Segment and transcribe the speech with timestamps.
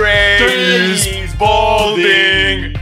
[0.00, 2.74] Is balding.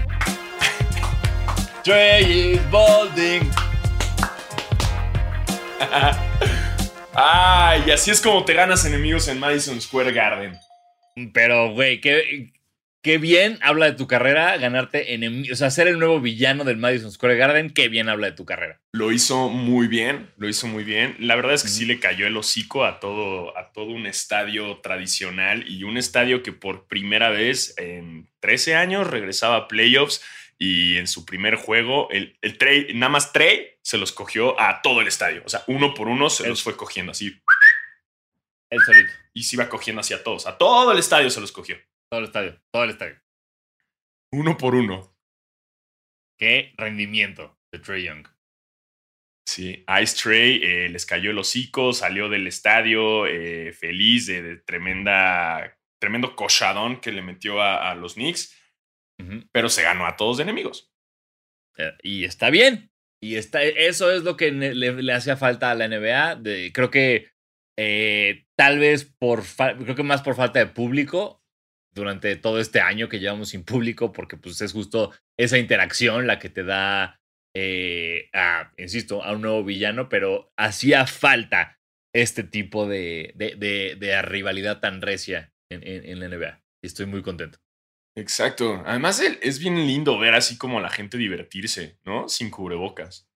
[1.86, 3.50] Is balding.
[7.14, 10.58] Ay, y así es como te ganas enemigos en Madison Square Garden.
[11.32, 12.52] Pero, güey, qué,
[13.06, 15.52] qué bien habla de tu carrera ganarte enemigos.
[15.52, 18.44] O sea, ser el nuevo villano del Madison Square Garden, qué bien habla de tu
[18.44, 18.80] carrera.
[18.90, 21.14] Lo hizo muy bien, lo hizo muy bien.
[21.20, 24.78] La verdad es que sí le cayó el hocico a todo, a todo un estadio
[24.78, 30.20] tradicional y un estadio que por primera vez en 13 años regresaba a playoffs
[30.58, 34.82] y en su primer juego, el, el Trey, nada más Trey se los cogió a
[34.82, 35.42] todo el estadio.
[35.46, 37.40] O sea, uno por uno se los fue cogiendo así.
[38.68, 39.12] El solito.
[39.32, 40.48] Y se iba cogiendo hacia todos.
[40.48, 41.76] A todo el estadio se los cogió.
[42.10, 42.60] Todo el estadio.
[42.72, 43.20] Todo el estadio.
[44.32, 45.16] Uno por uno.
[46.38, 48.26] Qué rendimiento de Trey Young.
[49.48, 54.56] Sí, Ice Trey eh, les cayó el hocico, salió del estadio eh, feliz de, de,
[54.56, 58.54] tremenda, tremendo cochadón que le metió a, a los Knicks,
[59.20, 59.48] uh -huh.
[59.52, 60.92] pero se ganó a todos de enemigos.
[61.78, 62.90] Eh, y está bien.
[63.22, 66.36] Y está, eso es lo que le, le hacía falta a la NBA.
[66.36, 67.30] De, creo que
[68.56, 71.45] tal vez por, creo que más por falta de público
[71.96, 76.38] durante todo este año que llevamos sin público, porque pues es justo esa interacción la
[76.38, 77.18] que te da,
[77.56, 81.80] eh, a, insisto, a un nuevo villano, pero hacía falta
[82.14, 86.62] este tipo de, de, de, de rivalidad tan recia en, en, en, la NBA.
[86.84, 87.58] Y estoy muy contento.
[88.16, 88.82] Exacto.
[88.86, 92.28] Además, es bien lindo ver así como a la gente divertirse, ¿no?
[92.28, 93.28] Sin cubrebocas.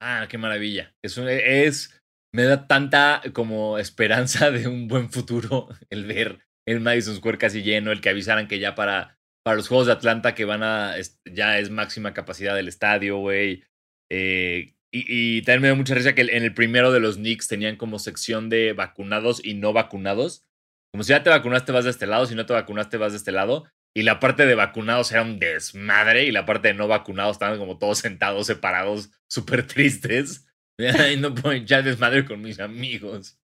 [0.00, 0.94] Ah, qué maravilla.
[1.02, 2.00] Es, un, es
[2.34, 7.62] me da tanta como esperanza de un buen futuro el ver el Madison Square casi
[7.62, 10.94] lleno, el que avisaran que ya para, para los Juegos de Atlanta que van a,
[11.24, 13.64] ya es máxima capacidad del estadio, güey.
[14.10, 17.76] Eh, y, también me da mucha risa que en el primero de los Knicks tenían
[17.76, 20.44] como sección de vacunados y no vacunados.
[20.92, 23.18] Como si ya te vacunaste vas de este lado, si no te vacunaste vas de
[23.18, 23.66] este lado.
[23.94, 27.58] Y la parte de vacunados era un desmadre y la parte de no vacunados estaban
[27.58, 30.46] como todos sentados, separados, súper tristes.
[31.12, 33.39] Y no puedo echar desmadre con mis amigos.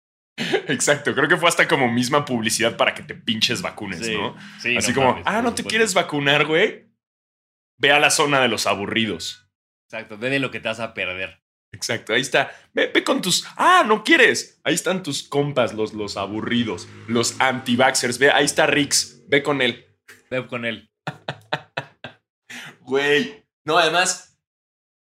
[0.68, 4.36] Exacto, creo que fue hasta como misma publicidad para que te pinches vacunes, sí, ¿no?
[4.60, 6.86] Sí, Así no como, mames, ah, ¿no te quieres vacunar, güey?
[7.78, 9.50] Ve a la zona de los aburridos.
[9.90, 11.42] Exacto, ve de lo que te vas a perder.
[11.74, 12.52] Exacto, ahí está.
[12.74, 13.48] Ve, ve, con tus.
[13.56, 14.60] Ah, no quieres.
[14.64, 18.20] Ahí están tus compas, los, los aburridos, los anti-vaxxers.
[18.20, 19.22] Ve, ahí está Rix.
[19.28, 19.86] Ve con él.
[20.30, 20.90] Ve con él.
[22.82, 23.46] Güey.
[23.64, 24.31] No, además,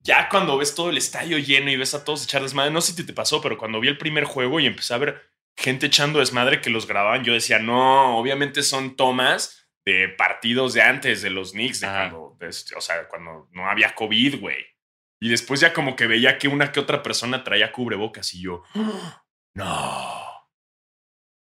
[0.06, 2.94] ya cuando ves todo el estadio lleno y ves a todos echar desmadre, no sé
[2.94, 6.20] si te pasó, pero cuando vi el primer juego y empecé a ver gente echando
[6.20, 11.32] desmadre que los grababan, yo decía, no, obviamente son tomas de partidos de antes de
[11.32, 14.66] los Knicks, de cuando, de, o sea, cuando no había COVID, güey.
[15.20, 18.64] Y después ya como que veía que una que otra persona traía cubrebocas y yo,
[19.56, 20.50] no.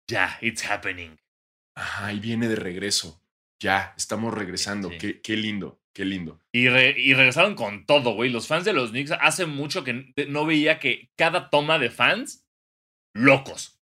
[0.08, 1.16] Ya, it's happening.
[1.76, 3.22] Ajá, ahí viene de regreso.
[3.60, 4.88] Ya, estamos regresando.
[4.90, 4.98] Sí.
[4.98, 6.40] Qué, qué, lindo, qué lindo.
[6.52, 8.30] Y, re, y, regresaron con todo, güey.
[8.30, 12.46] Los fans de los Knicks hace mucho que no veía que cada toma de fans,
[13.14, 13.80] locos.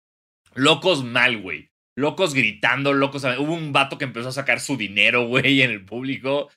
[0.55, 1.71] Locos mal, güey.
[1.97, 3.25] Locos gritando, locos.
[3.25, 6.50] Hubo un vato que empezó a sacar su dinero, güey, en el público.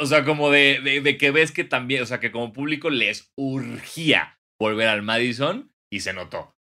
[0.00, 2.90] O sea, como de, de, de, que ves que también, o sea, que como público
[2.90, 6.56] les urgía volver al Madison y se notó.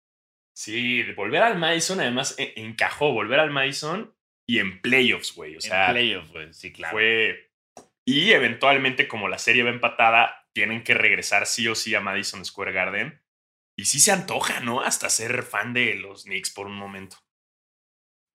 [0.56, 4.14] Sí, volver al Madison, además encajó volver al Madison
[4.46, 5.56] y en playoffs, güey.
[5.56, 6.92] O sea, en playoffs, güey, sí, claro.
[6.92, 7.49] Fue.
[8.12, 12.44] Y eventualmente, como la serie va empatada, tienen que regresar sí o sí a Madison
[12.44, 13.22] Square Garden.
[13.78, 14.82] Y sí se antoja, ¿no?
[14.82, 17.18] Hasta ser fan de los Knicks por un momento.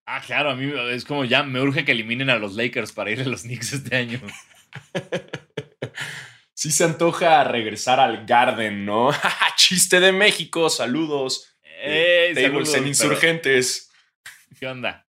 [0.06, 3.10] Ah, claro, a mí es como ya me urge que eliminen a los Lakers para
[3.10, 4.20] ir a los Knicks este año.
[6.54, 9.10] sí se antoja regresar al Garden, ¿no?
[9.56, 11.52] Chiste de México, saludos.
[11.62, 13.92] Hey, Tables saludos, en insurgentes.
[14.22, 14.60] Pero...
[14.60, 15.08] ¿Qué onda?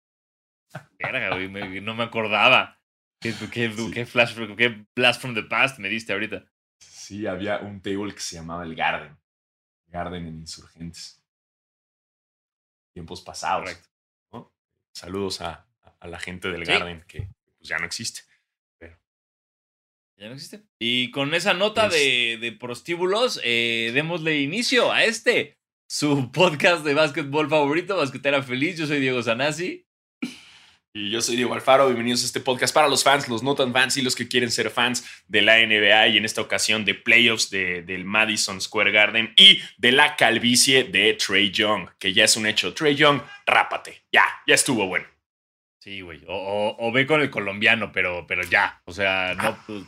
[0.99, 2.78] Verga, güey, me, no me acordaba.
[3.21, 3.91] ¿Qué, qué, sí.
[3.91, 6.45] qué, flash, qué blast from the past me diste ahorita?
[6.79, 9.17] Sí, había un table que se llamaba el Garden.
[9.87, 11.21] Garden en insurgentes.
[12.93, 13.63] Tiempos pasados.
[13.63, 13.89] Correcto.
[14.31, 14.53] ¿no?
[14.93, 15.67] Saludos a,
[15.99, 16.71] a, la gente del sí.
[16.71, 17.27] Garden que
[17.57, 18.21] pues, ya no existe.
[20.17, 20.65] Ya no existe.
[20.79, 25.57] Y con esa nota Es- de, de prostíbulos, eh, démosle inicio a este,
[25.87, 28.77] su podcast de básquetbol favorito, Basquetera Feliz.
[28.77, 29.87] Yo soy Diego Sanasi.
[30.91, 33.71] Y yo soy Diego Alfaro, bienvenidos a este podcast para los fans, los no tan
[33.73, 36.95] fans y los que quieren ser fans de la NBA y en esta ocasión de
[36.95, 42.23] playoffs de, del Madison Square Garden y de la calvicie de Trey Young, que ya
[42.25, 42.73] es un hecho.
[42.73, 44.01] Trey Young, rápate.
[44.11, 45.05] Ya, ya estuvo bueno.
[45.79, 46.23] Sí, güey.
[46.27, 48.81] O, o- o ve con el colombiano, pero, pero ya.
[48.85, 49.43] O sea, no.
[49.43, 49.63] Ah.
[49.67, 49.83] pues,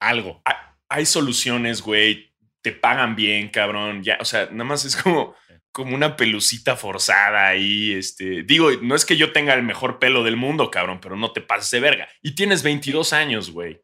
[0.00, 0.42] algo.
[0.44, 0.56] Hay,
[0.88, 2.32] hay soluciones, güey.
[2.62, 4.02] te pagan bien, cabrón.
[4.02, 5.34] Ya, o sea, nada más es como,
[5.72, 7.92] como una pelucita forzada ahí.
[7.92, 11.32] Este, digo, no es que yo tenga el mejor pelo del mundo, cabrón, pero no
[11.32, 12.08] te pases de verga.
[12.22, 13.82] Y tienes 22 años, güey.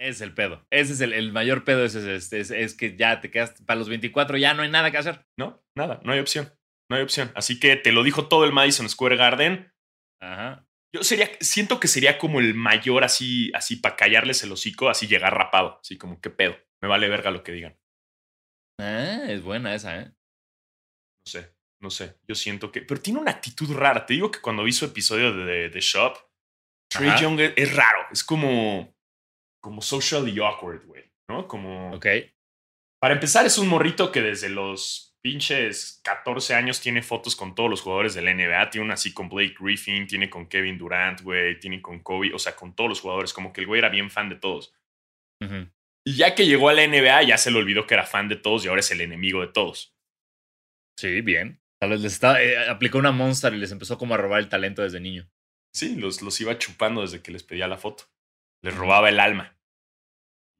[0.00, 0.66] Es el pedo.
[0.70, 1.84] Ese es el, mayor pedo.
[1.84, 4.96] Es, es, es, que ya te quedas para los 24, ya no hay nada que
[4.96, 5.26] hacer.
[5.36, 6.50] No, nada, no hay opción.
[6.88, 7.30] No hay opción.
[7.34, 9.72] Así que te lo dijo todo el Madison Square Garden.
[10.20, 10.66] Ajá.
[10.92, 15.06] Yo sería, siento que sería como el mayor así, así para callarles el hocico, así
[15.06, 15.78] llegar rapado.
[15.80, 16.56] Así como, ¿qué pedo?
[16.82, 17.78] Me vale verga lo que digan.
[18.80, 20.12] Ah, es buena esa, ¿eh?
[21.26, 22.16] No sé, no sé.
[22.26, 22.82] Yo siento que.
[22.82, 24.06] Pero tiene una actitud rara.
[24.06, 26.16] Te digo que cuando vi su episodio de The Shop,
[26.88, 28.06] Trey Young es raro.
[28.10, 28.94] Es como
[29.60, 31.46] como socially awkward, güey, ¿no?
[31.46, 31.94] Como...
[31.94, 32.06] Ok.
[33.00, 37.70] Para empezar, es un morrito que desde los pinches 14 años tiene fotos con todos
[37.70, 38.70] los jugadores del NBA.
[38.70, 42.38] Tiene una así con Blake Griffin, tiene con Kevin Durant, güey, tiene con Kobe, o
[42.38, 43.32] sea, con todos los jugadores.
[43.32, 44.74] Como que el güey era bien fan de todos.
[46.04, 48.36] Y ya que llegó a la NBA, ya se le olvidó que era fan de
[48.36, 49.94] todos y ahora es el enemigo de todos.
[51.00, 51.60] Sí, bien.
[51.80, 54.48] Tal vez les está, eh, aplicó una monster y les empezó como a robar el
[54.48, 55.30] talento desde niño.
[55.72, 58.10] Sí, los, los iba chupando desde que les pedía la foto
[58.62, 59.56] les robaba el alma.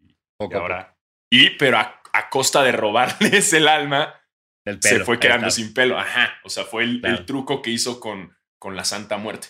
[0.00, 0.96] y ahora.
[1.30, 4.14] Y, pero a, costa de robarles el alma,
[4.80, 5.98] se fue quedando sin pelo.
[5.98, 6.38] Ajá.
[6.44, 9.48] O sea, fue el, truco que hizo con, con la Santa Muerte.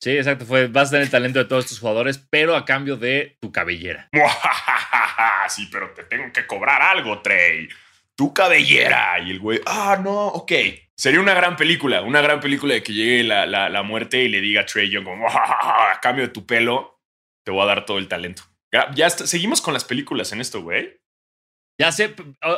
[0.00, 0.44] Sí, exacto.
[0.44, 3.50] Fue, vas a tener el talento de todos estos jugadores, pero a cambio de tu
[3.52, 4.08] cabellera.
[5.48, 7.68] sí, pero te tengo que cobrar algo, Trey.
[8.18, 9.20] Tu cabellera.
[9.24, 10.52] Y el güey, ah, no, ok.
[10.96, 14.40] Sería una gran película, una gran película de que llegue la, la, muerte y le
[14.40, 17.00] diga a Trey Young, como, a cambio de tu pelo,
[17.44, 18.42] te voy a dar todo el talento.
[18.72, 21.00] Ya, seguimos con las películas en esto, güey.
[21.80, 22.16] Ya sé,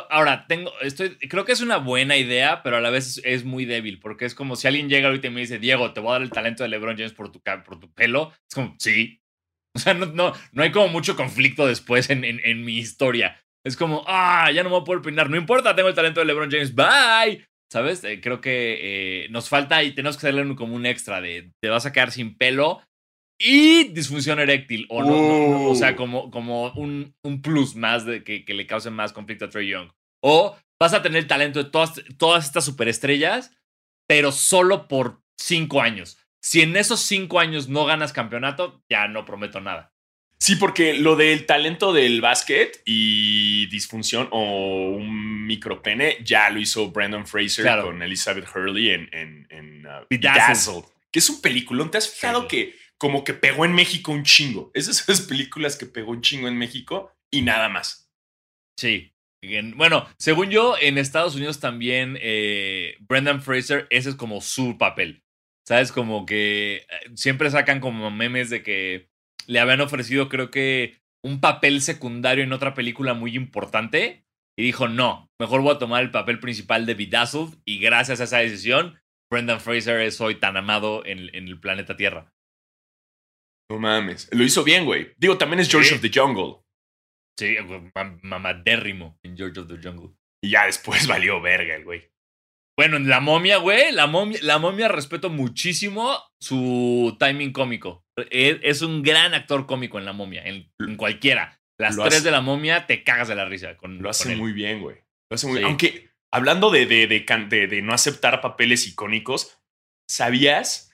[0.09, 3.65] ahora tengo, estoy, creo que es una buena idea, pero a la vez es, muy
[3.65, 6.13] débil, porque es como si alguien llega ahorita y me dice, Diego, te voy a
[6.13, 8.33] dar el talento de LeBron James por tu, por tu pelo.
[8.49, 9.19] Es como, sí.
[9.73, 13.41] O sea, no, no, no hay como mucho conflicto después en, en, mi historia.
[13.65, 15.29] Es como, ah, ya no me voy a poder peinar.
[15.29, 16.73] No importa, tengo el talento de LeBron James.
[16.73, 17.45] Bye.
[17.71, 18.03] ¿Sabes?
[18.03, 21.69] Eh, creo que eh, nos falta y tenemos que hacerle como un extra de te
[21.69, 22.81] vas a quedar sin pelo,
[23.41, 24.85] y disfunción eréctil.
[24.89, 25.95] O, no, o sea, uh.
[25.95, 29.67] como, como un, un plus más de que, que, le cause más conflicto a Trey
[29.67, 29.89] Young.
[30.23, 33.51] O vas a tener el talento de todas, todas estas superestrellas,
[34.07, 36.19] pero solo por cinco años.
[36.43, 39.91] Si en esos cinco años no ganas campeonato, ya no prometo nada.
[40.41, 46.89] Sí, porque lo del talento del básquet y disfunción o un micropene ya lo hizo
[46.89, 50.85] Brandon Fraser con Elizabeth Hurley en, en, en uh, Bedazzled.
[51.11, 51.91] que es un peliculón.
[51.91, 54.71] ¿Te has fijado que como que pegó en México un chingo.
[54.73, 58.11] Esas son las películas que pegó un chingo en México y nada más.
[58.79, 59.13] Sí.
[59.75, 65.23] Bueno, según yo, en Estados Unidos también eh, Brendan Fraser, ese es como su papel.
[65.67, 65.91] ¿Sabes?
[65.91, 69.10] Como que eh, siempre sacan como memes de que
[69.47, 74.25] le habían ofrecido, creo que, un papel secundario en otra película muy importante.
[74.57, 77.57] Y dijo, no, mejor voy a tomar el papel principal de Bedazzled.
[77.65, 78.99] Y gracias a esa decisión,
[79.31, 82.33] Brendan Fraser es hoy tan amado en el planeta Tierra.
[83.71, 84.27] No mames.
[84.33, 85.13] Lo hizo bien, güey.
[85.17, 86.61] Digo, también es George of the Jungle.
[87.39, 87.55] Sí,
[88.21, 90.13] mamadérrimo en George of the Jungle.
[90.43, 92.11] Y ya después valió verga el güey.
[92.81, 98.03] Bueno, en La Momia, güey, la momia, la momia respeto muchísimo su timing cómico.
[98.31, 100.67] E, es, un gran actor cómico en La Momia, en,
[100.97, 101.61] cualquiera.
[101.77, 103.77] Las tres de La Momia te cagas de la risa.
[103.77, 104.97] Con, lo hace muy bien, güey.
[105.29, 105.67] Lo hace muy bien.
[105.67, 109.61] Aunque, hablando de, de, de, de, no aceptar papeles icónicos,
[110.09, 110.91] ¿sabías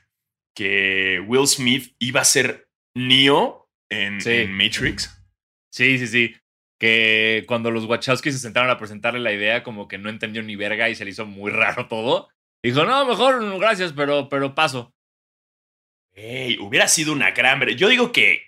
[0.54, 4.18] que Will Smith iba a ser Neo en,
[4.52, 5.24] Matrix.
[5.72, 6.36] Sí, sí, sí.
[6.80, 10.56] Que cuando los Wachowski se sentaron a presentarle la idea, como que no entendió ni
[10.56, 12.30] verga y se le hizo muy raro todo.
[12.64, 14.94] Dijo, no, mejor gracias, pero, pero paso.
[16.14, 17.62] Ey, hubiera sido una gran...
[17.78, 18.42] Yo digo que,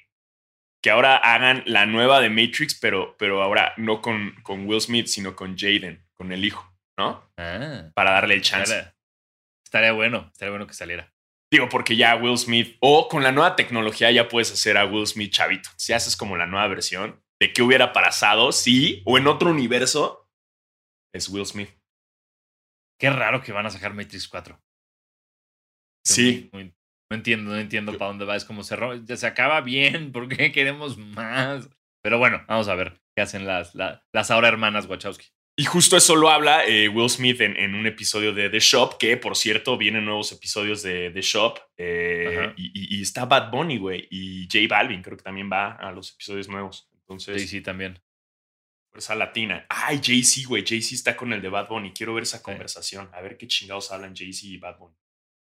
[0.81, 5.07] que ahora hagan la nueva de Matrix, pero, pero ahora no con, con Will Smith,
[5.07, 7.31] sino con Jaden, con el hijo, ¿no?
[7.37, 8.91] Ah, Para darle el chance.
[9.63, 11.13] estaría bueno, estaría bueno que saliera.
[11.51, 15.07] Digo, porque ya Will Smith, o con la nueva tecnología ya puedes hacer a Will
[15.07, 15.69] Smith chavito.
[15.77, 20.29] Si haces como la nueva versión de qué hubiera pasado si, o en otro universo,
[21.13, 21.69] es Will Smith.
[22.99, 24.61] Qué raro que van a sacar Matrix 4.
[26.05, 26.49] Sí.
[26.51, 28.35] no entiendo, no entiendo para dónde va.
[28.35, 28.77] Es como se,
[29.17, 31.69] se acaba bien, ¿por qué queremos más?
[32.03, 35.27] Pero bueno, vamos a ver qué hacen las, las ahora hermanas Wachowski.
[35.59, 39.17] Y justo eso lo habla eh, Will Smith en, un episodio de The Shop, que
[39.17, 41.59] por cierto vienen nuevos episodios de The Shop.
[41.75, 44.07] Eh, y, está Bad Bunny, güey.
[44.09, 46.88] Y J Balvin creo que también va a los episodios nuevos.
[47.09, 47.37] Entonces.
[47.37, 47.99] Jay-Z también.
[48.91, 49.65] Fuerza latina.
[49.69, 50.63] Ay, Jay-Z, güey.
[50.65, 51.91] Jay-Z está con el de Bad Bunny.
[51.91, 53.09] Quiero ver esa conversación.
[53.13, 54.95] A ver qué chingados hablan Jay-Z y Bad Bunny.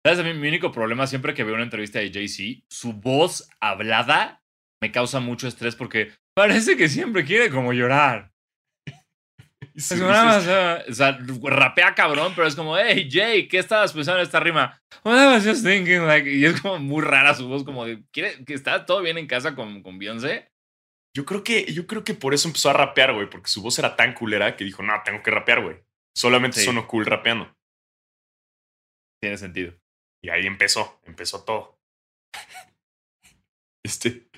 [0.07, 0.37] ¿Sabes?
[0.37, 4.45] Mi único problema siempre que veo una entrevista de Jay-Z, su voz hablada
[4.81, 8.33] me causa mucho estrés porque parece que siempre quiere como llorar.
[9.75, 13.93] Es como, nada más, o sea, rapea cabrón, pero es como, hey, Jay, ¿qué estabas
[13.93, 14.81] pensando en esta rima?
[15.05, 18.03] Well, I was just thinking, like, y es como muy rara su voz, como de,
[18.11, 20.51] ¿quiere, que está todo bien en casa con, con Beyoncé?
[21.17, 23.79] Yo creo que, yo creo que por eso empezó a rapear, güey, porque su voz
[23.79, 25.83] era tan culera que dijo, no, tengo que rapear, güey.
[26.15, 26.71] Solamente sí.
[26.87, 27.57] cool rapeando.
[29.23, 29.73] Tiene sentido.
[30.23, 31.81] Y ahí empezó, empezó todo.
[33.83, 34.29] este.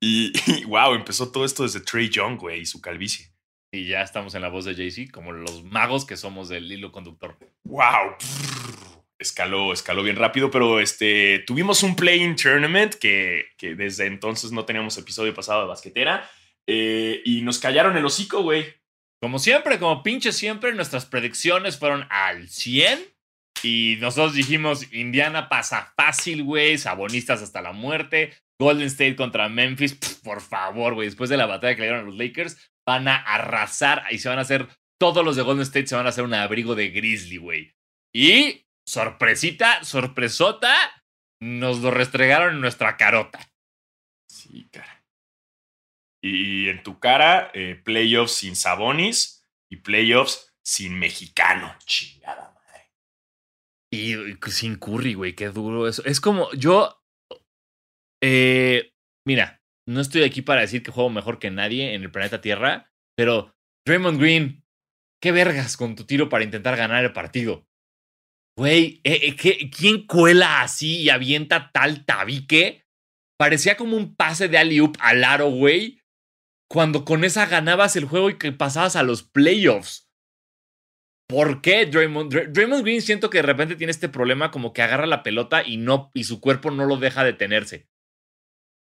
[0.00, 3.32] Y, y, wow, empezó todo esto desde Trey Young, güey, y su calvicie.
[3.72, 6.90] Y ya estamos en la voz de Jay-Z, como los magos que somos del hilo
[6.90, 7.38] conductor.
[7.62, 8.16] ¡Wow!
[9.18, 14.64] Escaló, escaló bien rápido, pero este, tuvimos un play-in tournament que, que, desde entonces no
[14.64, 16.30] teníamos episodio pasado de basquetera.
[16.66, 18.66] Eh, y nos callaron el hocico, güey.
[19.20, 23.00] Como siempre, como pinche siempre, nuestras predicciones fueron al 100.
[23.62, 28.34] Y nosotros dijimos, Indiana pasa fácil, güey, sabonistas hasta la muerte.
[28.58, 32.06] Golden State contra Memphis, por favor, güey, después de la batalla que le dieron a
[32.06, 34.68] los Lakers, van a arrasar y se van a hacer,
[34.98, 37.74] todos los de Golden State se van a hacer un abrigo de Grizzly, güey.
[38.14, 40.74] Y, sorpresita, sorpresota,
[41.40, 43.40] nos lo restregaron en nuestra carota.
[44.30, 45.04] Sí, cara.
[46.22, 51.76] Y en tu cara, eh, playoffs sin Sabonis y playoffs sin mexicano.
[51.84, 52.92] Chingada madre.
[53.92, 54.16] Y,
[54.50, 56.04] sin Curry, güey, qué duro eso.
[56.04, 57.02] Es como, yo.
[58.22, 58.92] Eh,
[59.26, 62.90] mira, no estoy aquí para decir que juego mejor que nadie en el planeta Tierra,
[63.14, 63.54] pero
[63.86, 64.64] Draymond Green,
[65.22, 67.68] qué vergas con tu tiro para intentar ganar el partido.
[68.58, 72.84] Güey, eh, eh, ¿quién cuela así y avienta tal tabique?
[73.38, 76.00] Parecía como un pase de alley-oop al aro, güey.
[76.68, 80.10] Cuando con esa ganabas el juego y que pasabas a los playoffs.
[81.28, 85.06] ¿Por qué Draymond, Draymond Green siento que de repente tiene este problema como que agarra
[85.06, 87.88] la pelota y no y su cuerpo no lo deja detenerse.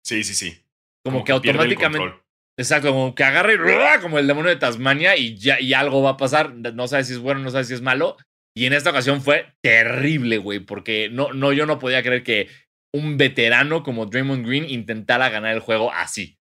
[0.04, 0.64] Sí, sí, sí.
[1.04, 2.20] Como, como que, que automáticamente.
[2.58, 3.56] Exacto, como que agarre
[4.02, 6.52] como el demonio de Tasmania y ya y algo va a pasar.
[6.52, 8.16] No sabes si es bueno, no sabes si es malo.
[8.54, 12.48] Y en esta ocasión fue terrible, güey, porque no, no, yo no podía creer que
[12.92, 16.38] un veterano como Draymond Green intentara ganar el juego así.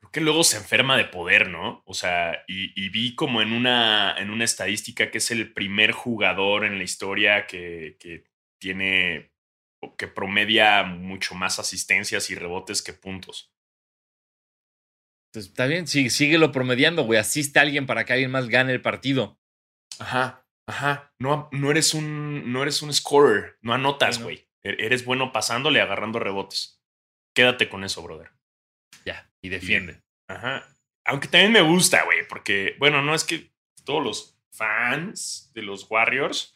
[0.00, 1.82] Creo que luego se enferma de poder, ¿no?
[1.86, 5.92] O sea, y, y vi como en una, en una estadística que es el primer
[5.92, 8.24] jugador en la historia que, que
[8.58, 9.32] tiene
[9.96, 13.52] que promedia mucho más asistencias y rebotes que puntos.
[15.32, 17.18] Pues está bien, sí, síguelo promediando, güey.
[17.18, 19.40] Asiste a alguien para que alguien más gane el partido.
[19.98, 21.14] Ajá, ajá.
[21.18, 24.48] No, no, eres, un, no eres un scorer, no anotas, güey.
[24.62, 24.78] Bueno.
[24.80, 26.80] Eres bueno pasándole, agarrando rebotes.
[27.34, 28.30] Quédate con eso, brother.
[29.04, 30.02] Ya, y defiende.
[30.28, 30.68] Y, ajá.
[31.04, 33.52] Aunque también me gusta, güey, porque, bueno, no es que
[33.84, 36.54] todos los fans de los Warriors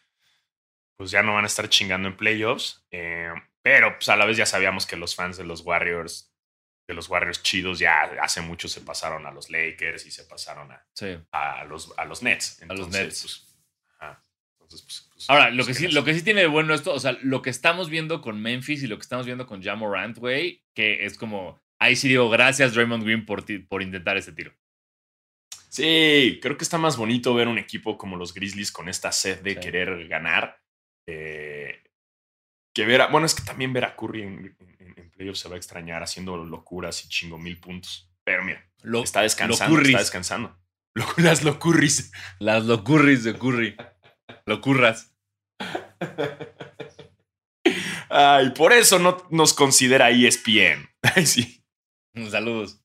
[0.97, 2.85] pues ya no van a estar chingando en playoffs.
[2.91, 3.33] Eh,
[3.63, 6.33] pero pues a la vez ya sabíamos que los fans de los Warriors,
[6.89, 10.73] de los Warriors chidos, ya hace mucho se pasaron a los Lakers y se pasaron
[10.73, 11.19] a, sí.
[11.33, 12.63] a, los, a los Nets.
[12.63, 13.23] Entonces, a los Nets.
[13.23, 13.46] Pues.
[14.67, 16.99] Entonces, pues, pues, Ahora, lo que, sí, lo que sí tiene de bueno esto, o
[16.99, 20.65] sea, lo que estamos viendo con Memphis y lo que estamos viendo con Jamorant, güey,
[20.75, 24.53] que es como, ahí sí digo, gracias Draymond Green por, por intentar ese tiro.
[25.69, 29.41] Sí, creo que está más bonito ver un equipo como los Grizzlies con esta sed
[29.43, 29.61] de sí.
[29.61, 30.61] querer ganar
[31.07, 31.83] eh,
[32.75, 35.49] que ver a, bueno, es que también ver a Curry en, en, en, playoffs se
[35.49, 38.11] va a extrañar haciendo locuras y chingo mil puntos.
[38.25, 40.59] Pero mira, lo, está descansando, está descansando.
[41.17, 42.11] Las locurris.
[42.39, 43.77] Las locurris de Curry.
[44.45, 45.15] Locurras.
[48.09, 50.89] Ay, por eso no nos considera ESPN.
[51.03, 51.65] Ay, sí.
[52.31, 52.81] Saludos.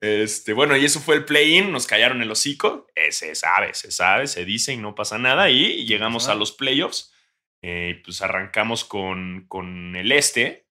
[0.00, 3.90] Este, bueno, y eso fue el play-in, nos callaron el hocico, eh, se sabe, se
[3.90, 5.48] sabe, se dice y no pasa nada.
[5.48, 7.14] Y llegamos a los playoffs,
[7.62, 10.66] eh, pues arrancamos con, con el este,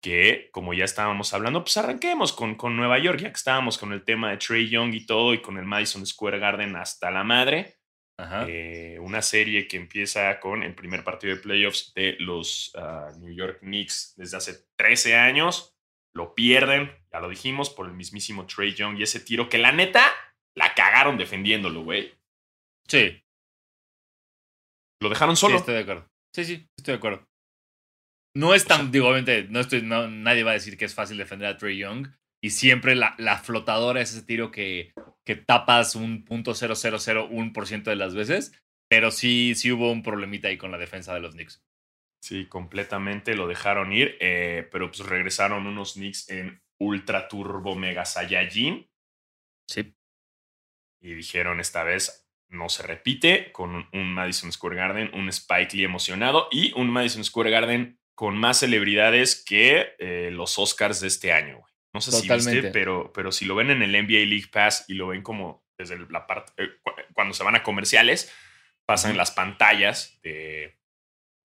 [0.00, 3.92] que como ya estábamos hablando, pues arranquemos con, con Nueva York, ya que estábamos con
[3.92, 7.22] el tema de Trey Young y todo, y con el Madison Square Garden hasta la
[7.22, 7.78] madre.
[8.18, 13.34] Eh, una serie que empieza con el primer partido de playoffs de los uh, New
[13.34, 15.72] York Knicks desde hace 13 años
[16.14, 19.72] lo pierden, ya lo dijimos, por el mismísimo Trey Young y ese tiro que la
[19.72, 20.04] neta
[20.54, 22.14] la cagaron defendiéndolo, güey.
[22.86, 23.22] Sí.
[25.00, 25.54] Lo dejaron solo.
[25.54, 26.06] Sí, estoy de acuerdo.
[26.34, 27.28] Sí, sí, estoy de acuerdo.
[28.36, 30.84] No es tan, o sea, digo, obviamente, no estoy, no, nadie va a decir que
[30.84, 32.08] es fácil defender a Trey Young.
[32.42, 34.92] Y siempre la, la flotadora es ese tiro que,
[35.24, 38.52] que tapas un punto .0001% de las veces.
[38.88, 41.62] Pero sí, sí hubo un problemita ahí con la defensa de los Knicks.
[42.22, 48.04] Sí, completamente lo dejaron ir, eh, pero pues regresaron unos Knicks en Ultra Turbo Mega
[48.04, 48.88] Saiyajin.
[49.68, 49.94] Sí.
[51.00, 55.84] Y dijeron esta vez no se repite con un Madison Square Garden, un Spike Lee
[55.84, 61.32] emocionado y un Madison Square Garden con más celebridades que eh, los Oscars de este
[61.32, 61.64] año.
[61.94, 62.50] No sé Totalmente.
[62.50, 65.22] si viste, pero, pero si lo ven en el NBA League Pass y lo ven
[65.22, 66.70] como desde la parte, eh,
[67.14, 68.32] cuando se van a comerciales,
[68.86, 70.78] pasan las pantallas de,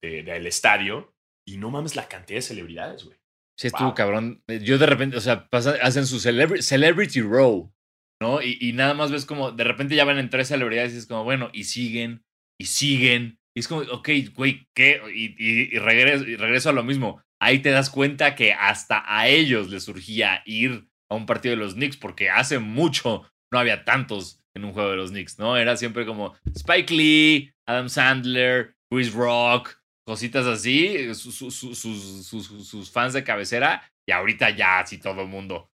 [0.02, 1.14] del estadio
[1.46, 3.18] y no mames la cantidad de celebridades, güey.
[3.58, 4.44] Sí, estuvo cabrón.
[4.46, 7.74] Yo de repente, o sea, hacen su celebrity, row,
[8.22, 8.40] ¿no?
[8.40, 11.24] Y, nada más ves como, de repente ya van en tres celebridades y es como,
[11.24, 12.24] bueno, y siguen,
[12.56, 13.40] y siguen.
[13.56, 15.02] Y es como, ok, güey, ¿qué?
[15.12, 17.20] Y, y, y, regreso, y regreso a lo mismo.
[17.40, 21.62] Ahí te das cuenta que hasta a ellos les surgía ir a un partido de
[21.62, 25.56] los Knicks porque hace mucho no había tantos en un juego de los Knicks, ¿no?
[25.56, 33.82] Era siempre como Spike Lee, Adam Sandler, Chris Rock, cositas así, sus, fans de cabecera,
[34.06, 35.70] y ahorita ya así todo el mundo.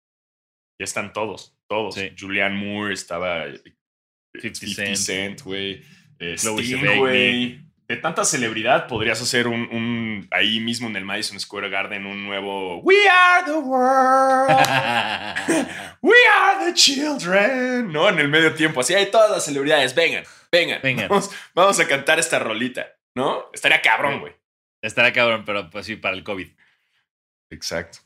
[0.79, 1.95] Ya están todos, todos.
[2.19, 3.45] Julian Moore estaba
[4.33, 5.83] 50 Cent, güey.
[6.19, 6.35] Eh,
[6.97, 7.61] güey.
[7.93, 12.23] De tanta celebridad podrías hacer un, un, ahí mismo en el Madison Square Garden un
[12.23, 14.49] nuevo We are the world.
[16.01, 17.91] We are the children.
[17.91, 18.09] ¿No?
[18.09, 18.81] En el medio tiempo.
[18.81, 19.93] Así hay todas las celebridades.
[19.93, 20.79] Vengan, vengan.
[20.81, 21.07] vengan.
[21.53, 22.95] vamos a cantar esta rolita.
[23.13, 23.51] ¿no?
[23.53, 24.33] Estaría cabrón, güey.
[24.81, 26.47] Estaría cabrón, pero pues sí, para el COVID.
[27.51, 27.99] Exacto.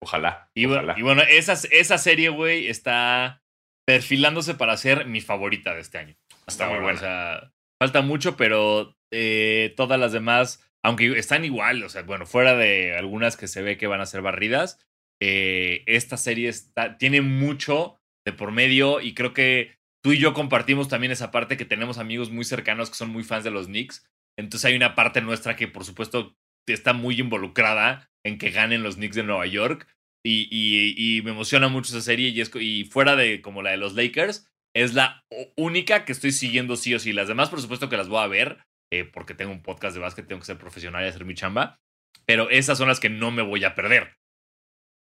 [0.00, 0.52] Ojalá.
[0.54, 3.42] Y, bueno, esa, esa serie, güey, está
[3.84, 6.16] perfilándose para ser mi favorita de este año.
[6.46, 6.96] Está muy buena.
[6.96, 12.26] O sea, falta mucho, pero eh, todas las demás, aunque están igual, o sea, bueno,
[12.26, 14.78] fuera de algunas que se ve que van a ser barridas,
[15.20, 20.34] eh, esta serie está, tiene mucho de por medio y creo que tú y yo
[20.34, 23.66] compartimos también esa parte que tenemos amigos muy cercanos que son muy fans de los
[23.66, 24.04] Knicks.
[24.36, 28.96] Entonces hay una parte nuestra que por supuesto está muy involucrada en que ganen los
[28.96, 29.86] Knicks de Nueva York.
[30.26, 33.92] Y, y, me emociona mucho esa serie y, y fuera de como la de los
[33.92, 35.24] Lakers, es la
[35.56, 37.12] única que estoy siguiendo sí o sí.
[37.12, 38.58] Las demás por supuesto que las voy a ver
[38.92, 41.80] eh, porque tengo un podcast de básquet, tengo que ser profesional y hacer mi chamba.
[42.26, 44.16] Pero esas son las que no me voy a perder.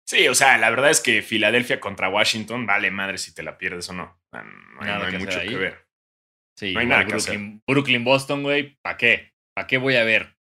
[0.08, 3.58] Sí, o sea, la verdad es que Filadelfia contra Washington, vale madre si te la
[3.58, 4.20] pierdes o no.
[4.32, 5.86] No hay, mucho que ver.
[6.56, 9.32] Sí, no hay nada Brooklyn, Brooklyn, Boston, güey, ¿para qué?
[9.54, 10.36] ¿Para qué voy a ver?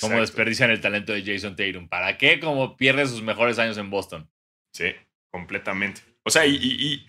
[0.00, 1.88] Cómo desperdician el talento de Jason Tatum.
[1.88, 2.38] ¿Para qué?
[2.38, 4.30] Como pierde sus mejores años en Boston.
[4.72, 4.94] Sí,
[5.32, 6.02] completamente.
[6.24, 7.06] O sea, y,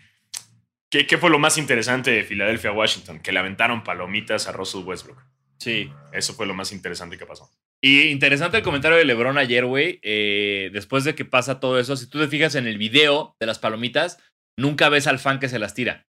[0.93, 3.19] ¿qué, ¿qué, fue lo más interesante de Filadelfia-Washington?
[3.19, 5.17] Que le aventaron palomitas a Russell Westbrook.
[5.57, 5.91] Sí.
[6.11, 7.49] Eso fue lo más interesante que pasó.
[7.81, 9.99] Y interesante el comentario de LeBron ayer, güey.
[10.03, 13.47] Eh, después de que pasa todo eso, si tú te fijas en el video de
[13.47, 14.19] las palomitas,
[14.55, 16.05] nunca ves al fan que se las tira.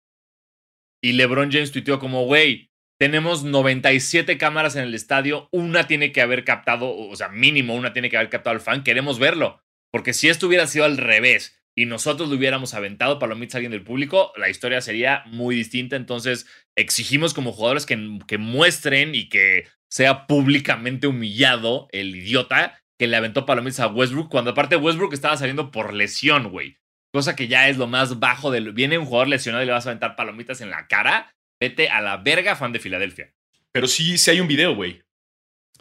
[1.04, 6.22] Y LeBron James tuiteó como, güey, tenemos 97 cámaras en el estadio, una tiene que
[6.22, 9.62] haber captado, o sea, mínimo una tiene que haber captado al fan, queremos verlo.
[9.91, 13.71] Porque si esto hubiera sido al revés y nosotros le hubiéramos aventado palomitas a alguien
[13.71, 15.95] del público, la historia sería muy distinta.
[15.95, 23.07] Entonces, exigimos como jugadores que, que muestren y que sea públicamente humillado el idiota que
[23.07, 26.77] le aventó palomitas a Westbrook, cuando aparte Westbrook estaba saliendo por lesión, güey.
[27.13, 28.73] Cosa que ya es lo más bajo del...
[28.73, 31.34] Viene un jugador lesionado y le vas a aventar palomitas en la cara.
[31.60, 33.34] Vete a la verga, fan de Filadelfia.
[33.71, 35.01] Pero sí, sí hay un video, güey.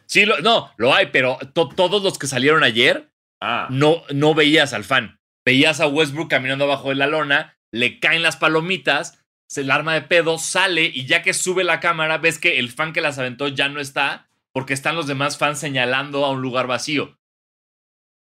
[0.06, 3.68] Sí, no, lo hay, pero todos los que salieron ayer, ah.
[3.70, 5.19] no, no veías al fan.
[5.44, 9.94] Veías a Westbrook caminando abajo de la lona, le caen las palomitas se el arma
[9.94, 13.18] de pedo, sale y ya que sube la cámara, ves que el fan que las
[13.18, 17.18] aventó ya no está porque están los demás fans señalando a un lugar vacío.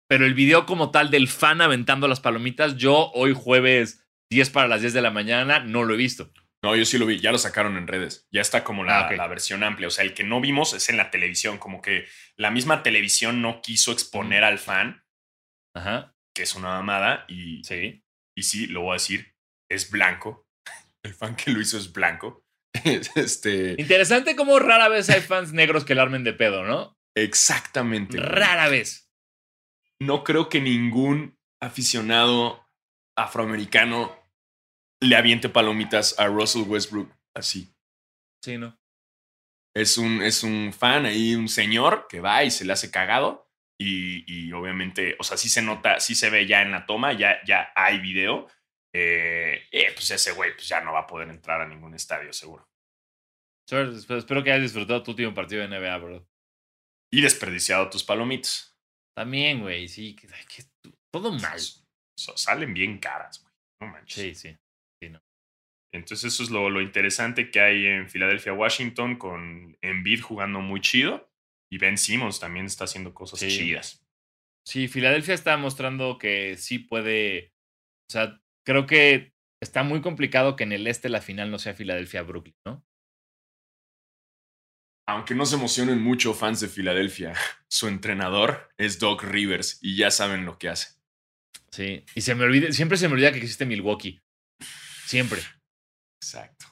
[0.07, 4.69] Pero el video como tal del fan aventando las palomitas, yo hoy jueves 10 para
[4.69, 6.31] las 10 de la mañana no lo he visto.
[6.63, 8.25] No, yo sí lo vi, ya lo sacaron en redes.
[8.31, 9.89] Ya está como la, ah, la, versión amplia.
[9.89, 12.05] O sea, el que no vimos es en la televisión, como que
[12.37, 15.03] la misma televisión no quiso exponer al fan,
[15.75, 16.15] Ajá.
[16.35, 17.25] Que es una mamada.
[17.27, 18.03] Y sí.
[18.37, 19.35] y sí, lo voy a decir,
[19.69, 20.47] es blanco
[21.03, 22.43] el fan que lo hizo es blanco.
[23.15, 23.75] este...
[23.77, 26.97] Interesante cómo rara vez hay fans negros que le armen de pedo, ¿no?
[27.15, 28.17] Exactamente.
[28.17, 29.09] Rara vez.
[30.01, 32.65] No creo que ningún aficionado
[33.17, 34.17] afroamericano
[35.01, 37.73] le aviente palomitas a Russell Westbrook así.
[38.43, 38.77] Sí, ¿no?
[39.75, 43.48] Es un, es un fan ahí, un señor que va y se le hace cagado.
[43.81, 47.13] Y, y, obviamente, o sea, sí se nota, sí se ve ya en la toma,
[47.13, 48.47] ya, ya hay video,
[48.93, 52.33] eh, eh, pues ese güey pues ya no va a poder entrar a ningún estadio,
[52.33, 52.67] seguro.
[53.71, 56.27] Espero que hayas disfrutado tu último partido de NBA, bro.
[57.13, 58.75] Y desperdiciado tus palomitas.
[59.15, 60.15] También, güey, sí.
[61.13, 61.59] todo mal.
[62.17, 63.53] salen bien caras, güey.
[63.81, 64.39] No manches.
[64.39, 64.57] Sí,
[65.01, 65.09] sí.
[65.09, 65.21] no.
[65.93, 70.81] Entonces eso es lo, lo, interesante que hay en Filadelfia, Washington, con Embiid jugando muy
[70.81, 71.28] chido.
[71.71, 74.05] Y Ben Simmons también está haciendo cosas chidas.
[74.65, 77.53] Sí, Filadelfia está mostrando que sí puede...
[78.09, 81.73] O sea, creo que está muy complicado que en el este la final no sea
[81.73, 82.85] Filadelfia-Brooklyn, ¿no?
[85.07, 87.33] Aunque no se emocionen mucho fans de Filadelfia,
[87.67, 90.99] su entrenador es Doc Rivers y ya saben lo que hace.
[91.71, 94.21] Sí, y se me olvida, siempre se me olvida que existe Milwaukee.
[95.05, 95.41] Siempre.
[96.21, 96.68] Exacto.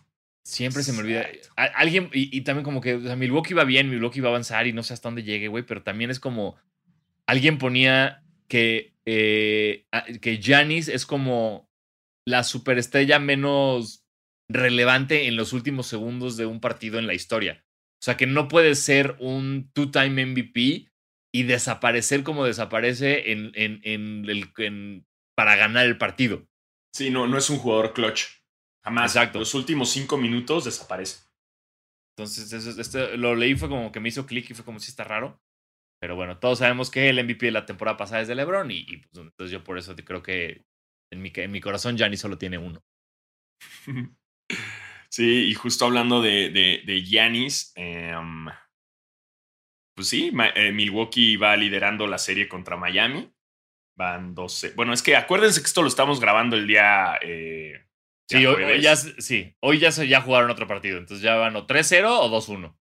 [0.47, 1.27] Siempre se me olvida.
[1.57, 4.65] Alguien, y, y también como que, o sea, Milwaukee va bien, Milwaukee va a avanzar
[4.65, 6.55] y no sé hasta dónde llegue, güey, pero también es como.
[7.25, 9.85] Alguien ponía que, eh,
[10.21, 11.69] que Giannis es como
[12.25, 14.05] la superestrella menos
[14.49, 17.65] relevante en los últimos segundos de un partido en la historia.
[18.01, 20.87] O sea, que no puede ser un two-time MVP
[21.33, 25.05] y desaparecer como desaparece en, en, en el, en-
[25.35, 26.47] para ganar el partido.
[26.93, 28.36] Sí, no, no es un jugador clutch.
[28.87, 29.15] Jamás.
[29.15, 29.39] Exacto.
[29.39, 31.25] Los últimos cinco minutos desaparece.
[32.17, 34.89] Entonces, eso, este, lo leí, fue como que me hizo clic y fue como si
[34.89, 35.39] está raro.
[35.99, 38.79] Pero bueno, todos sabemos que el MVP de la temporada pasada es de LeBron y,
[38.87, 40.65] y, pues, entonces yo por eso creo que
[41.11, 42.83] en mi, en mi corazón Gianni solo tiene uno.
[45.09, 48.47] Sí, y justo hablando de, de, de Giannis, em,
[49.95, 53.31] pues sí, eh, Milwaukee va liderando la serie contra Miami.
[53.97, 54.73] Van 12.
[54.75, 57.17] Bueno, es que acuérdense que esto lo estamos grabando el día.
[57.21, 57.86] eh,
[58.29, 61.35] Sí, ya hoy, ya, se- sí, hoy ya, se- ya jugaron otro partido, entonces ya
[61.35, 62.75] van o 3-0 o 2-1.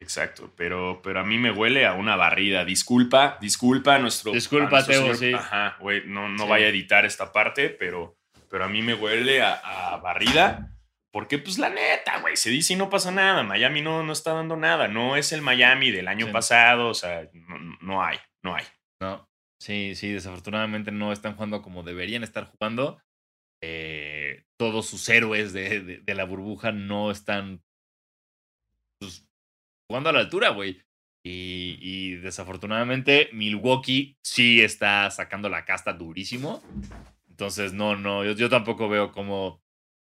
[0.00, 2.64] Exacto, pero, pero a mí me huele a una barrida.
[2.64, 4.32] Disculpa, disculpa a nuestro.
[4.32, 5.32] Disculpa, a nuestro Teo, sí.
[5.32, 6.48] Ajá, güey, no, no Sí.
[6.50, 8.16] vaya a editar esta parte, pero,
[8.50, 10.68] pero a mí me huele a, a barrida.
[11.12, 13.42] Porque, pues, la neta, güey, se dice y no pasa nada.
[13.42, 14.88] Miami no, no está dando nada.
[14.88, 16.32] No es el Miami del año Sí.
[16.32, 16.88] pasado.
[16.88, 18.64] O sea, no, no hay, no hay.
[19.00, 19.28] No,
[19.60, 22.98] sí, sí, desafortunadamente no están jugando como deberían estar jugando.
[23.62, 27.62] Eh, todos sus héroes de, de- de la burbuja no están
[28.98, 29.24] pues,
[29.88, 30.82] jugando a la altura, güey.
[31.24, 36.62] Y, y desafortunadamente Milwaukee sí está sacando la casta durísimo.
[37.30, 39.62] Entonces, no, no, yo, yo tampoco veo cómo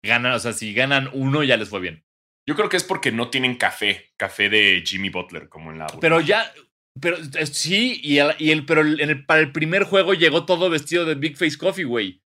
[0.03, 0.33] ganan.
[0.33, 2.03] O sea, si ganan uno, ya les fue bien.
[2.47, 5.87] Yo creo que es porque no tienen café, café de Jimmy Butler, como en la.
[6.01, 6.51] Pero ya,
[6.99, 10.45] pero eh, sí, y el, y el- pero en el- para el primer juego llegó
[10.45, 12.22] todo vestido de Big Face Coffee, güey.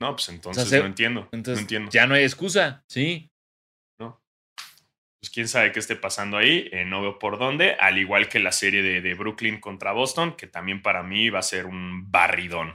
[0.00, 1.28] No, pues entonces se- no entiendo.
[1.32, 1.90] Entonces, no entiendo.
[1.90, 3.26] ya no hay excusa, sí.
[5.22, 6.70] Pues quién sabe qué esté pasando ahí.
[6.72, 7.74] eh, no veo por dónde.
[7.74, 11.40] Al igual que la serie de, de Brooklyn contra Boston, que también para mí va
[11.40, 12.74] a ser un barridón.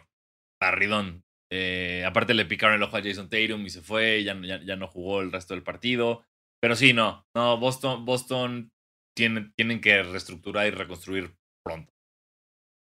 [0.62, 1.24] Barridón.
[1.52, 4.76] Eh, aparte le picaron el ojo a Jason Tatum y se fue, ya, ya, ya
[4.76, 6.24] no jugó el resto del partido.
[6.62, 8.70] Pero sí, no, no, Boston, Boston
[9.18, 11.36] tiene, tienen que reestructurar y reconstruir
[11.66, 11.92] pronto.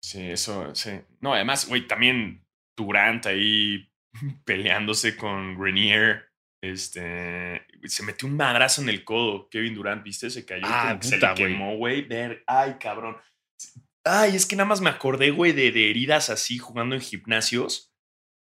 [0.02, 0.91] Sí, eso, sí.
[1.20, 2.46] No, además, güey, también
[2.78, 3.90] Durant ahí
[4.45, 6.28] peleándose con Grenier.
[6.63, 9.50] Este, se metió un madrazo en el codo.
[9.50, 10.30] Kevin Durant, ¿viste?
[10.30, 10.63] Se cayó.
[10.65, 12.08] Ah, que se puta, le quemó, güey.
[12.45, 13.17] Ay, cabrón.
[14.06, 17.93] Ay, es que nada más me acordé, güey, de, de heridas así jugando en gimnasios.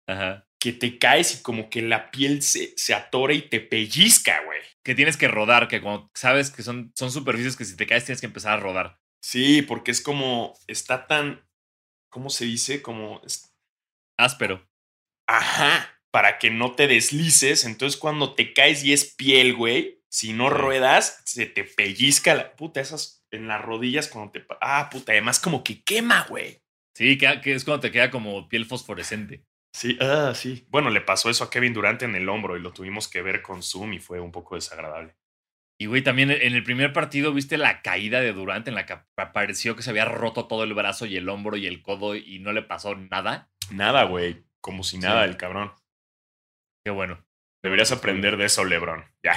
[0.09, 0.47] Ajá.
[0.61, 4.61] Que te caes y como que la piel se, se atora y te pellizca, güey.
[4.85, 8.05] Que tienes que rodar, que cuando sabes que son, son superficies que si te caes
[8.05, 8.99] tienes que empezar a rodar.
[9.23, 11.47] Sí, porque es como, está tan,
[12.11, 12.83] ¿cómo se dice?
[12.83, 13.55] Como, es-
[14.19, 14.69] Áspero.
[15.31, 17.65] Ajá, para que no te deslices.
[17.65, 22.57] Entonces cuando te caes y es piel, güey, si no ruedas, se te pellizca la
[22.57, 24.45] puta, esas en las rodillas cuando te...
[24.61, 26.61] Ah, puta, además como que quema, güey.
[26.95, 29.45] Sí, que, que es cuando te queda como piel fosforescente.
[29.73, 30.67] Sí, ah, sí.
[30.69, 33.41] Bueno, le pasó eso a Kevin Durant en el hombro y lo tuvimos que ver
[33.41, 35.15] con Zoom y fue un poco desagradable.
[35.79, 38.99] Y güey, también en el primer partido viste la caída de Durant en la que
[39.33, 42.41] pareció que se había roto todo el brazo y el hombro y el codo y
[42.41, 43.49] no le pasó nada.
[43.71, 44.45] Nada, güey.
[44.63, 45.31] Como si nada, Sí.
[45.31, 45.73] el cabrón.
[46.85, 47.25] Qué bueno.
[47.63, 49.05] Deberías aprender de eso, Lebron.
[49.25, 49.37] Ya.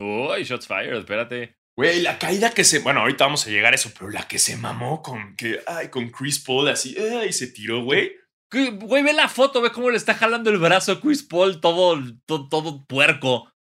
[0.00, 1.56] Uy, shots fired, espérate.
[1.76, 2.80] Güey, la caída que se.
[2.80, 5.60] Bueno, ahorita vamos a llegar a eso, pero la que se mamó con que.
[5.66, 6.96] Ay, con Chris Paul así.
[6.98, 8.16] Ay, se tiró, güey.
[8.52, 12.00] Güey, ve la foto, ve cómo le está jalando el brazo a Chris Paul, todo,
[12.26, 13.52] todo, todo puerco.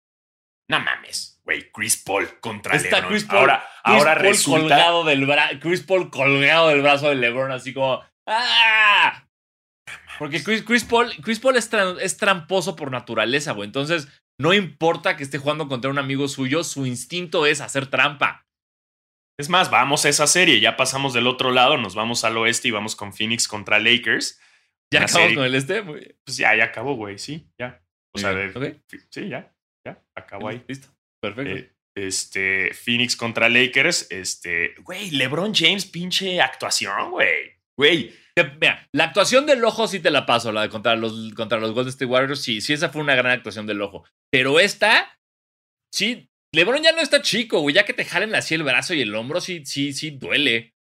[0.70, 1.72] No mames, güey.
[1.72, 3.12] Chris Paul contra Está LeBron.
[3.12, 4.60] Chris Paul- ahora, Chris ahora Paul resulta.
[4.62, 5.60] colgado del brazo.
[5.60, 8.04] Chris Paul colgado del brazo de LeBron, así como.
[8.28, 9.27] ¡Ah!
[10.20, 13.68] Porque Chris, Chris Paul, Chris Paul es, tra- es tramposo por naturaleza, güey.
[13.68, 14.08] Entonces,
[14.40, 18.46] no importa que esté jugando contra un amigo suyo, su instinto es hacer trampa.
[19.40, 20.60] Es más, vamos a esa serie.
[20.60, 24.40] Ya pasamos del otro lado, nos vamos al oeste y vamos con Phoenix contra Lakers.
[24.92, 25.82] Ya acabamos serie- con el este.
[25.84, 27.20] Muy, Pues ya, ya acabó, güey.
[27.20, 27.84] Sí, ya.
[28.16, 29.54] O sea, de- sí, ya.
[29.86, 30.64] Ya, acabó ahí.
[30.68, 30.88] Listo.
[31.22, 31.52] Perfecto.
[31.56, 34.08] Eh, este, Phoenix contra Lakers.
[34.10, 37.60] Este, güey, LeBron James, pinche actuación, güey.
[37.78, 41.60] Güey, Mira, la actuación del ojo sí te la paso, la de contra los, contra
[41.60, 44.06] los Golden State Warriors, sí, sí, esa fue una gran actuación del ojo.
[44.32, 45.20] Pero esta,
[45.92, 49.02] sí, LeBron ya no está chico, güey, ya que te jalen así el brazo y
[49.02, 50.76] el hombro, sí, sí, sí, duele.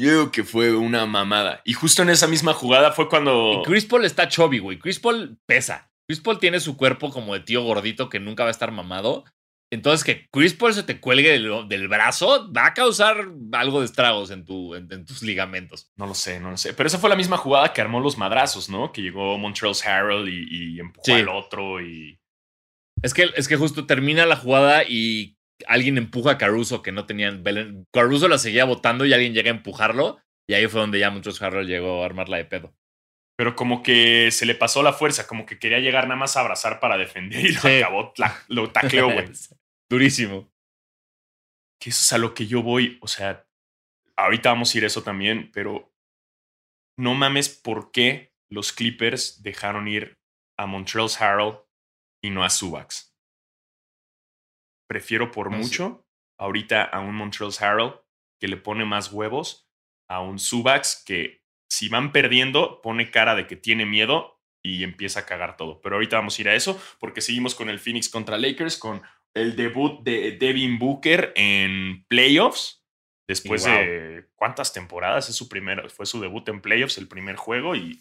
[0.00, 1.62] yo digo que fue una mamada.
[1.64, 3.60] Y justo en esa misma jugada fue cuando.
[3.60, 5.90] Y Chris Paul está chubby, güey, Chris Paul pesa.
[6.08, 9.24] Chris Paul tiene su cuerpo como de tío gordito que nunca va a estar mamado.
[9.72, 14.32] Entonces, que Chris Paul se te cuelgue del, brazo va a causar algo de estragos
[14.32, 15.92] en, tu, en, tus ligamentos.
[15.96, 16.74] No lo sé, no lo sé.
[16.74, 18.90] Pero esa fue la misma jugada que armó los madrazos, ¿no?
[18.90, 22.18] Que llegó Montreal Harold y, y empujó al otro y.
[23.02, 27.06] Es que, es que justo termina la jugada y alguien empuja a Caruso que no
[27.06, 27.44] tenían.
[27.92, 30.18] Caruso la seguía botando y alguien llega a empujarlo.
[30.48, 32.74] Y ahí fue donde ya Montreal Harold llegó a armarla de pedo
[33.40, 36.40] pero como que se le pasó la fuerza, como que quería llegar nada más a
[36.40, 38.12] abrazar para defender y lo acabó,
[38.48, 39.28] lo tacleó, güey.
[39.90, 40.48] Durísimo.
[41.80, 43.46] Que eso es a lo que yo voy, o sea,
[44.16, 45.92] ahorita vamos a ir eso también, pero
[46.96, 50.20] no mames por qué los Clippers dejaron ir
[50.58, 51.58] a Montreal Harold
[52.22, 53.16] y no a Subax.
[54.88, 56.06] Prefiero por mucho
[56.38, 57.94] ahorita a un Montreal Harold
[58.40, 59.68] que le pone más huevos
[60.08, 65.20] a un Subax que si van perdiendo, pone cara de que tiene miedo y empieza
[65.20, 65.80] a cagar todo.
[65.80, 69.02] Pero ahorita vamos a ir a eso porque seguimos con el Phoenix contra Lakers, con
[69.34, 72.84] el debut de Devin Booker en playoffs.
[73.28, 77.76] Después de cuántas temporadas es su primera, fue su debut en playoffs, el primer juego,
[77.76, 77.96] y,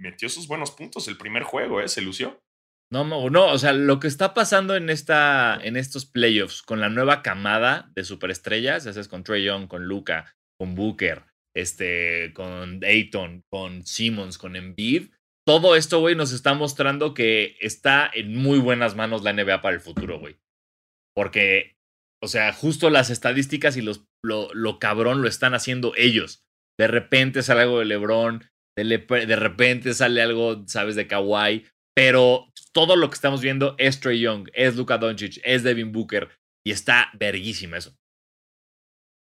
[0.00, 1.88] metió sus buenos puntos el primer juego, ¿eh?
[1.88, 2.42] Se lució.
[2.90, 6.88] No, no, o sea, lo que está pasando en, esta, en estos playoffs con la
[6.88, 12.80] nueva camada de superestrellas, ya es con Trey Young, con Luca, con Booker, este, con
[12.80, 15.10] Dayton, con Simmons, con Embiid.
[15.46, 19.74] Todo esto, güey, nos está mostrando que está en muy buenas manos la NBA para
[19.74, 20.36] el futuro, güey.
[21.18, 21.74] Porque,
[22.22, 26.44] o sea, justo las estadísticas y los, lo, lo cabrón lo están haciendo ellos.
[26.78, 32.52] De repente sale algo de LeBron, de, de repente sale algo, sabes, de Kawhi, pero
[32.72, 36.28] todo lo que estamos viendo es Trey Young, es Luka Doncic, es Devin Booker,
[36.64, 37.98] y está verguísima eso.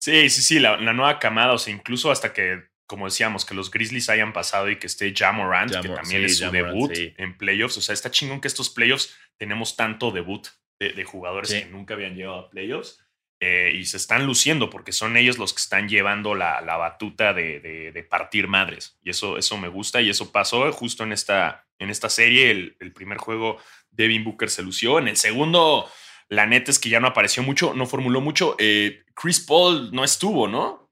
[0.04, 3.70] Sí, sí, sí, la, nueva camada, o sea, incluso hasta que, como decíamos, que los
[3.70, 7.78] Grizzlies hayan pasado y que esté Jamorant, que también es su debut en playoffs.
[7.78, 12.14] O sea, está chingón que estos playoffs tenemos tanto debut de, jugadores que nunca habían
[12.14, 13.02] llegado a playoffs.
[13.38, 17.34] Eh, y se están luciendo porque son ellos los que están llevando la, la batuta
[17.34, 18.98] de, de, partir madres.
[19.02, 22.50] Y eso, eso me gusta y eso pasó justo en esta, en esta serie.
[22.50, 23.58] El, el primer juego,
[23.90, 24.98] Devin Booker se lució.
[24.98, 25.86] En el segundo
[26.28, 28.56] la neta es que ya no apareció mucho, no formuló mucho.
[28.58, 30.90] Eh, Chris Paul no estuvo, ¿no?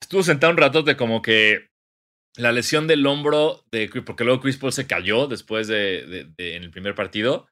[0.00, 1.70] Estuvo sentado un rato de como que
[2.36, 6.70] la lesión del hombro de porque luego Chris Paul se cayó después de, en el
[6.70, 7.48] primer partido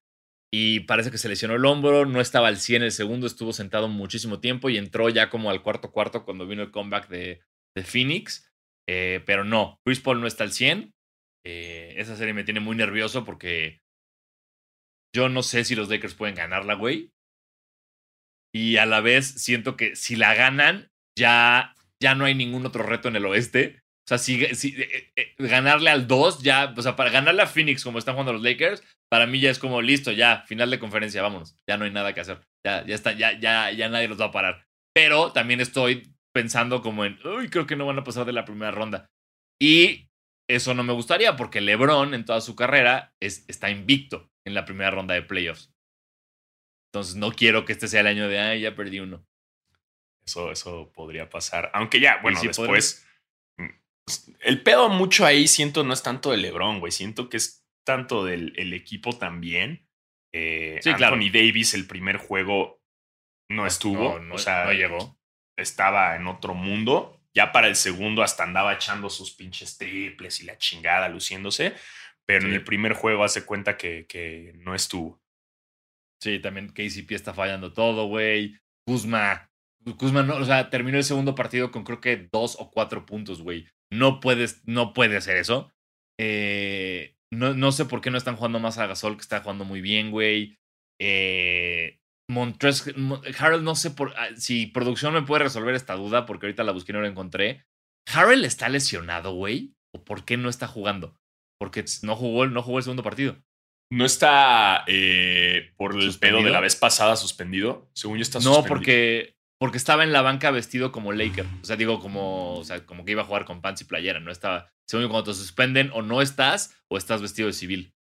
[0.54, 3.88] y parece que se lesionó el hombro, no estaba al 100 el segundo, estuvo sentado
[3.88, 7.40] muchísimo tiempo y entró ya como al cuarto cuarto cuando vino el comeback de,
[7.74, 8.52] de Phoenix.
[8.86, 10.92] Eh, pero no, Chris Paul no está al 100.
[11.44, 13.80] Eh, esa serie me tiene muy nervioso porque
[15.14, 17.10] yo no sé si los Lakers pueden ganarla, güey.
[18.54, 22.82] Y a la vez siento que si la ganan, ya, ya no hay ningún otro
[22.82, 23.81] reto en el oeste.
[24.04, 27.46] O sea, si, si eh, eh, ganarle al 2, ya, o sea, para ganarle a
[27.46, 30.80] Phoenix como están jugando los Lakers, para mí ya es como listo, ya, final de
[30.80, 31.54] conferencia, vámonos.
[31.68, 32.40] Ya no hay nada que hacer.
[32.66, 34.66] Ya, ya está, ya, ya, ya nadie los va a parar.
[34.94, 38.44] Pero también estoy pensando como en, uy, creo que no van a pasar de la
[38.44, 39.06] primera ronda.
[39.60, 40.08] Y
[40.50, 44.64] eso no me gustaría porque LeBron en toda su carrera es, está invicto en la
[44.64, 45.70] primera ronda de playoffs.
[46.92, 49.24] Entonces no quiero que este sea el año de, ay, ya perdí uno.
[50.26, 51.70] Eso, eso podría pasar.
[51.72, 53.06] Aunque ya, bueno, después...
[54.40, 56.92] el pedo mucho ahí siento no es tanto de LeBron, güey.
[56.92, 59.88] Siento que es tanto del el equipo también.
[60.32, 62.80] Eh, sí, Anthony Davis, el primer juego
[63.50, 64.18] no estuvo.
[64.18, 65.18] No, o sea, no llegó.
[65.56, 67.20] Estaba en otro mundo.
[67.34, 71.74] Ya para el segundo hasta andaba echando sus pinches triples y la chingada, luciéndose.
[72.26, 75.20] Pero en el primer juego hace cuenta que, que no estuvo.
[76.22, 78.56] Sí, también KCP está fallando todo, güey.
[78.86, 79.50] Kuzma.
[79.98, 83.42] Kuzma, no, o sea, terminó el segundo partido con creo que dos o cuatro puntos,
[83.42, 83.66] güey.
[83.92, 85.72] No puedes, no puede hacer eso.
[86.18, 89.64] Eh, no, no sé por qué no están jugando más a Gasol, que está jugando
[89.64, 90.58] muy bien, güey.
[91.00, 92.00] Eh,
[92.30, 92.92] Montres,
[93.38, 96.72] Harold, no sé por, ah, si producción me puede resolver esta duda, porque ahorita la
[96.72, 97.64] busqué y no la encontré.
[98.12, 99.74] ¿Harold está lesionado, güey?
[99.94, 101.22] ¿O por qué no está jugando?
[101.62, 103.36] porque no jugó, no jugó el segundo partido.
[103.92, 107.88] ¿No está eh, por el pedo de la vez pasada suspendido?
[107.94, 108.62] Según yo está suspendido.
[108.62, 111.46] No, porque, porque estaba en la banca vestido como Laker.
[111.62, 114.18] O sea, digo, como, o sea, como que iba a jugar con pants y playera.
[114.18, 114.72] No estaba.
[114.88, 117.94] Según cuando te suspenden, o no estás, o estás vestido de civil.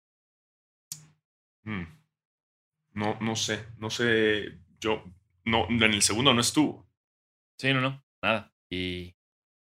[1.65, 1.83] Hmm.
[2.95, 3.67] No, no sé.
[3.77, 4.59] No sé.
[4.81, 5.05] Yo.
[5.45, 6.89] No, en el segundo no estuvo.
[7.59, 8.03] Sí, no, no.
[8.23, 8.55] Nada.
[8.71, 9.15] Y.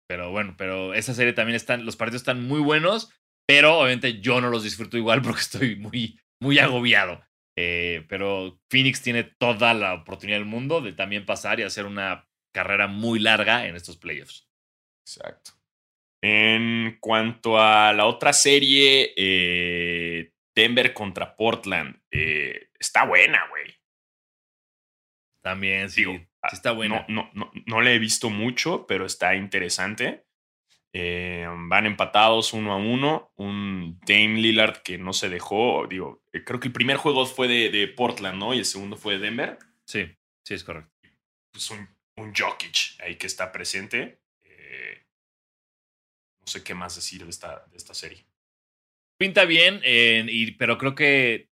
[0.08, 1.84] Pero bueno, pero esa serie también están.
[1.84, 3.12] Los partidos están muy buenos.
[3.46, 7.22] Pero obviamente yo no los disfruto igual porque estoy muy, muy agobiado.
[7.62, 12.26] Eh, pero Phoenix tiene toda la oportunidad del mundo de también pasar y hacer una
[12.54, 14.50] carrera muy larga en estos playoffs.
[15.06, 15.52] Exacto.
[16.22, 23.76] En cuanto a la otra serie, eh, Denver contra Portland, eh, está buena, güey.
[25.44, 26.06] También, sí.
[26.06, 27.04] Digo, sí está bueno.
[27.10, 30.29] No, no, no, no le he visto mucho, pero está interesante.
[30.92, 33.32] Eh, van empatados uno a uno.
[33.36, 35.88] Un Dame Lillard que no se dejó.
[35.88, 38.54] Digo, eh, creo que el primer juego fue de, de Portland, ¿no?
[38.54, 39.60] Y el segundo fue de Denver.
[39.86, 40.06] Sí,
[40.44, 40.92] sí, es correcto.
[41.52, 44.22] Pues un, un Jokic ahí que está presente.
[44.44, 45.04] Eh,
[46.42, 48.26] no sé qué más decir de esta, de esta serie.
[49.18, 51.50] Pinta bien, eh, y, pero creo que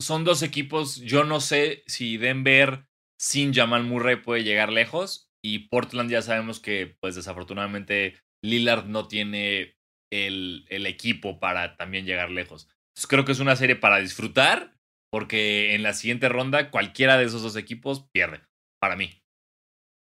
[0.00, 0.96] son dos equipos.
[0.96, 2.86] Yo no sé si Denver
[3.18, 5.27] sin Jamal Murray puede llegar lejos.
[5.42, 9.76] Y Portland ya sabemos que, pues desafortunadamente, Lillard no tiene
[10.12, 12.68] el, el equipo para también llegar lejos.
[12.90, 14.74] Entonces creo que es una serie para disfrutar,
[15.10, 18.40] porque en la siguiente ronda cualquiera de esos dos equipos pierde,
[18.80, 19.22] para mí.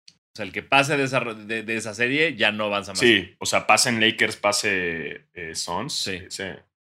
[0.08, 3.00] O sea, el que pase de esa, de, de esa serie ya no avanza más.
[3.00, 5.92] Sí, o sea, pasen Lakers, pase eh, Suns.
[5.92, 6.22] Sí.
[6.28, 6.44] sí,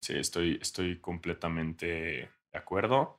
[0.04, 1.86] sí, estoy, estoy completamente
[2.52, 3.18] de acuerdo.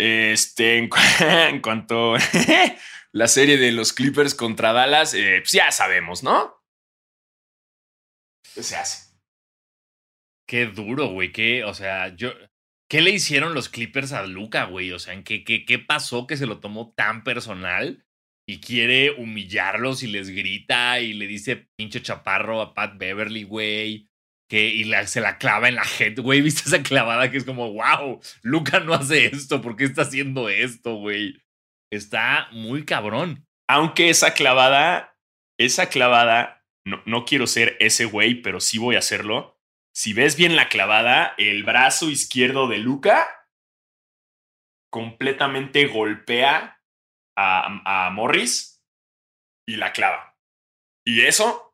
[0.00, 2.18] Este, en, cu- en cuanto a
[3.12, 6.54] la serie de los Clippers contra Dallas, eh, pues ya sabemos, ¿no?
[8.54, 9.10] ¿Qué se hace?
[10.48, 11.32] Qué duro, güey.
[11.32, 12.32] Qué, o sea, yo.
[12.88, 14.90] ¿Qué le hicieron los Clippers a Luca, güey?
[14.90, 18.04] O sea, ¿en qué, qué, ¿qué pasó que se lo tomó tan personal
[18.48, 24.09] y quiere humillarlos y les grita y le dice pinche chaparro a Pat Beverly, güey?
[24.50, 26.40] Que, y la- se la clava en la head, güey.
[26.42, 29.62] ¿Viste esa clavada que es como, wow, Luca no hace esto?
[29.62, 31.40] ¿Por qué está haciendo esto, güey?
[31.92, 33.46] Está muy cabrón.
[33.68, 35.16] Aunque esa clavada,
[35.58, 39.56] esa clavada, no, no quiero ser ese güey, pero sí voy a hacerlo.
[39.94, 43.28] Si ves bien la clavada, el brazo izquierdo de Luca
[44.90, 46.80] completamente golpea
[47.36, 48.82] a, a Morris
[49.68, 50.36] y la clava.
[51.06, 51.69] Y eso,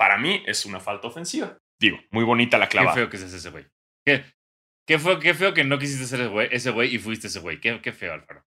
[0.00, 1.58] para mí, es una falta ofensiva.
[1.78, 2.94] Digo, muy bonita la Qué clavada.
[2.94, 3.66] feo que seas ese güey.
[4.06, 4.24] Qué,
[4.88, 7.60] qué, feo, qué feo que no quisiste ser ese güey, y fuiste ese güey.
[7.60, 8.42] Qué, qué feo, Alfaro.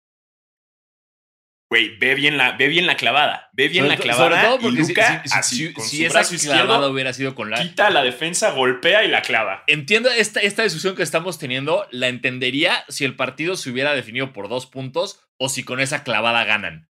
[1.71, 3.49] Güey, ve bien la, ve bien la clavada.
[3.53, 4.29] Ve bien Sobre la clavada.
[4.29, 6.35] sobre todo y porque si- Luka, si, si- así, si- con si su esa brazo
[6.37, 7.61] clavada hubiera sido con la.
[7.61, 9.63] quita la defensa, golpea y la clava.
[9.67, 14.33] Entiendo esta, esta discusión que estamos teniendo, la entendería si el partido se hubiera definido
[14.33, 16.87] por dos puntos o si con esa clavada ganan.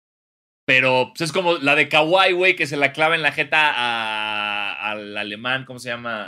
[0.68, 3.72] Pero pues, es como la de Kawhi, güey, que se la clava en la jeta
[3.74, 4.45] a-
[4.96, 6.26] al alemán, ¿cómo se llama?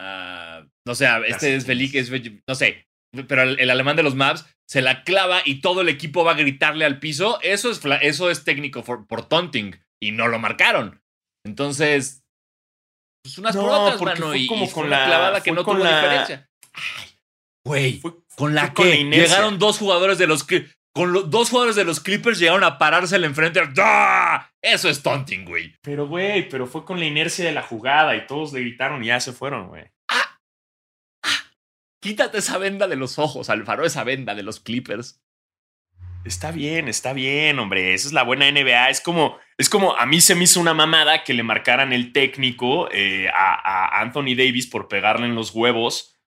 [0.60, 2.12] A- no sé, a- este es Felipe, es,
[2.48, 2.88] no sé,
[3.28, 6.32] pero el, el alemán de los Mavs se la clava y todo el equipo va
[6.32, 7.40] a gritarle al piso.
[7.42, 11.02] Eso es, eso es técnico por, por taunting y no lo marcaron.
[11.46, 12.24] Entonces,
[13.24, 15.64] pues unas No, por otras, mano, fue y, como y con la- clavada que no
[15.64, 16.50] con tuvo la- diferencia.
[16.74, 17.10] Ay,
[17.66, 18.02] güey.
[18.36, 19.28] ¿Con la con que inercia.
[19.28, 22.80] llegaron dos jugadores de los que con los dos jugadores de los Clippers llegaron a
[22.80, 23.62] parársele enfrente.
[23.78, 24.50] ¡Ah!
[24.60, 25.76] Eso es taunting, güey.
[25.84, 29.08] Pero, güey, pero fue con la inercia de la jugada y todos le gritaron y
[29.08, 29.84] ya se fueron, güey.
[32.02, 35.22] Quítate esa venda de los ojos, Alfaro, esa venda de los Clippers.
[36.26, 37.94] Está bien, está bien, hombre.
[37.94, 38.90] Esa es la buena NBA.
[38.90, 42.12] Es como, es como a mí se me hizo una mamada que le marcaran el
[42.12, 46.18] técnico eh, a, a Anthony Davis por pegarle en los huevos.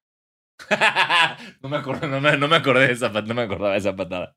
[1.60, 3.78] no, me acordé, no, me, no me acordé de esa patada, no me acordaba de
[3.78, 4.36] esa patada.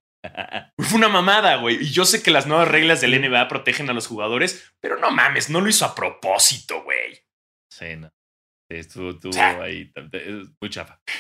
[0.78, 1.82] Fue una mamada, güey.
[1.84, 5.12] Y yo sé que las nuevas reglas del NBA protegen a los jugadores, pero no
[5.12, 7.20] mames, no lo hizo a propósito, güey.
[7.72, 8.10] sí, no.
[8.72, 9.62] Sí, estuvo, sea.
[9.62, 9.92] ahí.
[10.62, 11.02] Muy chafa.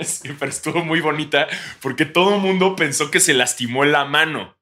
[0.00, 1.48] Sí, pero estuvo muy bonita
[1.82, 4.56] porque todo el mundo pensó que se lastimó la mano.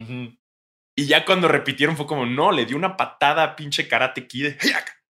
[0.00, 4.54] Y ya cuando repitieron fue como, no, le dio una patada a pinche karate kid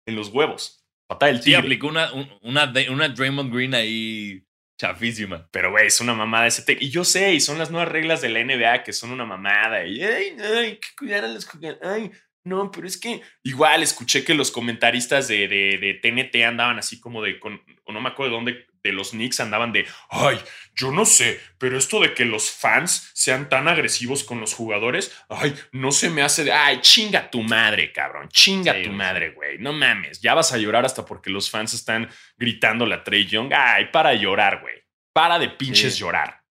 [0.08, 0.82] en los huevos.
[1.06, 1.58] Patada del Sí, tigre.
[1.60, 4.45] aplicó una, un- una, una Draymond Green ahí
[4.78, 5.48] chafísima.
[5.50, 6.80] Pero, güey, es una mamada ese tec.
[6.80, 9.86] Y yo sé, y son las nuevas reglas de la NBA que son una mamada.
[9.86, 11.80] Y, ay, hay que cuidar a los jugadores.
[11.82, 12.10] Ay,
[12.44, 17.20] no, pero es que igual escuché que los comentaristas de, de, TNT andaban así como
[17.20, 20.38] de, con, no me acuerdo de dónde, de los Knicks andaban de, ay,
[20.74, 25.12] yo no sé, pero esto de que los fans sean tan agresivos con los jugadores,
[25.28, 28.98] ay, no se me hace de, ay, chinga tu madre, cabrón, chinga Sí, tu güey.
[28.98, 33.04] madre, güey, no mames, ya vas a llorar hasta porque los fans están gritándole a
[33.04, 34.74] Trey Young, ay, para llorar, güey,
[35.12, 36.00] para de pinches Sí.
[36.00, 36.42] llorar.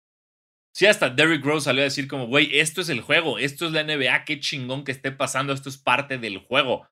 [0.73, 3.71] Sí, hasta Derrick Rose salió a decir como, güey, esto es el juego, esto es
[3.71, 6.85] la NBA, qué chingón que esté pasando, esto es parte del juego.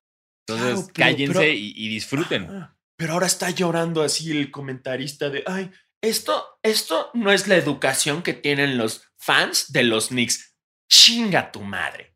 [0.46, 2.48] Entonces, Claro, pero- cállense pero- y, y disfruten.
[2.50, 5.70] Ah, Pero ahora está llorando así el comentarista de, ay,
[6.02, 10.54] esto, esto no es la educación que tienen los fans de los Knicks.
[10.88, 12.14] Chinga tu madre.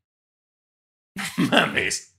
[1.36, 2.16] Mames.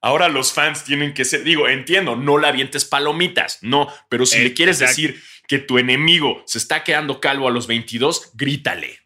[0.00, 4.38] Ahora los fans tienen que ser, digo, entiendo, no le avientes palomitas, no, pero si
[4.38, 5.00] Eh, le quieres exacto.
[5.02, 8.98] decir que tu enemigo se está quedando calvo a los 22, grítale.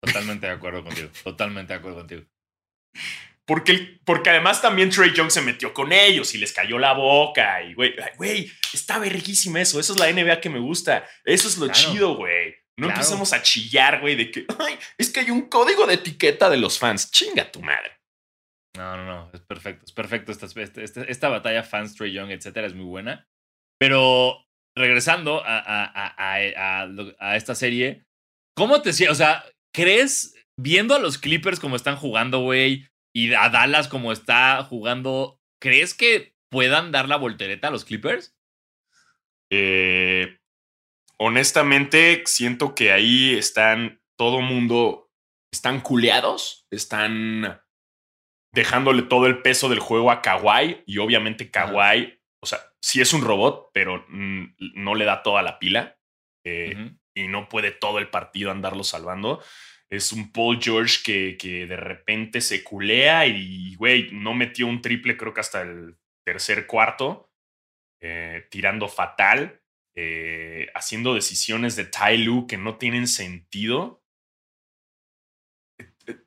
[0.00, 2.22] Totalmente de acuerdo contigo, totalmente de acuerdo contigo.
[3.48, 6.92] Porque, el- porque además también Trey Young se metió con ellos y les cayó la
[6.92, 7.62] boca.
[7.62, 9.80] Y, güey, está verguísima eso.
[9.80, 11.08] Eso es la NBA que me gusta.
[11.24, 11.80] Eso es lo Claro.
[11.80, 12.54] chido, güey.
[12.78, 16.48] No empecemos a chillar, güey, de que, ay, es que hay un código de etiqueta
[16.50, 17.10] de los fans.
[17.10, 17.96] Chinga tu madre.
[18.76, 20.30] No, no, no, es perfecto, es perfecto.
[20.30, 23.26] Esta, esta, esta, esta batalla fans, Trey Young, etcétera, es muy buena.
[23.80, 24.44] Pero
[24.76, 26.86] regresando a, a,
[27.18, 28.04] a, esta serie,
[28.56, 29.12] ¿cómo te sientes?
[29.12, 29.44] O sea,
[29.74, 32.86] ¿crees, viendo a los Clippers como están jugando, güey,
[33.18, 38.36] y a Dallas como está jugando, ¿crees que puedan dar la voltereta a los Clippers?
[39.50, 40.38] Eh,
[41.18, 45.10] honestamente, siento que ahí están todo mundo,
[45.52, 47.60] están culeados, están
[48.54, 53.12] dejándole todo el peso del juego a Kawhi y obviamente Kawhi, o sea, sí es
[53.12, 55.98] un robot, pero no le da toda la pila
[56.44, 59.42] eh, y no puede todo el partido andarlo salvando.
[59.90, 64.82] Es un Paul George que, que de repente se culea y, güey, no metió un
[64.82, 67.30] triple creo que hasta el tercer cuarto,
[68.00, 69.62] eh, tirando fatal,
[69.94, 74.02] eh, haciendo decisiones de Tai Lu que no tienen sentido.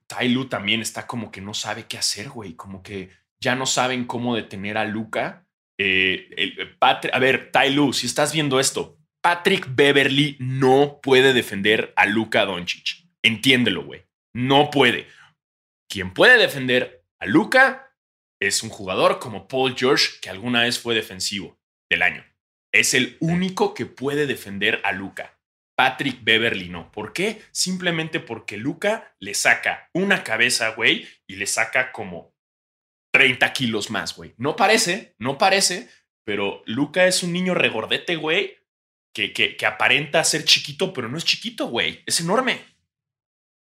[0.08, 3.10] Tai Lu también está como que no sabe qué hacer, güey, como que
[3.40, 5.46] ya no saben cómo detener a Luca
[5.84, 12.06] eh, a ver, Tai Lu, si estás viendo esto, Patrick Beverly no puede defender a
[12.06, 13.01] Luka Doncic.
[13.24, 14.06] Entiéndelo, güey.
[14.34, 15.08] No puede.
[15.90, 17.96] Quien puede defender a Luka
[18.42, 21.60] es un jugador como Paul George, que alguna vez fue defensivo
[21.90, 22.26] del año.
[22.74, 25.38] Es el único que puede defender a Luca.
[25.78, 26.92] Patrick Beverly no.
[26.92, 27.42] ¿Por qué?
[27.52, 32.34] Simplemente porque Luca le saca una cabeza, güey, y le saca como
[33.14, 34.34] 30 kilos más, güey.
[34.38, 35.90] No parece, no parece,
[36.26, 38.58] pero Luca es un niño regordete, güey,
[39.14, 42.04] que, que, que aparenta ser chiquito, pero no es chiquito, güey.
[42.06, 42.71] Es enorme.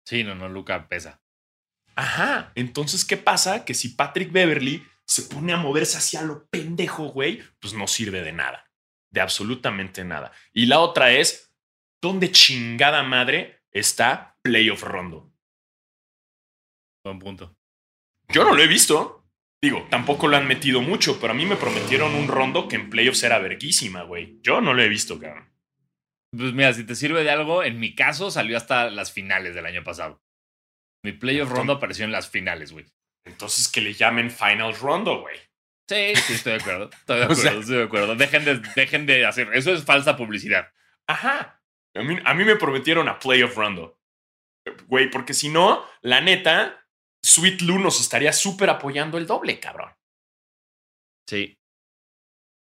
[0.06, 1.22] Sí, no, no, Luca pesa.
[1.96, 2.52] Ajá.
[2.56, 3.66] Entonces, ¿qué pasa?
[3.66, 8.22] Que si Patrick Beverly se pone a moverse hacia lo pendejo, güey, pues no sirve
[8.22, 8.70] de nada.
[9.12, 10.32] De absolutamente nada.
[10.54, 11.54] Y la otra es,
[12.02, 15.32] ¿dónde chingada madre está Playoff Rondo?
[17.04, 17.56] Buen punto.
[18.30, 19.24] Yo no lo he visto.
[19.62, 22.90] Digo, tampoco lo han metido mucho, pero a mí me prometieron un rondo que en
[22.90, 24.40] playoffs era verguísima, güey.
[24.42, 25.55] Yo no lo he visto, cabrón.
[26.32, 29.66] Pues mira, si te sirve de algo, en mi caso salió hasta las finales del
[29.66, 30.22] año pasado.
[31.04, 32.86] Mi playoff rondo apareció en las finales, güey.
[33.26, 35.38] Entonces que le llamen final rondo, güey.
[35.88, 36.90] Sí, sí, estoy de acuerdo.
[36.92, 38.16] Estoy de acuerdo, estoy de acuerdo.
[38.16, 39.50] Dejen de, dejen de hacer.
[39.54, 40.72] Eso es falsa publicidad.
[41.08, 41.62] Ajá.
[41.94, 44.00] A mí, a mí me prometieron a playoff rondo.
[44.88, 46.88] Güey, porque si no, la neta,
[47.24, 49.92] Sweet Lou nos estaría súper apoyando el doble, cabrón.
[51.28, 51.58] Sí.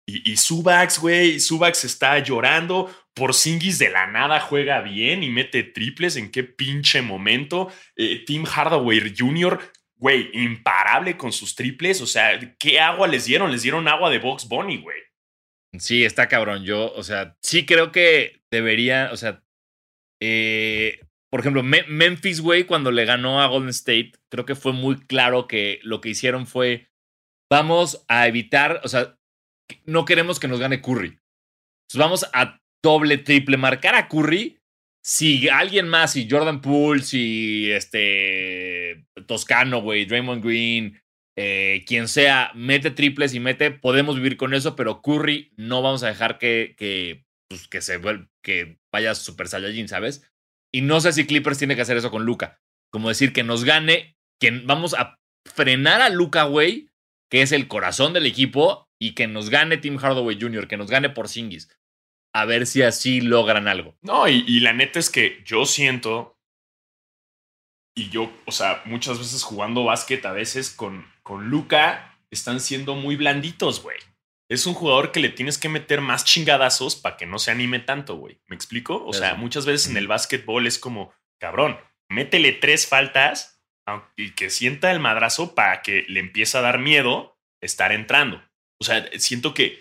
[0.08, 2.94] Y, y Subax, güey, Subax está llorando.
[3.14, 6.16] Por Singis de la nada juega bien y mete triples.
[6.16, 7.72] ¿En qué pinche momento?
[7.96, 9.60] Eh, Tim Hardaway Jr.,
[9.96, 12.02] güey, imparable con sus triples.
[12.02, 13.52] O sea, ¿qué agua les dieron?
[13.52, 14.98] Les dieron agua de Box Bunny, güey.
[15.78, 16.64] Sí, está cabrón.
[16.64, 19.44] Yo, o sea, sí creo que debería, o sea,
[20.22, 25.00] eh, por ejemplo, Memphis, güey, cuando le ganó a Golden State, creo que fue muy
[25.06, 26.90] claro que lo que hicieron fue,
[27.50, 29.18] vamos a evitar, o sea,
[29.86, 31.08] no queremos que nos gane Curry.
[31.08, 34.58] Entonces vamos a doble, triple marcar a Curry.
[35.04, 41.02] Si alguien más, si Jordan Poole, si este Toscano, güey, Draymond Green,
[41.38, 46.04] eh, quien sea, mete triples y mete, podemos vivir con eso, pero Curry no vamos
[46.04, 48.00] a dejar que, que, pues, que se
[48.44, 50.30] que vaya Super Saiyajin, ¿sabes?
[50.72, 52.60] Y no sé si Clippers tiene que hacer eso con Luca.
[52.92, 56.91] Como decir que nos gane, que vamos a frenar a Luca, güey,
[57.32, 60.92] que es el corazón del equipo, y que nos gane Tim Hardaway Jr., que nos
[60.92, 61.70] gane por Singis.
[62.34, 63.98] A ver si así logran algo.
[64.02, 66.38] No, y, la neta es que yo siento,
[67.96, 72.94] y yo, o sea, muchas veces jugando básquet, a veces con, con Luca, están siendo
[72.94, 73.98] muy blanditos, güey
[74.52, 77.80] es un jugador que le tienes que meter más chingadazos para que no se anime
[77.80, 78.42] tanto, güey.
[78.48, 79.02] ¿Me explico?
[79.06, 81.80] O sea, muchas veces en el básquetbol es como, cabrón,
[82.10, 83.61] métele tres faltas
[84.16, 88.44] y que sienta el madrazo para que le empiece a dar miedo estar entrando.
[88.80, 89.80] O sea, siento que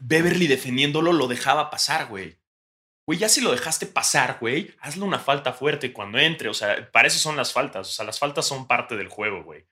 [0.00, 2.38] Beverly defendiéndolo lo dejaba pasar, güey.
[3.06, 6.48] Güey, ya si lo dejaste pasar, güey, hazle una falta fuerte cuando entre.
[6.48, 7.88] O sea, para eso son las faltas.
[7.88, 9.66] O sea, las faltas son parte del juego, güey.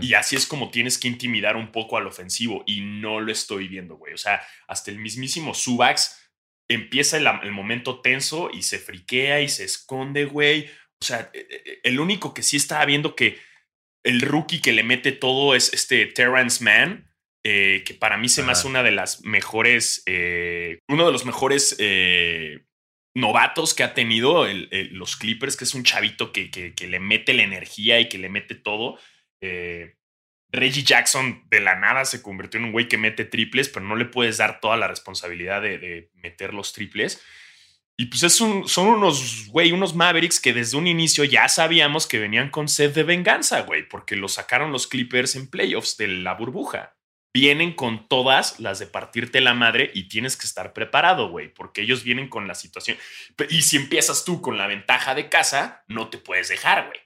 [0.00, 3.68] Y así es como tienes que intimidar un poco al ofensivo y no lo estoy
[3.68, 4.14] viendo, güey.
[4.14, 6.24] O sea, hasta el mismísimo Subax
[6.68, 10.70] empieza el, momento tenso y se friquea y se esconde, güey.
[11.04, 13.38] O sea, e, e, e, el único que sí estaba viendo que
[14.04, 17.10] el rookie que le mete todo es este Terrence Mann,
[17.44, 21.26] eh, que para mí se me hace una de las mejores, eh, uno de los
[21.26, 22.64] mejores eh,
[23.14, 24.46] novatos que ha tenido
[24.92, 28.30] los Clippers, que es un chavito que, que, le mete la energía y que le
[28.30, 28.98] mete todo.
[30.50, 33.94] Reggie Jackson de la nada se convirtió en un güey que mete triples, pero no
[33.94, 37.22] le puedes dar toda la responsabilidad de, meter los triples.
[37.96, 42.08] Y pues es un, son unos, güey, unos Mavericks que desde un inicio ya sabíamos
[42.08, 46.08] que venían con sed de venganza, güey, porque lo sacaron los Clippers en playoffs de
[46.08, 46.96] la burbuja.
[47.32, 51.82] Vienen con todas las de partirte la madre y tienes que estar preparado, güey, porque
[51.82, 52.96] ellos vienen con la situación.
[53.48, 57.00] Y si empiezas tú con la ventaja de casa, no te puedes dejar, güey.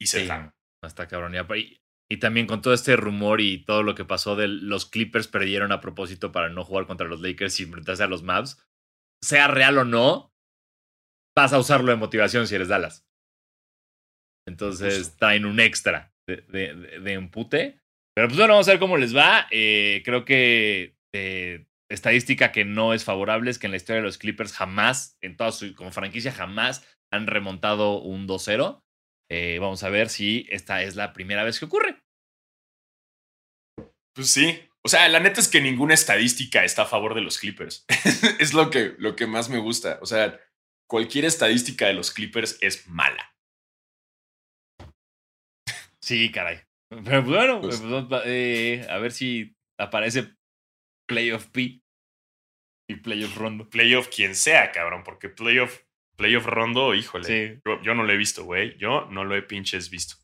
[0.00, 0.32] Y se Sí,
[0.82, 1.34] Hasta cabrón.
[1.34, 5.26] Y, y también con todo este rumor y todo lo que pasó de los Clippers
[5.28, 8.62] perdieron a propósito para no jugar contra los Lakers y enfrentarse a los Mavs,
[9.22, 10.32] sea real o no,
[11.36, 13.06] vas a usarlo de motivación si eres Dallas.
[14.46, 15.16] Entonces Justo.
[15.18, 17.80] traen un extra de, de, de- de empute.
[18.14, 19.46] Pero pues bueno, vamos a ver cómo les va.
[19.50, 24.06] Eh, creo que eh, estadística que no es favorable es que en la historia de
[24.06, 28.83] los Clippers jamás, en toda su como franquicia, jamás han remontado un 2-0.
[29.30, 32.00] Eh, vamos a ver si esta es la primera vez que ocurre.
[34.14, 34.60] Pues sí.
[34.86, 37.86] O sea, la neta es que ninguna estadística está a favor de los Clippers.
[38.38, 39.98] es lo que, lo que más me gusta.
[40.02, 40.38] O sea,
[40.88, 43.34] cualquier estadística de los Clippers es mala.
[46.02, 46.60] Sí, caray.
[46.90, 50.34] Pero bueno, Pues- pues, eh, a ver si aparece
[51.08, 51.80] Playoff P
[52.90, 53.68] y Playoff Rondo.
[53.70, 55.82] Playoff quien sea, cabrón, porque playoff,
[56.16, 57.24] playoff rondo, híjole.
[57.24, 57.60] Sí.
[57.64, 58.76] Yo, yo no lo he visto, güey.
[58.78, 60.16] Yo no lo he pinches visto.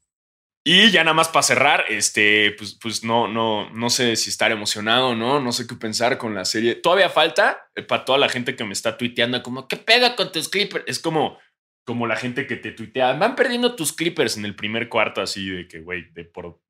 [0.63, 4.53] Y ya nada más para cerrar, este, pues, pues no, no, no sé si estar
[4.53, 5.41] emocionado, ¿no?
[5.41, 6.75] No sé qué pensar con la serie.
[6.75, 10.31] Todavía falta eh, para toda la gente que me está tuiteando, como, ¿qué pedo con
[10.33, 10.85] tus Clippers?
[10.87, 11.39] Es como,
[11.87, 15.49] como la gente que te tuitea, van perdiendo tus Clippers en el primer cuarto, así
[15.49, 16.61] de que, güey, de por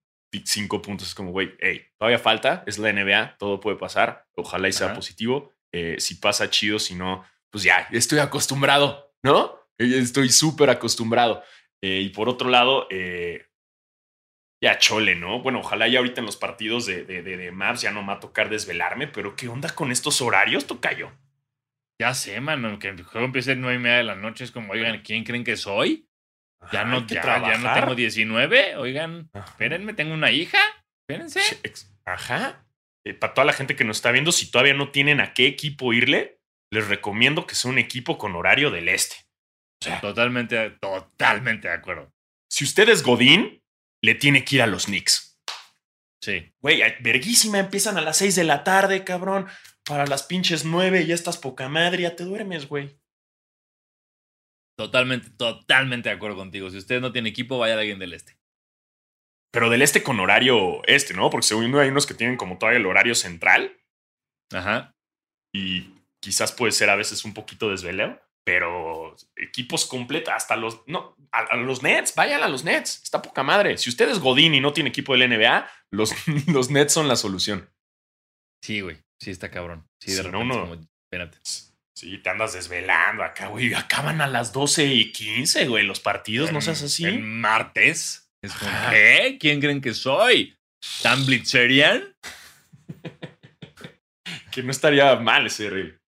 [0.44, 1.08] cinco puntos.
[1.08, 4.24] Es como, güey, hey, todavía falta, es la NBA, todo puede pasar.
[4.36, 4.96] Ojalá y sea Ajá.
[4.96, 5.52] positivo.
[5.72, 9.58] Eh, si pasa, chido, si no, pues ya, estoy acostumbrado, ¿no?
[9.78, 11.42] Estoy súper acostumbrado.
[11.82, 13.46] Eh, y por otro lado, eh,
[14.62, 15.40] ya chole, ¿no?
[15.40, 18.08] Bueno, ojalá ya ahorita en los partidos de, de, de, de Maps ya no me
[18.08, 21.12] va a tocar desvelarme, pero ¿qué onda con estos horarios, Tocayo?
[22.00, 24.44] Ya sé, mano, que el juego empieza a nueve y media de la noche.
[24.44, 26.08] Es como, oigan, ¿quién creen que soy?
[26.72, 28.76] Ya no, ya, ya no tengo 19.
[28.76, 29.50] Oigan, Ajá.
[29.50, 30.58] espérenme, tengo una hija.
[31.06, 31.40] Espérense.
[32.04, 32.66] Ajá.
[33.04, 35.46] Eh, para toda la gente que nos está viendo, si todavía no tienen a qué
[35.46, 36.39] equipo irle,
[36.72, 39.16] les recomiendo que sea un equipo con horario del este.
[39.82, 42.12] O sea, Totalmente, totalmente de acuerdo.
[42.50, 43.62] si usted es Godín,
[44.02, 45.38] le tiene que ir a los Knicks.
[46.22, 46.52] Sí.
[46.60, 49.46] Güey, verguísima, empiezan a las 6 de la tarde, cabrón.
[49.84, 52.98] Para las pinches 9 ya estás poca madre, ya te duermes, güey.
[54.78, 56.70] Totalmente, totalmente de acuerdo contigo.
[56.70, 58.38] Si usted no tiene equipo, vaya a alguien del este.
[59.52, 61.28] Pero del este con horario este, ¿no?
[61.28, 63.76] Porque según hay unos que tienen como todavía el horario central
[64.52, 64.94] Ajá.
[65.52, 71.14] y quizás puede ser a veces un poquito desveleo, pero equipos completos, hasta los, no,
[71.32, 73.76] a, a los Nets, vayan a los Nets, está poca madre.
[73.78, 76.12] Si usted es Godín y no tiene equipo del NBA, los,
[76.48, 77.70] los Nets son la solución.
[78.62, 78.98] Sí, güey.
[79.20, 79.86] Sí, está cabrón.
[80.02, 80.74] Sí, de Si no, repente como,
[81.10, 81.38] espérate.
[81.96, 83.74] Sí, te andas desvelando acá, güey.
[83.74, 87.04] Acaban a las 12 y 15, güey, los partidos, no En- seas así.
[87.04, 88.30] En martes.
[88.42, 88.90] Es como, Ajá.
[88.90, 89.36] ¿qué?
[89.38, 90.56] ¿Quién creen que soy?
[91.02, 92.16] ¿Tan blitzerian?
[94.50, 95.99] Que no estaría mal ese reel.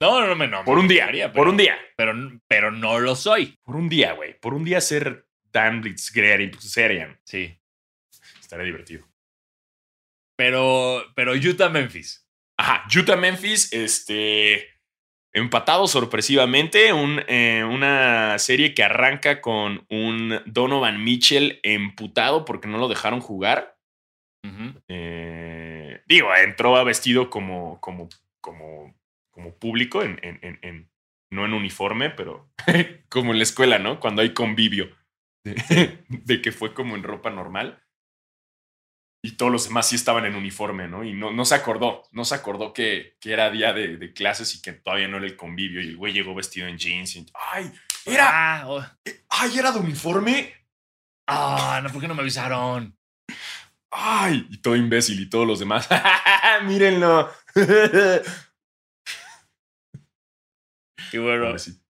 [0.00, 0.64] No, no, no, no.
[0.64, 1.78] Por un día, gustaría, por pero- un día.
[1.96, 3.58] Pero, pero no lo soy.
[3.62, 4.38] Por un día, güey.
[4.40, 7.18] Por un día ser Dan Blitzgerian.
[7.24, 7.58] Sí.
[8.40, 9.06] Estaría divertido.
[10.36, 12.26] Pero, pero Utah Memphis.
[12.58, 14.68] Ajá, Utah Memphis, este.
[15.32, 16.92] Empatado sorpresivamente.
[16.92, 23.20] Un, eh, una serie que arranca con un Donovan Mitchell emputado porque no lo dejaron
[23.20, 23.76] jugar.
[24.88, 28.08] Eh, digo, entró vestido como, como,
[28.40, 28.94] como,
[29.30, 30.90] como público, en, en- en- en-
[31.32, 32.50] no en uniforme, pero
[33.08, 34.00] como en la escuela, ¿no?
[34.00, 34.96] Cuando hay convivio.
[35.44, 37.82] De, de que fue como en ropa normal.
[39.22, 41.04] Y todos los demás sí estaban en uniforme, ¿no?
[41.04, 44.54] Y no, no se acordó, no se acordó que, que era día de, de clases
[44.54, 45.82] y que todavía no era el convivio.
[45.82, 47.16] Y el güey llegó vestido en jeans.
[47.16, 47.70] Y, ¡Ay!
[48.06, 48.28] ¡Era!
[48.32, 48.82] Ah, oh.
[49.28, 49.58] ¡Ay!
[49.58, 50.54] ¿Era de uniforme?
[51.28, 52.96] Ah, no, ¿por qué no me avisaron?
[53.92, 54.46] ¡Ay!
[54.50, 55.86] Y todo imbécil y todos los demás.
[56.64, 57.30] ¡Mírenlo!
[61.12, 61.82] Y bueno, Pobrecito.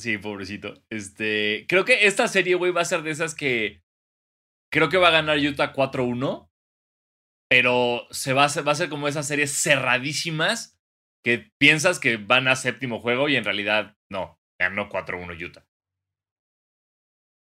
[0.00, 0.74] sí, pobrecito.
[0.90, 3.82] Este, creo que esta serie, güey, va a ser de esas que
[4.72, 6.48] creo que va a ganar Utah 4-1,
[7.48, 10.78] pero se va a hacer, va a ser como esas series cerradísimas
[11.24, 15.64] que piensas que van a séptimo juego y en realidad no, ganó 4-1 Utah.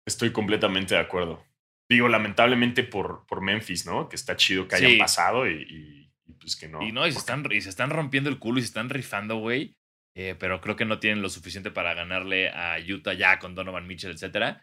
[0.08, 1.44] Estoy completamente de acuerdo.
[1.90, 4.08] Digo, lamentablemente por, por Memphis, ¿no?
[4.10, 4.98] Que está chido que hayan Sí.
[4.98, 6.82] pasado y, y- y pues que no.
[6.82, 9.38] Y no, y se, están, y se están rompiendo el culo y se están rifando,
[9.38, 9.76] güey.
[10.18, 13.86] Eh, pero creo que no tienen lo suficiente para ganarle a Utah ya con Donovan
[13.86, 14.58] Mitchell, etc.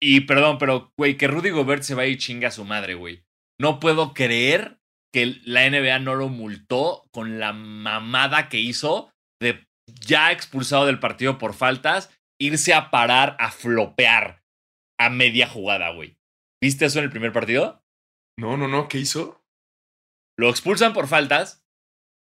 [0.00, 2.94] Y perdón, pero, güey, que Rudy Gobert se va a ir chinga a su madre,
[2.94, 3.24] güey.
[3.60, 4.78] No puedo creer
[5.12, 9.66] que la NBA no lo multó con la mamada que hizo de
[10.00, 14.42] ya expulsado del partido por faltas, irse a parar a flopear
[14.98, 16.16] a media jugada, güey.
[16.62, 17.82] ¿Viste eso en el primer partido?
[18.38, 19.44] No, no, no, ¿qué hizo?
[20.38, 21.61] Lo expulsan por faltas.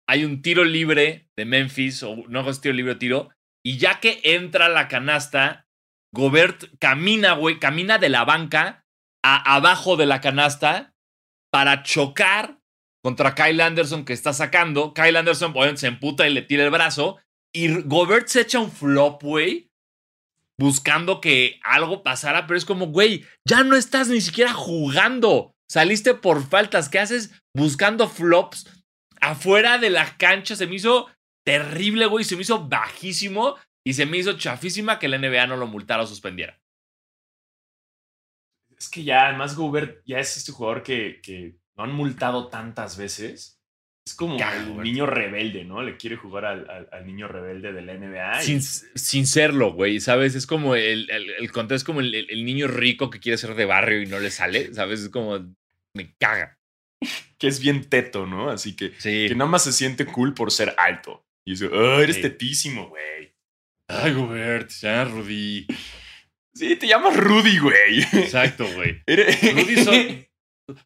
[0.08, 3.30] Hay un tiro libre de Memphis, o no es tiro libre tiro.
[3.62, 5.66] Y ya que entra la canasta,
[6.14, 8.86] Gobert camina, güey, camina de la banca
[9.22, 10.94] a abajo de la canasta
[11.52, 12.58] para chocar
[13.02, 14.94] contra Kyle Anderson que está sacando.
[14.94, 17.18] Kyle Anderson se emputa y le tira el brazo.
[17.52, 19.70] Y Gobert se echa un flop, güey,
[20.58, 25.54] buscando que algo pasara, pero es como, güey, ya no estás ni siquiera jugando.
[25.70, 26.88] Saliste por faltas.
[26.88, 28.77] ¿Qué haces buscando flops
[29.20, 30.56] afuera de la cancha?
[30.56, 31.08] Se me hizo
[31.44, 32.24] terrible, güey.
[32.24, 36.02] Se me hizo bajísimo y se me hizo chafísima que la NBA no lo multara
[36.02, 36.60] o suspendiera.
[38.76, 42.96] Es que ya, además, Gobert ya es este jugador que, que lo han multado tantas
[42.96, 43.58] veces.
[44.06, 45.82] Es como el niño rebelde, ¿no?
[45.82, 48.40] Le quiere jugar al, niño rebelde de la NBA.
[48.40, 50.34] Sin, sin, serlo, güey, ¿sabes?
[50.34, 54.00] Es como el, el, el es como el, niño rico que quiere ser de barrio
[54.00, 55.00] y no le sale, ¿sabes?
[55.00, 55.38] Es como,
[55.92, 56.57] me caga.
[57.38, 58.50] Que es bien teto, ¿no?
[58.50, 61.24] Así que, que nada más se siente cool por ser alto.
[61.46, 63.34] Y dice, oh, eres tetísimo, güey.
[63.88, 65.66] Ay, Gobert, ya Rudy.
[66.54, 68.02] Sí, te llamas Rudy, güey.
[68.12, 69.02] Exacto, güey.
[69.06, 70.28] Rudy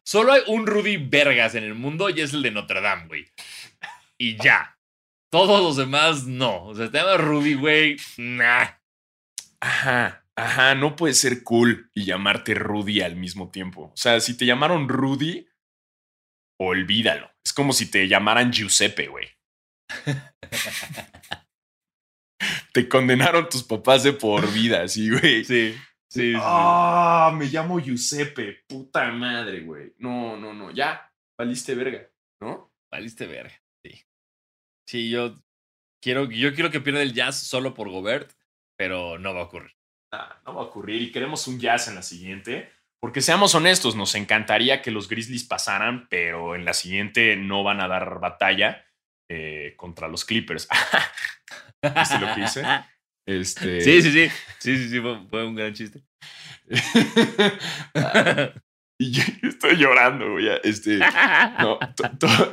[0.03, 3.25] Solo hay un Rudy Vergas en el mundo y es el de Notre Dame, güey.
[4.17, 4.77] Y ya.
[5.29, 6.65] Todos los demás no.
[6.65, 7.97] O sea, te llamas Rudy, güey.
[8.17, 8.67] Nah.
[9.59, 13.91] Ajá, ajá, no puede ser cool y llamarte Rudy al mismo tiempo.
[13.93, 15.47] O sea, si te llamaron Rudy,
[16.65, 17.29] olvídalo.
[17.45, 19.27] Es como si te llamaran Giuseppe, güey.
[22.73, 25.43] te condenaron tus papás de por vida, sí, güey.
[25.43, 25.75] Sí.
[26.09, 28.63] Sí, Ah, me llamo Giuseppe.
[28.67, 29.93] Puta madre, güey.
[29.97, 30.69] No, no, no.
[30.71, 32.07] Ya, valiste verga,
[32.39, 32.71] ¿no?
[32.91, 34.03] Valiste verga, sí.
[34.87, 35.35] Sí, yo
[36.03, 38.31] quiero, yo quiero que pierda el jazz solo por Gobert,
[38.77, 39.71] pero no va a ocurrir.
[40.45, 42.71] no va a ocurrir y queremos un jazz en la siguiente.
[43.03, 47.81] Porque seamos honestos, nos encantaría que los Grizzlies pasaran, pero en la siguiente no van
[47.81, 48.85] a dar batalla
[49.27, 50.69] eh, contra los Clippers.
[51.83, 52.63] ¿Viste lo que hice?
[53.25, 53.81] Este...
[53.81, 54.29] Sí, sí, sí.
[54.57, 56.01] Sí, sí, sí, fue, un gran chiste.
[58.97, 60.47] y yo, estoy llorando, güey.
[60.63, 60.97] Este,
[61.59, 61.79] no,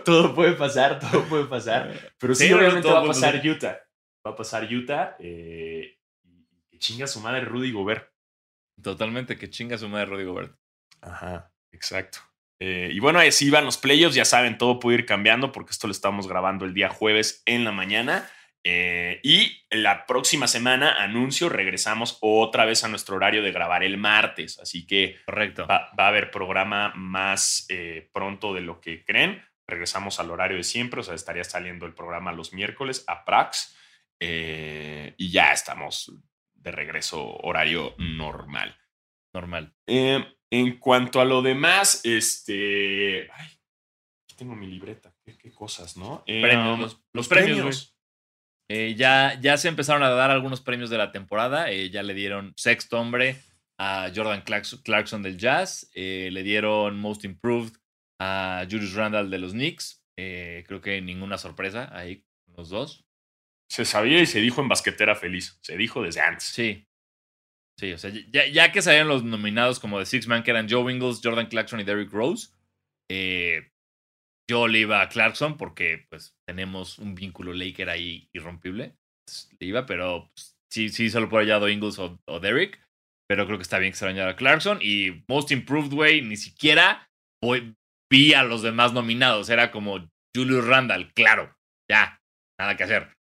[0.04, 1.94] todo puede pasar, todo puede pasar.
[2.18, 3.78] Pero sí, obviamente va a pasar Utah.
[4.26, 5.14] Va a pasar Utah.
[5.20, 5.96] Eh,
[6.68, 8.10] que chinga su madre Rudy Gobert.
[8.82, 10.56] Totalmente, que chinga su madre Rudy Gobert.
[11.00, 12.18] Ajá, exacto.
[12.60, 15.86] Eh, y bueno, así van los playoffs, ya saben, todo puede ir cambiando porque esto
[15.86, 18.28] lo estamos grabando el día jueves en la mañana.
[18.62, 23.96] Eh, y la próxima semana, anuncio, regresamos otra vez a nuestro horario de grabar el
[23.96, 24.58] martes.
[24.58, 25.66] Así que Correcto.
[25.66, 29.42] Va, a haber programa más eh, pronto de lo que creen.
[29.66, 33.76] Regresamos al horario de siempre, o sea, estaría saliendo el programa los miércoles a Prax.
[34.18, 36.12] Eh, y ya estamos
[36.60, 38.76] de regreso, horario normal.
[39.32, 39.74] Normal.
[39.86, 43.30] en cuanto a lo demás, este.
[43.32, 43.46] Ay,
[44.24, 45.14] aquí tengo mi libreta.
[45.24, 46.24] Qué, cosas, ¿no?
[47.12, 47.96] los, premios.
[48.68, 51.70] Eh, ya, ya se empezaron a dar algunos premios de la temporada.
[51.70, 53.36] Eh, ya le dieron sexto hombre
[53.78, 55.90] a Jordan Clarkson del Jazz.
[55.94, 57.74] Eh, le dieron Most Improved
[58.20, 60.04] a Julius Randall de los Knicks.
[60.14, 63.04] creo que ninguna sorpresa ahí los dos.
[63.70, 65.58] Se sabía y se dijo en basquetera feliz.
[65.62, 66.44] Se dijo desde antes.
[66.44, 66.86] Sí.
[67.78, 70.68] Sí, o sea, ya, ya que salieron los nominados como de Six Man, que eran
[70.68, 72.50] Joe Ingles, Jordan Clarkson y Derrick Rose,
[74.50, 78.96] yo le iba a Clarkson porque pues tenemos un vínculo Laker ahí irrompible.
[79.58, 82.78] le iba, pero pues, sí, sí, solo por allá Ingles o, o, Derrick.
[83.28, 84.78] Pero creo que está bien que se lo a Clarkson.
[84.82, 87.08] Y Most Improved Way, ni siquiera
[87.42, 87.76] voy,
[88.10, 89.48] vi a los demás nominados.
[89.48, 91.56] Era como Julius Randall, claro,
[91.88, 92.20] ya,
[92.58, 93.19] nada que hacer.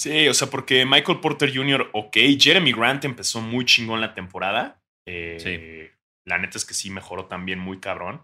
[0.00, 4.82] Sí, o sea, porque Michael Porter Jr., ok, Jeremy Grant empezó muy chingón la temporada.
[5.06, 5.98] Eh, sí.
[6.24, 8.22] La neta es que sí mejoró también muy cabrón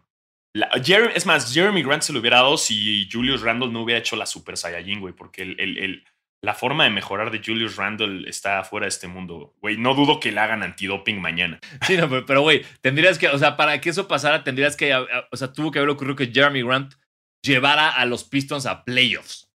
[1.15, 4.27] es más, Jeremy Grant se lo hubiera dado si Julius Randle no hubiera hecho la
[4.27, 6.05] Super Saiyajin, güey, porque el,
[6.43, 9.77] la forma de mejorar de Julius Randle está fuera de este mundo, güey.
[9.77, 11.61] No dudo que le hagan antidoping mañana.
[11.87, 15.37] Sí, no, pero, güey, tendrías que, o sea, para que eso pasara, tendrías que, o
[15.37, 16.95] sea, tuvo que haber ocurrido que Jeremy Grant
[17.43, 19.51] llevara a los Pistons a playoffs.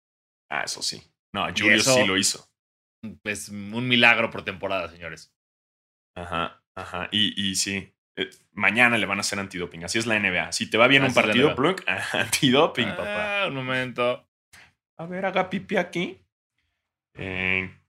[0.49, 1.01] Ah, eso sí.
[1.33, 2.47] No, Julius sí lo hizo.
[3.23, 5.33] Es un milagro por temporada, señores.
[6.15, 7.09] Ajá, ajá.
[7.11, 9.83] Y, y sí, eh, mañana le van a hacer antidoping.
[9.83, 10.51] Así es la NBA.
[10.51, 11.81] Si te va bien un partido, plunk,
[12.13, 13.47] antidoping, ah, papá.
[13.47, 14.27] Un momento.
[14.97, 16.19] A ver, haga pipi aquí.
[17.15, 17.79] en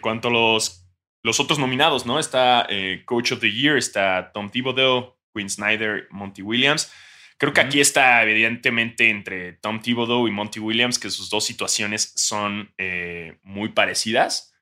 [0.00, 0.86] cuanto a los,
[1.24, 2.18] los otros nominados, ¿no?
[2.18, 6.92] Está eh, Coach of the Year, está Tom Thibodeau, Quinn Snyder, Monty Williams.
[7.40, 12.12] Creo que aquí está evidentemente entre Tom Thibodeau y Monty Williams, que sus dos situaciones
[12.16, 14.52] son eh, muy parecidas.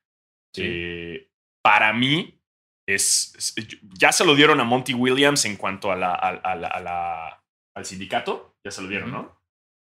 [0.55, 0.63] Sí.
[0.65, 1.31] Eh,
[1.65, 2.41] para mí,
[2.89, 6.55] es, es- ya se lo dieron a Monty Williams en cuanto a la, a- a
[6.55, 8.55] la- a la- al sindicato.
[8.65, 9.11] Ya se lo dieron.
[9.11, 9.41] ¿no?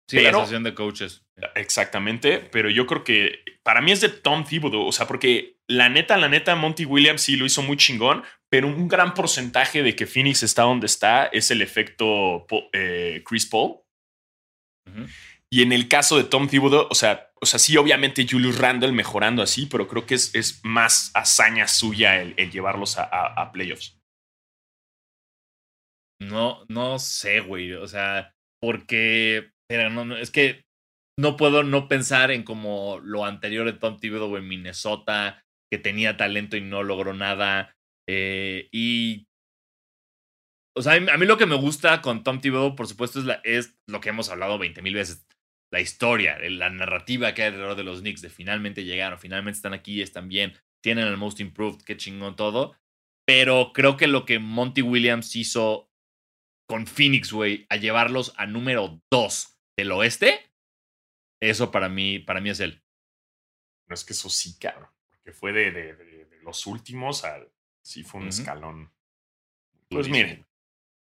[0.09, 1.25] Sí, la Pero- asociación de coaches.
[1.55, 5.89] Exactamente, pero yo creo que para mí es de Tom Thibodeau, o sea, porque la
[5.89, 9.97] neta, la neta, Monty Williams sí lo hizo muy chingón, pero un gran porcentaje de
[9.97, 13.81] que Phoenix está donde está es el efecto eh, Chris Paul.
[15.51, 18.93] Y en el caso de Tom Thibodeau, o sea, o sea, sí, obviamente Julius Randle
[18.93, 23.41] mejorando así, pero creo que es, es más hazaña suya el, el llevarlos a, a-
[23.41, 23.99] a playoffs.
[26.21, 27.73] No, no sé, güey.
[27.73, 29.51] O sea, porque.
[29.69, 30.65] Pero no, no, es que
[31.19, 35.44] no puedo no pensar en como lo anterior de Tom Thibodeau en Minnesota,
[35.75, 37.77] que tenía talento y no logró nada.
[38.09, 39.27] eh, y.
[40.77, 44.01] O sea, a mí, lo que me gusta con Tom Thibodeau, por supuesto, es lo
[44.01, 45.27] que hemos hablado 20 mil veces.
[45.73, 49.75] La historia, la narrativa que hay alrededor de los Knicks, de finalmente llegaron, finalmente están
[49.75, 52.77] aquí, están bien, tienen el most improved, qué chingón todo.
[53.27, 55.91] Pero creo que lo que Monty Williams hizo
[56.69, 60.53] con Phoenix, güey, a llevarlos a número 2 del oeste,
[61.43, 62.83] eso para mí, para mí es él.
[63.89, 64.94] No es que eso sí, cabrón,
[65.25, 67.51] porque fue de, de- de- de los últimos al.
[67.83, 68.93] Sí, fue un escalón.
[69.89, 70.47] Pues miren,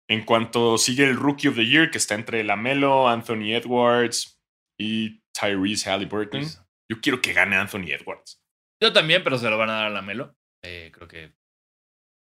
[0.09, 4.41] en cuanto sigue el Rookie of the Year, que está entre Lamelo, Anthony Edwards
[4.79, 8.43] y Tyrese Halliburton, Pues, yo quiero que gane Anthony Edwards.
[8.83, 10.37] yo también, pero se lo van a dar a la Melo.
[10.63, 11.35] Eh, creo que.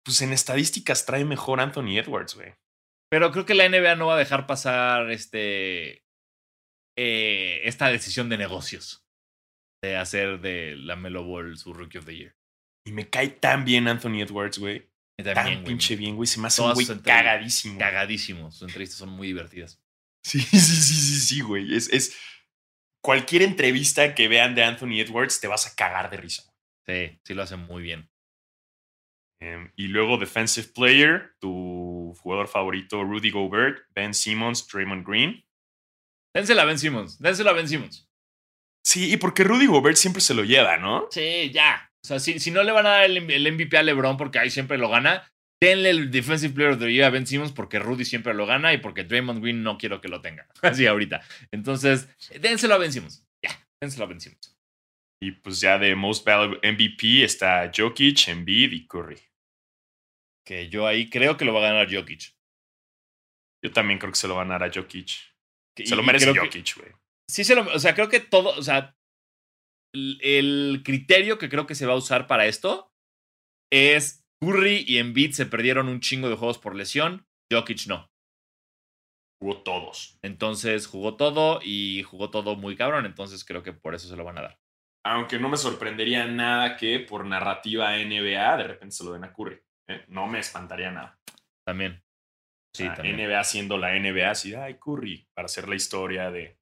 [0.05, 2.55] Pues en estadísticas trae mejor Anthony Edwards, güey.
[3.11, 6.05] Pero creo que la NBA no va a dejar pasar este.
[6.99, 9.05] eh, esta decisión de negocios.
[9.83, 12.37] De hacer de la Melo Ball su Rookie of the Year.
[12.85, 14.89] Y me cae tan bien Anthony Edwards, güey.
[15.23, 16.27] Tan güey, pinche bien, güey.
[16.27, 17.79] Se me hace un güey cagadísimo.
[17.79, 18.51] Cagadísimo.
[18.51, 19.81] Sus entrevistas son muy divertidas.
[20.25, 21.75] Sí, sí, sí, sí, sí, güey.
[21.75, 22.17] Es, es.
[23.03, 26.45] Cualquier entrevista que vean de Anthony Edwards te vas a cagar de risa.
[26.87, 28.09] Sí, sí lo hacen muy bien.
[29.41, 35.45] Em, y luego Defensive Player, tu jugador favorito, Rudy Gobert, Ben Simmons, Draymond Green.
[36.33, 37.19] Dénsela a Ben Simmons.
[37.19, 38.09] Dénsela a Ben Simmons.
[38.85, 41.07] Sí, y porque Rudy Gobert siempre se lo lleva, ¿no?
[41.11, 41.91] Sí, ya.
[42.05, 44.39] O sea, si, si no le van a dar el, el MVP a LeBron porque
[44.41, 45.31] ahí siempre lo gana,
[45.63, 48.73] denle el Defensive Player of the Year a Ben Simmons porque Rudy siempre lo gana
[48.73, 50.47] y porque Draymond Green no quiero que lo tenga.
[50.63, 51.23] Así ahorita.
[51.53, 52.09] Entonces,
[52.41, 53.25] dénselo a Ben Simmons.
[53.45, 54.57] Ya, dénselo a Ben Simmons.
[55.23, 59.19] Y pues ya de Most Valuable MVP está Jokic, Embiid y Curry.
[60.45, 62.35] Que yo ahí creo que lo va a ganar Jokic.
[63.65, 65.09] Yo también creo que se lo van a dar a Jokic.
[65.77, 66.91] Que- Se lo merece Jokic, güey.
[67.33, 68.95] Sí se lo, o sea, creo que todo, o sea,
[69.95, 72.93] el, el criterio que creo que se va a usar para esto
[73.73, 78.11] es Curry y Embiid se perdieron un chingo de juegos por lesión, Jokic no.
[79.41, 80.19] Jugó todos.
[80.23, 84.25] Entonces jugó todo y jugó todo muy cabrón, entonces creo que por eso se lo
[84.25, 84.59] van a dar.
[85.05, 89.33] Aunque no me sorprendería nada que por narrativa NBA de repente se lo den a
[89.33, 89.61] Curry.
[89.89, 90.05] ¿eh?
[90.09, 91.19] No me espantaría nada.
[91.67, 92.03] También.
[92.75, 93.17] Sí, O sea, también.
[93.17, 96.57] NBA siendo la NBA, así, ay, Curry, para hacer la historia de.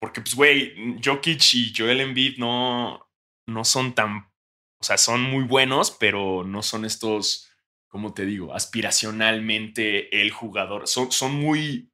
[0.00, 3.08] Porque, pues, güey, Jokic y Joel Embiid no,
[3.46, 4.30] no son tan.
[4.80, 7.50] O sea, son muy buenos, pero no son estos,
[7.88, 8.54] ¿cómo te digo?
[8.54, 10.88] Aspiracionalmente el jugador.
[10.88, 11.92] Son, son muy.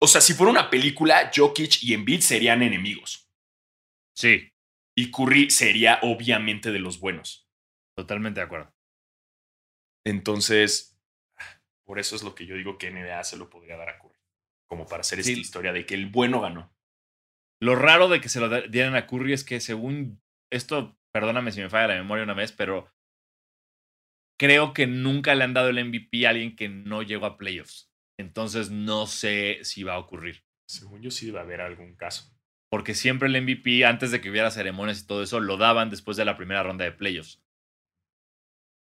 [0.00, 3.28] O sea, si fuera una película, Jokic y Embiid serían enemigos.
[4.14, 4.52] Sí,
[4.96, 7.48] Y Curry sería obviamente de los buenos.
[7.96, 8.72] totalmente de acuerdo.
[10.06, 10.96] Entonces,
[11.84, 14.13] por eso es lo que yo digo que NBA se lo podría dar a Curry.
[14.74, 15.30] Como para hacer Sí.
[15.30, 16.74] esta historia de que el bueno ganó.
[17.62, 20.20] Lo raro de que se lo dieran a Curry es que según
[20.52, 22.90] esto, perdóname si me falla la memoria una vez, pero
[24.36, 27.88] creo que nunca le han dado el MVP a alguien que no llegó a playoffs.
[28.18, 30.44] Entonces no sé si va a ocurrir.
[30.68, 32.36] Según yo sí va a haber algún caso.
[32.68, 36.16] Porque siempre el MVP, antes de que hubiera ceremonias y todo eso, lo daban después
[36.16, 37.40] de la primera ronda de playoffs.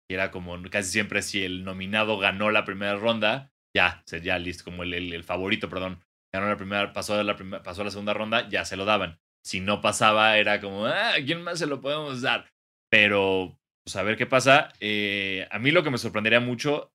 [0.09, 4.63] Y era como casi siempre si el nominado ganó la primera ronda, ya, sería listo,
[4.63, 6.03] como el, el- favorito, perdón.
[6.33, 9.19] Ganó la primera, pasó la, primera, pasó la segunda ronda, ya se lo daban.
[9.45, 12.49] Si no pasaba, era como, ah, ¿a quién más se lo podemos dar?
[12.89, 14.71] Pero, pues a ver qué pasa.
[14.79, 16.91] Eh, a mí lo que me sorprendería mucho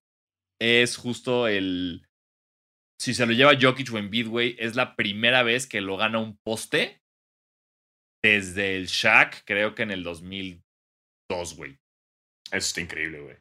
[0.59, 2.05] es justo el.
[2.99, 6.19] Si se lo lleva Jokic o Embiid, güey, es la primera vez que lo gana
[6.19, 7.01] un poste
[8.21, 11.77] desde el Shaq, creo que en el 2002, güey.
[12.51, 13.37] Eso está increíble, güey.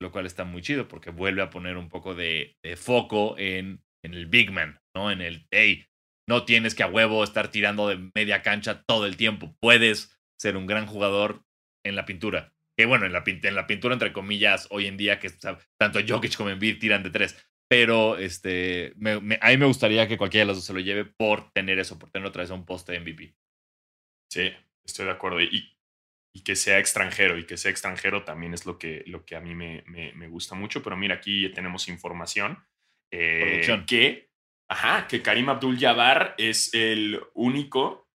[0.00, 4.14] Lo cual está muy chido porque vuelve a poner un poco de, foco en, en
[4.14, 5.10] el Big Man, ¿no?
[5.10, 5.88] En el, hey,
[6.28, 9.56] no tienes que a huevo estar tirando de media cancha todo el tiempo.
[9.60, 11.42] Puedes ser un gran jugador
[11.84, 12.52] en la pintura.
[12.78, 15.98] Que bueno, en la, en la pintura, entre comillas, hoy en día, que sea, tanto
[16.06, 17.36] Jokic como Embiid tiran de tres.
[17.68, 21.04] pero este, me, a mí me gustaría que cualquiera de los dos se lo lleve
[21.04, 23.34] por tener eso, por tener otra vez un poste MVP.
[24.30, 24.52] Sí,
[24.84, 25.40] estoy de acuerdo.
[25.40, 25.77] Y,
[26.34, 29.40] y, que sea extranjero, y que sea extranjero también es lo que, lo que a
[29.40, 30.82] mí me, me, gusta mucho.
[30.82, 32.64] Pero mira, aquí tenemos información
[33.12, 34.30] eh, que,
[34.70, 38.08] ajá, que Karim Abdul Jabbar es el único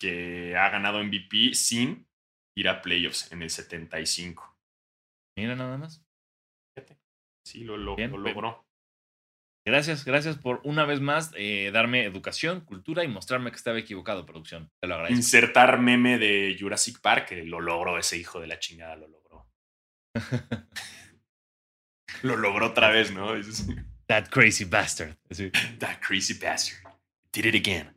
[0.00, 2.08] que ha ganado MVP sin
[2.56, 4.56] ir a playoffs en el 75.
[5.36, 6.02] Mira nada más.
[7.44, 8.65] Sí, lo, lo logró.
[9.66, 14.24] Gracias, gracias por una vez más eh, darme educación, cultura y mostrarme que estaba equivocado,
[14.24, 14.70] producción.
[14.80, 15.16] Te lo agradezco.
[15.16, 19.48] Insertar meme de Jurassic Park, que lo logró ese hijo de la chingada, lo logró.
[22.22, 23.32] lo logró otra vez, ¿no?
[24.06, 25.16] That crazy bastard.
[25.80, 26.78] That crazy bastard.
[27.32, 27.92] Did it again.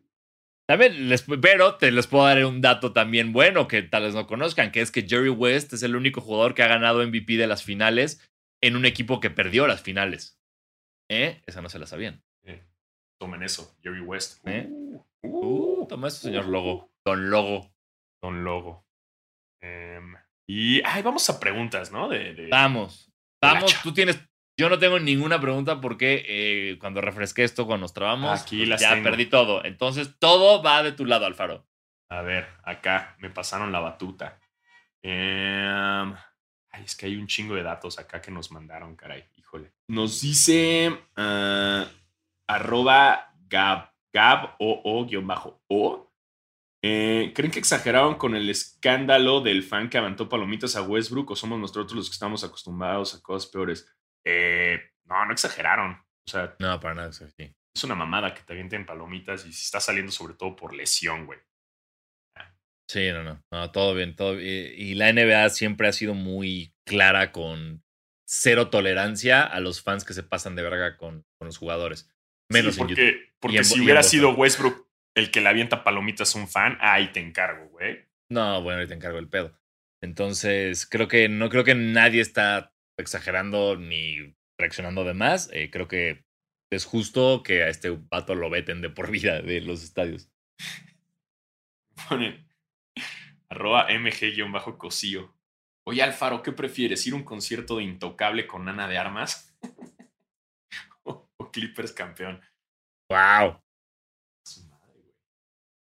[0.67, 4.25] También les, pero te les puedo dar un dato también bueno que tal vez no
[4.25, 7.45] conozcan, que es que Jerry West es el único jugador que ha ganado MVP de
[7.45, 8.27] las finales
[8.59, 10.38] en un equipo que perdió las finales.
[11.09, 11.41] ¿Eh?
[11.45, 12.23] Esa no se la sabían.
[12.43, 12.63] Eh,
[13.19, 14.45] tomen eso, Jerry West.
[14.47, 14.69] ¿Eh?
[15.23, 16.91] Uh, toma eso, señor Logo.
[17.03, 17.73] Don Logo.
[18.21, 18.85] Don Logo.
[19.61, 20.15] Em,
[20.47, 22.07] y ay, vamos a preguntas, ¿no?
[22.07, 23.11] De, vamos.
[23.41, 24.19] Vamos, tú tienes.
[24.57, 28.81] Yo no tengo ninguna pregunta porque eh, cuando refresqué esto, cuando nos trabamos, Aquí pues
[28.81, 29.63] ya perdí todo.
[29.63, 31.65] Entonces, todo va de tu lado, Alfaro.
[32.09, 34.39] A ver, acá me pasaron la batuta.
[35.01, 36.13] Eh,
[36.71, 39.25] Ay, es que hay un chingo de datos acá que nos mandaron, caray.
[39.49, 39.71] Híjole.
[39.87, 41.83] Nos dice uh,
[42.47, 46.05] arroba gab, gab o o guion bajo o.
[46.81, 51.35] Eh, ¿Creen que exageraron con el escándalo del fan que aventó palomitas a Westbrook o
[51.35, 53.91] somos nosotros los que estamos acostumbrados a cosas peores?
[54.23, 55.93] Eh, no, no exageraron.
[55.93, 57.11] O sea, no, para nada.
[57.11, 57.53] Sí.
[57.75, 61.25] Es una mamada que te avienten palomitas y si está saliendo sobre todo por lesión,
[61.25, 61.39] güey.
[62.87, 64.73] Sí, no, no, no, todo bien, todo bien.
[64.75, 67.83] Y la NBA siempre ha sido muy clara con
[68.31, 72.13] cero tolerancia a los fans que se pasan de verga con, con los jugadores.
[72.51, 76.47] Menos sí, porque, Porque si hubiera sido Westbrook el que le avienta palomitas a un
[76.47, 78.05] fan, ahí te encargo, güey.
[78.29, 79.57] No, bueno, ahí te encargo el pedo.
[80.01, 85.49] Entonces, creo que no creo que nadie está exagerando ni reaccionando de más.
[85.51, 86.23] Eh, creo que
[86.71, 90.29] es justo que a este vato lo veten de por vida de los estadios.
[92.07, 92.47] Ponen,
[93.49, 95.33] arroba mg-cosío.
[95.89, 97.07] Oye, Alfaro, ¿qué prefieres?
[97.07, 99.57] ¿Ir a un concierto de Intocable con Ana de Armas?
[101.03, 102.39] o, Clippers campeón?
[103.09, 103.59] ¡Wow!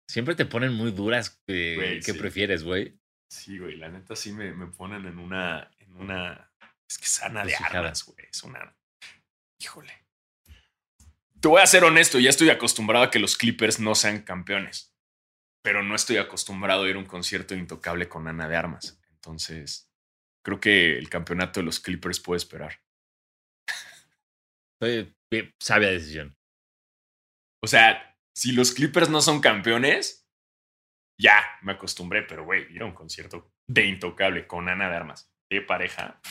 [0.10, 1.42] Siempre te ponen muy duras.
[1.46, 2.98] ¿Qué prefieres, güey?
[3.30, 6.54] Sí, güey, la neta sí me, me, ponen en una, en una.
[6.90, 8.30] Es que es Ana de Armas, güey.
[8.32, 8.74] Es una.
[9.60, 9.92] Híjole.
[11.42, 14.98] Te voy a ser honesto, ya estoy acostumbrado a que los Clippers no sean campeones
[15.68, 18.98] pero no estoy acostumbrado a ir a un concierto intocable con Ana de Armas.
[19.12, 19.87] Entonces,
[20.48, 22.80] creo que el campeonato de los Clippers puede esperar.
[25.60, 26.38] sabia decisión.
[27.62, 30.26] O sea, si los Clippers no son campeones,
[31.20, 35.30] ya me acostumbré, pero güey, ir a un concierto de intocable con Ana de Armas,
[35.50, 36.22] de pareja,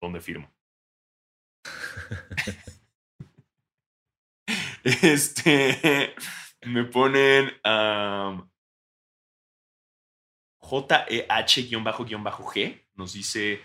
[0.00, 0.54] ¿dónde firmo?
[4.84, 6.14] este,
[6.62, 7.60] me ponen,
[10.60, 13.62] JEH-G nos dice,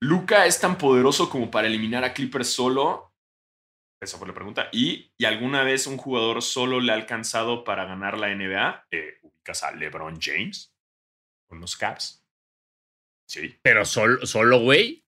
[0.00, 3.14] Luca es tan poderoso como para eliminar a Clippers solo.
[4.02, 4.68] Esa fue la pregunta.
[4.72, 8.88] ¿Y, ¿Y alguna vez un jugador solo le ha alcanzado para ganar la NBA?
[8.90, 10.74] Eh, ¿Ubicas a LeBron James
[11.48, 12.22] con los Caps?
[13.26, 13.58] Sí.
[13.62, 15.06] ¿Pero solo, solo, güey?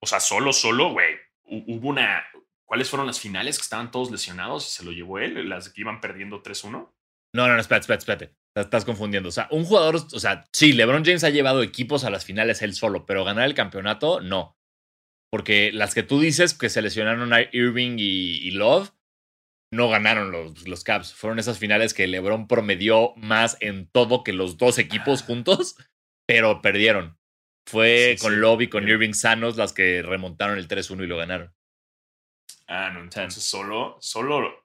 [0.00, 1.16] O sea, solo, solo, güey.
[1.44, 2.24] Hubo una...
[2.64, 5.48] ¿Cuáles fueron las finales que estaban todos lesionados y se lo llevó él?
[5.48, 6.70] ¿Las que iban perdiendo 3-1?
[6.70, 6.92] No,
[7.32, 8.36] no, no, espérate, espérate, espérate.
[8.56, 9.28] Estás confundiendo.
[9.28, 12.62] O sea, un jugador, o sea, sí, LeBron James ha llevado equipos a las finales
[12.62, 14.56] él solo, pero ganar el campeonato, no.
[15.30, 18.92] Porque las que tú dices que seleccionaron a Irving y, Love,
[19.70, 21.12] no ganaron los, los Caps.
[21.12, 25.24] Fueron esas finales que LeBron promedió más en todo que los dos equipos ah.
[25.26, 25.76] juntos,
[26.26, 27.18] pero perdieron.
[27.68, 31.52] Fue con Love y con Irving sanos las que remontaron el 3-1 y lo ganaron.
[32.68, 34.64] Ah, no, entonces solo, solo.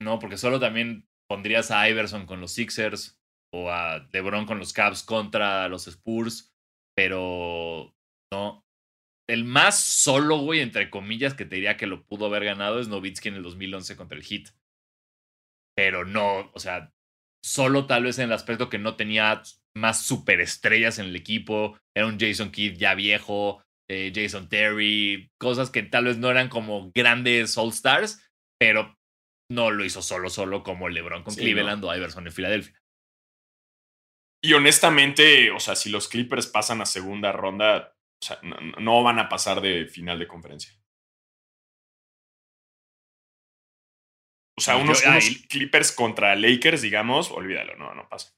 [0.00, 3.20] No, porque solo también pondrías a Iverson con los Sixers
[3.52, 6.54] o a LeBron con los Cavs contra los Spurs,
[6.96, 7.92] pero
[8.32, 8.64] no.
[9.28, 12.86] El más solo, güey, entre comillas, que te diría que lo pudo haber ganado es
[12.86, 14.50] Novitsky en el 2011 contra el Heat.
[15.76, 16.92] Pero no, o sea,
[17.44, 19.42] solo tal vez en el aspecto que no tenía
[19.76, 21.76] más superestrellas en el equipo.
[21.96, 23.60] Era un Jason Kidd ya viejo,
[23.90, 28.96] eh, Jason Terry, cosas que tal vez no eran como grandes All Stars, pero
[29.50, 31.88] no lo hizo solo, solo como LeBron con Cleveland no.
[31.88, 32.80] o Iverson en Filadelfia.
[34.42, 39.28] Y honestamente, o sea, si los Clippers pasan a segunda ronda, o no, van a
[39.28, 40.74] pasar de final de conferencia.
[44.56, 45.02] O sea, unos,
[45.48, 48.36] Clippers contra Lakers, digamos, olvídalo, no, no pasa.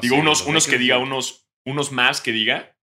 [0.00, 2.76] Digo, unos, unos que diga, unos, unos Mavs que diga,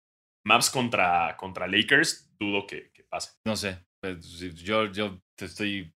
[0.45, 3.31] Mavs contra, contra Lakers, dudo que, pase.
[3.45, 5.92] No sé, pues, yo, yo te estoy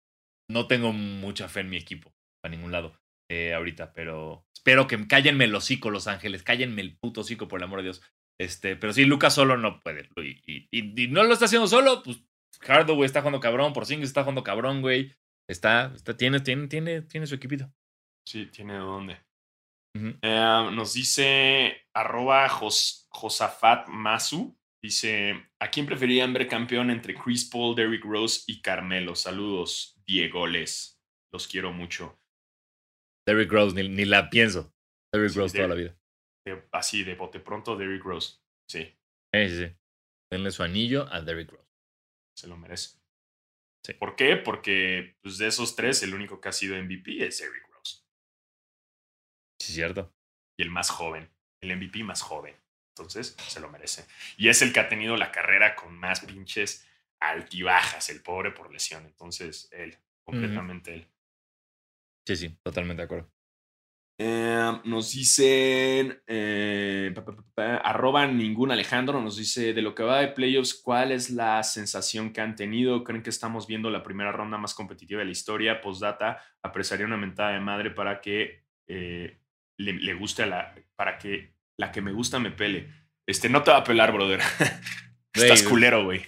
[0.49, 2.99] no tengo mucha fe en mi equipo, a ningún lado,
[3.31, 7.61] eh, ahorita, pero espero que cállenme el hocico, Los Ángeles, cállenme el puto hocico, por
[7.61, 8.03] el amor de Dios.
[8.39, 10.09] Este, pero sí, Lucas solo no puede.
[10.17, 12.23] Y, y, no lo está haciendo solo, pues
[12.61, 15.15] Hardaway está jugando cabrón, Porzingis está jugando cabrón, güey.
[15.49, 17.73] Está, está, tiene, tiene, tiene, tiene su equipito.
[18.27, 19.19] Sí, tiene dónde.
[20.23, 24.59] Eh, nos dice arroba Josafat Masu.
[24.83, 29.17] Dice, ¿a quién preferirían ver campeón entre Chris Paul, Derrick Rose y Carmelo?
[29.17, 31.01] Saludos, Diegoles.
[31.33, 32.21] Los quiero mucho.
[33.27, 34.73] Derrick Rose, ni, la pienso.
[35.13, 35.99] Derrick Rose toda la vida.
[36.73, 38.39] así, de bote pronto, Derrick Rose.
[38.69, 38.97] Sí.
[39.35, 39.77] Sí, sí,
[40.31, 41.69] Denle su anillo a Derrick Rose.
[42.37, 42.99] Se lo merece.
[43.85, 43.95] Sí.
[43.95, 44.37] ¿Por qué?
[44.37, 48.03] Porque pues, de esos tres, el único que ha sido MVP es Derrick Rose.
[49.61, 50.15] Sí, cierto.
[50.59, 51.31] Y el más joven.
[51.61, 52.57] El MVP más joven.
[52.97, 54.07] Entonces, se lo merece.
[54.37, 56.87] Y es el que ha tenido la carrera con más pinches
[57.21, 59.05] altibajas, el pobre por lesión.
[59.07, 61.07] Entonces, él, completamente él.
[62.27, 63.37] Sí, sí, totalmente de acuerdo.
[64.19, 67.15] Eh, nos dicen, eh,
[67.83, 72.33] arroba ningún Alejandro, nos dice, de lo que va de playoffs, ¿cuál es la sensación
[72.33, 73.05] que han tenido?
[73.05, 75.83] ¿Creen que estamos viendo la primera ronda más competitiva de la historia?
[75.83, 79.39] Postdata, apreciaría una mentada de madre para que eh,
[79.77, 82.89] le, guste a la, para que la que me gusta me pele.
[83.27, 84.41] Este, no te va a pelar, brother.
[85.35, 86.25] Estás culero, güey.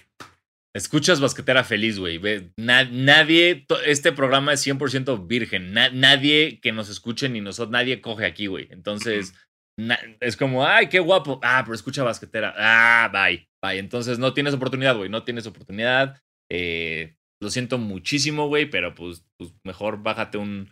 [0.79, 2.21] Escuchas basquetera feliz, güey.
[2.55, 5.73] nadie, este programa es 100% virgen.
[5.73, 8.69] nadie que nos escuche ni nosotros, nadie coge aquí, güey.
[8.71, 9.33] Entonces,
[10.21, 11.41] es como, ay, qué guapo.
[11.43, 12.55] Ah, pero escucha basquetera.
[12.57, 13.77] Ah, bye, bye.
[13.77, 15.09] Entonces, no tienes oportunidad, güey.
[15.09, 16.21] No tienes oportunidad.
[16.49, 20.71] Eh, lo siento muchísimo, güey, pero pues, pues mejor bájate un,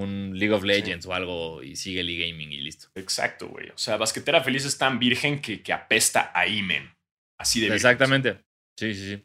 [0.00, 2.88] un League of Legends o algo y sigue el gaming y listo.
[2.96, 3.68] Exacto, güey.
[3.68, 6.92] O sea, basquetera feliz es tan virgen que, que apesta a Imen.
[7.38, 8.40] Así de Exactamente.
[8.76, 9.24] Sí, sí, sí.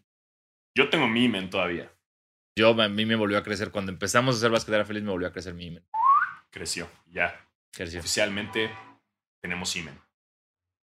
[0.79, 1.93] Yo tengo mi imen todavía.
[2.57, 3.69] Yo, a mí me volvió a crecer.
[3.69, 5.85] Cuando empezamos a hacer basquetera feliz, me volvió a crecer mi imen.
[6.49, 7.45] Creció, ya.
[7.69, 7.99] Creció.
[7.99, 8.71] Oficialmente
[9.43, 9.99] tenemos imen.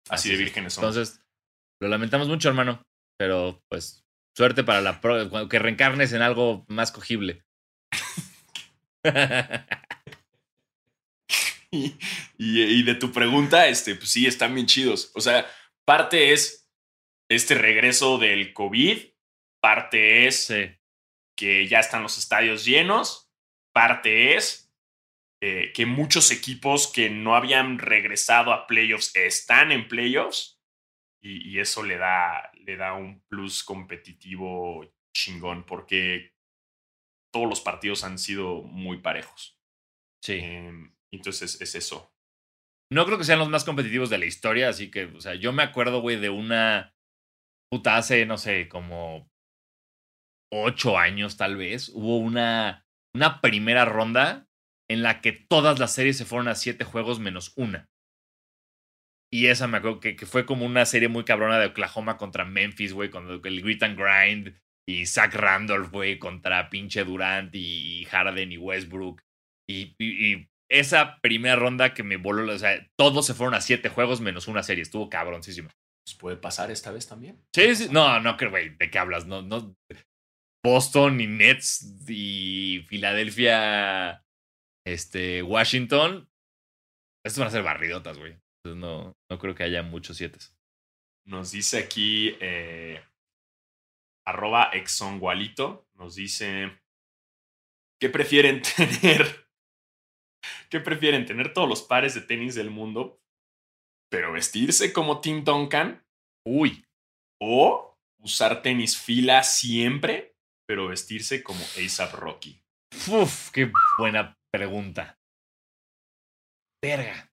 [0.09, 0.97] Así, de vírgenes somos.
[0.97, 1.21] Entonces,
[1.81, 2.81] lo lamentamos mucho, hermano.
[3.19, 4.07] Pero, pues,
[4.37, 7.45] suerte para la pro que reencarnes en algo más cogible.
[11.73, 11.97] y,
[12.39, 15.11] y, de tu pregunta, este, pues sí, están bien chidos.
[15.17, 15.45] O sea,
[15.85, 16.71] parte es
[17.29, 19.12] este regreso del COVID
[19.63, 20.53] Parte es
[21.37, 23.31] que ya están los estadios llenos.
[23.73, 24.75] Parte es
[25.41, 30.61] eh, que muchos equipos que no habían regresado a playoffs están en playoffs.
[31.25, 36.35] Y, eso le da, le da un plus competitivo chingón porque
[37.33, 39.57] todos los partidos han sido muy parejos.
[40.21, 40.41] Sí.
[40.43, 42.13] Em, entonces es eso.
[42.91, 45.53] No creo que sean los más competitivos de la historia, así que, o sea, yo
[45.53, 46.97] me acuerdo, güey, de una
[47.71, 49.32] puta hace, no sé, como
[50.53, 54.47] ocho años tal vez, hubo una, una primera ronda
[54.91, 57.89] en la que todas las series se fueron a siete juegos menos una.
[59.33, 62.93] Y esa me acuerdo que, fue como una serie muy cabrona de Oklahoma contra Memphis,
[62.93, 64.55] güey, con el Grit and Grind
[64.87, 69.23] y Zach Randolph, güey, contra pinche Durant y Harden y Westbrook.
[69.67, 73.89] Y, y, esa primera ronda que me voló, o sea, todos se fueron a siete
[73.89, 75.71] juegos menos una serie, estuvo cabroncísimo.
[76.05, 77.39] Pues puede pasar esta vez también.
[77.55, 79.27] Sí, sí, no, no creo, güey, ¿de qué hablas?
[79.27, 79.77] No, no,
[80.65, 84.25] Boston y Nets y Filadelfia,
[84.87, 86.29] este, Washington,
[87.25, 88.37] estos van a ser barridotas, güey.
[88.59, 90.39] Entonces no, no creo que haya muchos siete.
[91.25, 93.03] Nos dice aquí eh,
[94.27, 96.81] arroba exongualito, nos dice,
[98.01, 99.49] ¿qué prefieren tener?
[100.71, 103.21] ¿Qué prefieren tener todos los pares de tenis del mundo,
[104.11, 106.05] pero vestirse como Tim Duncan?
[106.45, 106.85] Uy.
[107.41, 110.32] O usar tenis fila siempre,
[110.67, 112.63] pero vestirse como ASAP Rocky?
[113.09, 115.19] Uf, qué buena pregunta.
[116.83, 117.31] Verga.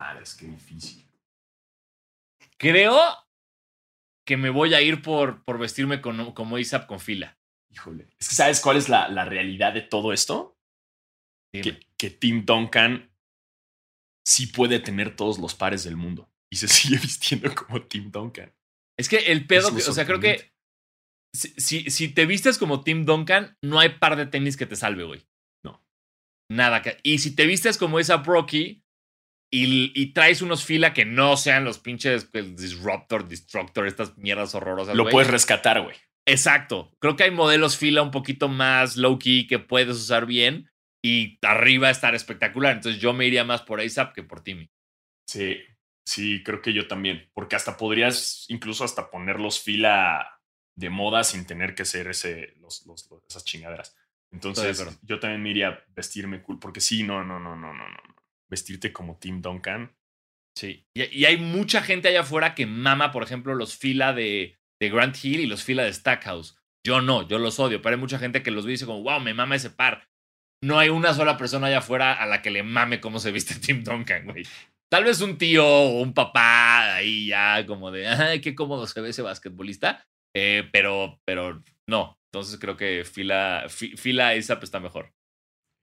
[0.00, 1.06] Ah, es que difícil.
[2.58, 2.98] Creo
[4.26, 7.38] que me voy a ir por, por vestirme con, como ASAP con fila.
[7.70, 8.08] Híjole.
[8.18, 10.58] Es que ¿sabes cuál es la, la realidad de todo esto?
[11.52, 13.12] Que, que, Tim Duncan
[14.26, 18.52] sí puede tener todos los pares del mundo y se sigue vistiendo como Tim Duncan.
[18.98, 20.51] Es que el pedo, o sea, creo que
[21.32, 25.04] si, si, te vistes como Tim Duncan, no hay par de tenis que te salve,
[25.04, 25.26] güey.
[25.64, 25.82] No.
[26.50, 26.82] Nada.
[27.02, 28.84] Y si te vistes como esa Brocky
[29.50, 34.94] y, y, traes unos fila que no sean los pinches Disruptor, Destructor, estas mierdas horrorosas.
[34.94, 35.96] Lo puedes rescatar, güey.
[36.26, 36.92] Exacto.
[37.00, 40.70] Creo que hay modelos fila un poquito más low key que puedes usar bien
[41.02, 42.76] y arriba estar espectacular.
[42.76, 44.70] Entonces yo me iría más por ASAP que por Timmy.
[45.26, 45.58] Sí,
[46.06, 47.30] sí, creo que yo también.
[47.34, 50.41] Porque hasta podrías incluso hasta ponerlos fila
[50.76, 53.96] de moda sin tener que ser ese, los, los, esas chingaderas.
[54.32, 56.58] Entonces yo también me iría a vestirme cool.
[56.58, 57.98] Porque sí, no, no, no, no, no, no.
[58.48, 59.94] Vestirte como Tim Duncan.
[60.56, 60.86] Sí.
[60.94, 65.16] Y, hay mucha gente allá afuera que mama, por ejemplo, los fila de, de Grant
[65.22, 66.58] Hill y los fila de Stackhouse.
[66.84, 69.02] Yo no, yo los odio, pero hay mucha gente que los ve y dice como,
[69.02, 70.08] wow, me mama ese par.
[70.62, 73.54] No hay una sola persona allá afuera a la que le mame cómo se viste
[73.60, 74.44] Tim Duncan, güey.
[74.90, 79.00] Tal vez un tío o un papá ahí ya como de, ay, qué cómodo se
[79.00, 80.06] ve ese basquetbolista.
[80.34, 82.18] Eh, pero, pero no.
[82.32, 85.12] Entonces creo que fila, fila ASAP está mejor.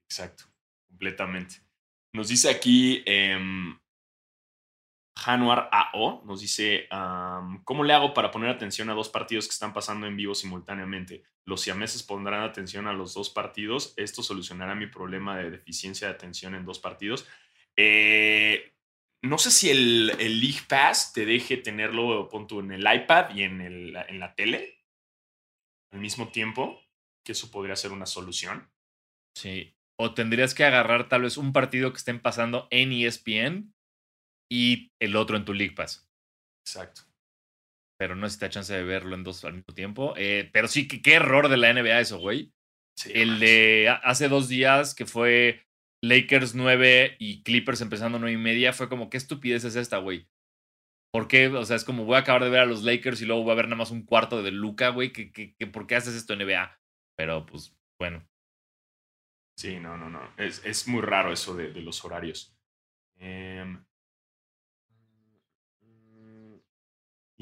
[0.08, 0.44] Exacto,
[0.88, 1.62] completamente.
[2.12, 3.38] Nos dice aquí eh,
[5.20, 6.88] Januar AO nos dice,
[7.64, 11.24] ¿cómo le hago para poner atención a dos partidos que están pasando en vivo simultáneamente?
[11.44, 13.92] Los siameses pondrán atención a los dos partidos.
[13.98, 17.26] ¿Esto solucionará mi problema de deficiencia de atención en dos partidos?
[17.76, 18.72] Eh,
[19.22, 23.42] no sé si el, el, League Pass te deje tenerlo pon en el iPad y
[23.42, 24.80] en, el, en la tele
[25.92, 26.80] al mismo tiempo,
[27.24, 28.70] que eso podría ser una solución.
[29.36, 33.74] Sí, o tendrías que agarrar tal vez un partido que estén pasando en ESPN
[34.50, 36.08] y el otro en tu League Pass.
[36.64, 37.02] Exacto.
[37.98, 40.14] Pero no da chance de verlo en dos al mismo tiempo.
[40.16, 42.52] Eh, pero sí, qué error de la NBA eso, güey.
[43.04, 45.66] el de hace dos días que fue
[46.02, 50.28] Lakers 9 y Clippers empezando 9 y media, fue como, ¿qué estupidez es esta, güey?
[51.12, 51.48] ¿Por qué?
[51.48, 53.52] O sea, es como voy a acabar de ver a los Lakers y luego voy
[53.52, 55.12] a ver nada más un cuarto de Luca, güey.
[55.12, 56.78] ¿Qué, qué, por qué haces esto en NBA?
[57.16, 58.26] Pero pues, bueno.
[59.58, 60.22] Sí, no, no, no.
[60.36, 62.56] Es, es muy raro eso de, de los horarios.
[63.18, 63.76] Eh,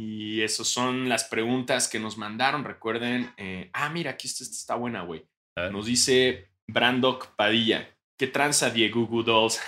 [0.01, 2.63] Y esas son las preguntas que nos mandaron.
[2.63, 3.35] Recuerden.
[3.37, 5.29] Eh, ah, mira, aquí está, está buena, güey.
[5.73, 7.98] Nos dice Brandok Padilla.
[8.19, 9.61] ¿Qué tranza Diego Google Dolls?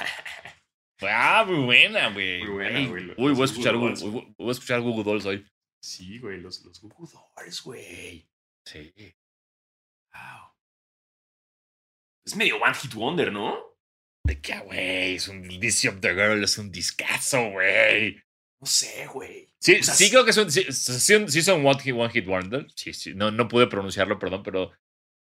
[1.02, 2.40] ah, muy buena, güey.
[2.40, 3.10] Muy buena, güey.
[3.16, 3.94] Uy, voy a, escuchar Google,
[4.36, 5.46] voy a escuchar Google Dolls hoy.
[5.80, 8.28] Sí, güey, los, los Google Dolls, güey.
[8.66, 8.92] Sí.
[10.12, 10.52] Wow.
[12.26, 13.76] Es medio One Hit Wonder, ¿no?
[14.26, 15.14] De qué, güey.
[15.14, 18.20] Es un This of the Girl, es un discazo, güey.
[18.60, 19.48] No sé, güey.
[19.60, 22.66] Sí, sí creo que son, sí, son One Hit, One Hit Wonder.
[22.74, 24.72] Sí, sí, no, no pude pronunciarlo, perdón, pero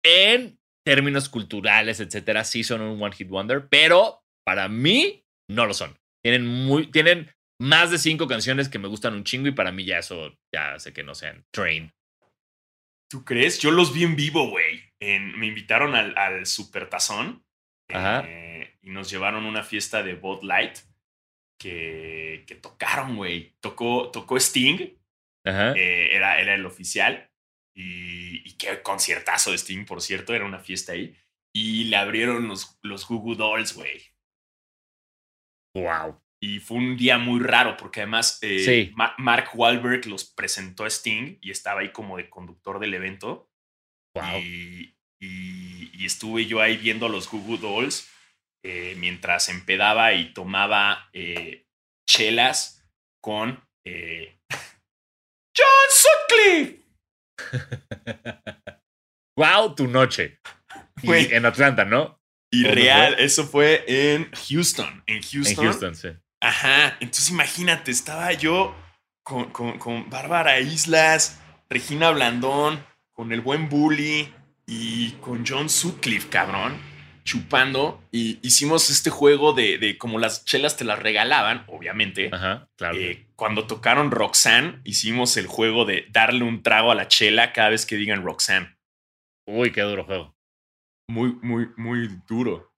[0.03, 5.73] en términos culturales, etcétera, sí son un One Hit Wonder, pero para mí no lo
[5.73, 5.97] son.
[6.23, 9.85] Tienen, muy, tienen más de cinco canciones que me gustan un chingo y para mí
[9.85, 11.91] ya eso, ya sé que no sean Train.
[13.09, 13.59] ¿Tú crees?
[13.59, 14.83] Yo los vi en vivo, güey.
[14.99, 17.45] me invitaron al, al Super Tazón
[17.87, 20.79] eh, y nos llevaron a una fiesta de Bud Light
[21.59, 23.55] que, que tocaron, güey.
[23.59, 24.97] Tocó, tocó Sting.
[25.45, 27.29] Eh, era, era el oficial.
[27.75, 30.33] Y, y, qué conciertazo de Sting, por cierto.
[30.33, 31.15] Era una fiesta ahí.
[31.55, 34.01] Y le abrieron los, los Goo Dolls, güey.
[35.75, 36.21] Wow.
[36.41, 41.37] Y fue un día muy raro porque además eh, Mark Wahlberg los presentó a Sting
[41.41, 43.49] y estaba ahí como de conductor del evento.
[44.13, 44.39] Wow.
[44.41, 48.09] Y, y, estuve yo ahí viendo a los Goo Dolls
[48.61, 51.65] eh, mientras empedaba y tomaba eh,
[52.05, 52.85] chelas
[53.21, 53.65] con
[55.55, 56.82] John Sutcliffe.
[59.37, 60.39] wow, tu noche.
[61.03, 62.19] en Atlanta, ¿no?
[62.51, 65.03] Y real, eso fue en Houston.
[65.07, 65.65] En Houston.
[65.65, 66.09] En Houston, sí.
[66.39, 66.97] Ajá.
[66.99, 68.75] Entonces imagínate, estaba yo
[69.23, 71.39] con, con, con Bárbara Islas,
[71.69, 74.31] Regina Blandón, con el buen Bully
[74.67, 76.92] y con John Sutcliffe, cabrón
[77.23, 82.29] chupando y hicimos este juego de, de como las chelas te las regalaban, obviamente.
[82.31, 82.97] Ajá, claro.
[82.97, 87.69] Eh, cuando tocaron Roxanne, hicimos el juego de darle un trago a la chela cada
[87.69, 88.77] vez que digan Roxanne.
[89.47, 90.35] Uy, qué duro juego.
[91.09, 92.73] Muy, muy, muy duro.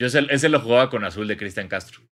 [0.00, 2.02] Yo ese, lo jugaba con Azul de Cristian Castro.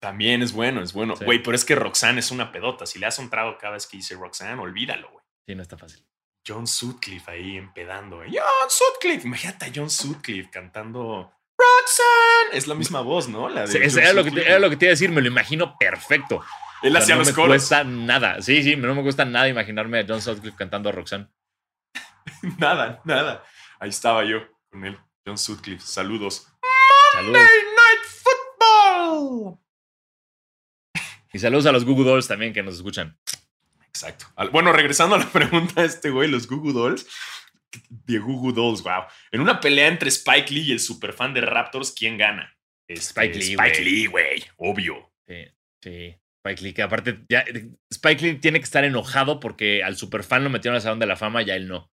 [0.00, 1.14] También es bueno, es bueno.
[1.16, 2.86] Güey, pero es que Roxanne es una pedota.
[2.86, 5.24] Si le das un trago cada vez que dice Roxanne, olvídalo, güey.
[5.48, 6.04] Sí, no está fácil.
[6.46, 8.22] John Sutcliffe ahí empedando.
[8.24, 9.26] John Sutcliffe.
[9.26, 12.58] Imagínate a John Sutcliffe cantando Roxanne.
[12.58, 13.48] Es la misma voz, ¿no?
[13.48, 15.28] La de era, lo que te, era, lo que te, iba a decir, me lo
[15.28, 16.44] imagino perfecto.
[16.82, 18.42] Él hacía no los me cuesta nada.
[18.42, 21.28] Sí, sí, no me cuesta nada imaginarme a John Sutcliffe cantando a Roxanne.
[22.58, 23.44] nada, nada.
[23.80, 25.84] Ahí estaba yo con él, John Sutcliffe.
[25.84, 26.46] Saludos.
[27.12, 27.42] Saludos.
[27.42, 29.58] Night Football.
[31.32, 33.18] Y saludos a los Google Dolls también que nos escuchan.
[33.86, 34.26] Exacto.
[34.52, 37.06] Bueno, regresando a la pregunta de este güey, los Google Dolls
[37.88, 39.04] de Google Dolls, wow.
[39.30, 42.56] En una pelea entre Spike Lee y el superfan de Raptors, ¿quién gana?
[42.88, 43.52] Este, Spike Lee.
[43.52, 45.12] Spike Lee, güey, obvio.
[45.26, 45.44] Sí,
[45.82, 46.16] sí.
[46.44, 47.44] Spike Lee, que aparte, ya,
[47.90, 51.16] Spike Lee tiene que estar enojado porque al superfan lo metieron al Salón de la
[51.16, 51.90] Fama y a él no.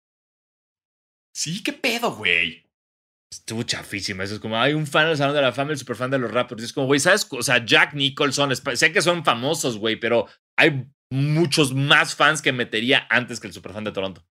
[1.34, 2.64] Sí, qué pedo, güey.
[3.30, 4.22] Estuvo chafísima.
[4.22, 6.30] Eso es como, hay un fan del Salón de la Fama, el superfan de los
[6.30, 6.62] Raptors.
[6.62, 7.26] Es como, güey, ¿sabes?
[7.30, 12.52] O sea, Jack Nicholson, sé que son famosos, güey, pero hay muchos más fans que
[12.52, 14.24] metería antes que el superfan de Toronto.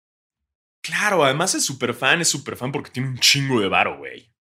[0.82, 4.32] Claro, además es superfan, es superfan porque tiene un chingo de varo, güey.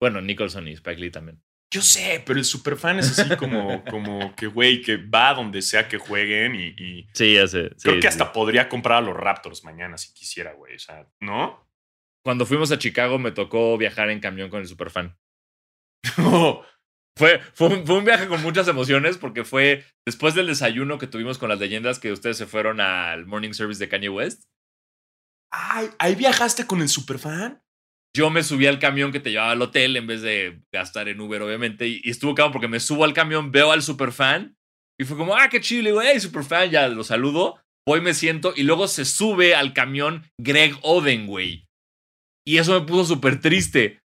[0.00, 1.42] Bueno, Nicholson y Spike Lee también.
[1.72, 5.86] Yo sé, pero el superfan es así como, como que, güey, que va donde sea
[5.86, 7.06] que jueguen y.
[7.14, 7.70] sí, ya sé.
[7.80, 10.74] creo que hasta podría comprar a los Raptors mañana si quisiera, güey.
[10.74, 11.64] O sea, ¿no?
[12.24, 15.16] Cuando fuimos a Chicago me tocó viajar en camión con el superfan.
[17.16, 21.50] Fue, fue, un, viaje con muchas emociones porque fue después del desayuno que tuvimos con
[21.50, 24.44] las leyendas que ustedes se fueron al morning service de Kanye West.
[25.52, 27.62] Ay, ¿ahí viajaste con el superfan?
[28.16, 31.20] Yo me subí al camión que te llevaba al hotel en vez de gastar en
[31.20, 31.86] Uber, obviamente.
[31.86, 34.56] Y, estuvo cabrón porque me subo al camión, veo al superfan
[34.98, 35.94] y fue como, ah, qué chido.
[35.94, 37.60] güey, hey, superfan, ya lo saludo.
[37.86, 41.68] Voy, me siento y luego se sube al camión Greg Oden, güey.
[42.46, 44.00] Y eso me puso súper triste.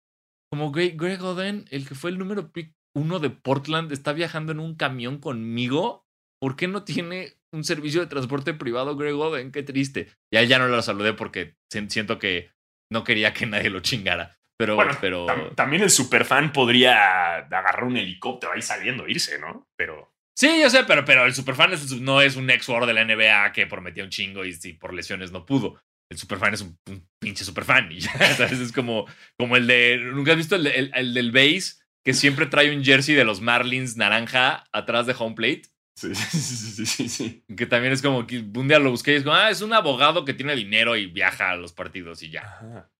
[0.50, 2.50] Como, güey, Greg Oden, el que fue el número
[2.94, 6.04] uno de Portland, está viajando en un camión conmigo.
[6.40, 9.52] ¿Por qué no tiene un servicio de transporte privado Greg Oden?
[9.52, 10.08] Qué triste.
[10.32, 12.50] Ya ya no lo saludé porque siento que
[12.90, 14.38] no quería que nadie lo chingara.
[14.58, 15.26] Pero, pero...
[15.56, 19.66] también el superfan podría agarrar un helicóptero ahí saliendo, irse, ¿no?
[19.76, 20.14] Pero.
[20.38, 23.52] Sí, yo sé, pero, pero el superfan no es un ex jugador de la NBA
[23.52, 25.80] que prometía un chingo y si por lesiones no pudo
[26.12, 26.78] el superfan es un,
[27.18, 27.90] pinche superfan.
[27.90, 28.60] Y ya, ¿sabes?
[28.60, 29.06] Es como,
[29.38, 29.98] como el de.
[29.98, 33.96] ¿Nunca has visto el, el, del base que siempre trae un jersey de los Marlins
[33.96, 35.62] naranja atrás de home plate?
[36.02, 39.24] Sí, sí, sí, sí, Que también es como que un día lo busqué y es
[39.24, 42.42] como, ah, es un abogado que tiene dinero y viaja a los partidos y ya.
[42.42, 42.90] Ajá.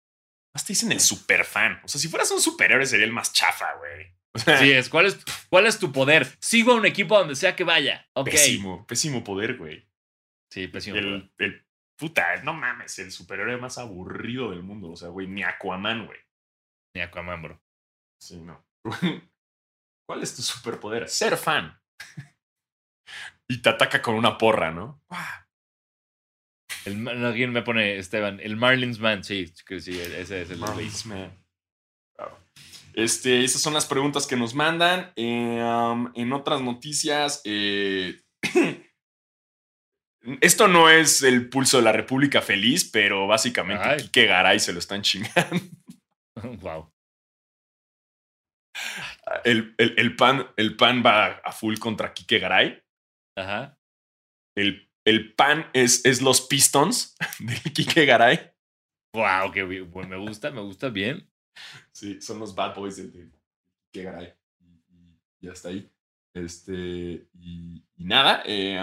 [0.55, 1.81] Te dicen el superfan.
[1.83, 4.15] O sea, si fueras un superhéroe sería el más chafa, güey.
[4.59, 5.19] sí, es ¿cuál, es.
[5.49, 6.27] ¿Cuál es tu poder?
[6.41, 8.09] Sigo a un equipo donde sea que vaya.
[8.25, 9.89] Pésimo, pésimo poder, güey.
[10.51, 11.31] Sí, pésimo el, poder.
[11.39, 11.67] El
[11.97, 14.91] puta, no mames, el superhéroe más aburrido del mundo.
[14.91, 16.19] O sea, güey, ni Aquaman, güey.
[16.95, 17.63] Ni Aquaman, bro.
[18.21, 18.65] Sí, no.
[20.07, 21.09] ¿Cuál es tu superpoder?
[21.09, 21.81] Ser fan.
[23.49, 25.03] y te ataca con una porra, ¿no?
[26.85, 31.39] El, alguien me pone, Esteban, el Marlins Man, sí, sí, ese es el Marlins Man.
[32.95, 35.13] Este, esas son las preguntas que nos mandan.
[35.17, 35.63] Eh,
[36.15, 38.21] en otras noticias, eh,
[40.41, 44.03] Esto no es el pulso de la República Feliz, pero básicamente Ay.
[44.03, 45.61] Kike Garay se lo están chingando.
[46.61, 46.93] wow.
[49.45, 52.83] El, el, pan, el pan va a full contra Kike Garay.
[53.37, 53.79] Ajá.
[54.57, 58.53] El, el pan es, es los Pistons de Kike Garay.
[59.15, 61.29] Wow, que me gusta, me gusta bien.
[61.93, 63.31] Sí, son los bad boys de,
[63.93, 64.35] Kike Garay.
[65.41, 65.91] Y, hasta ahí.
[66.35, 68.79] Este, y, nada, eh,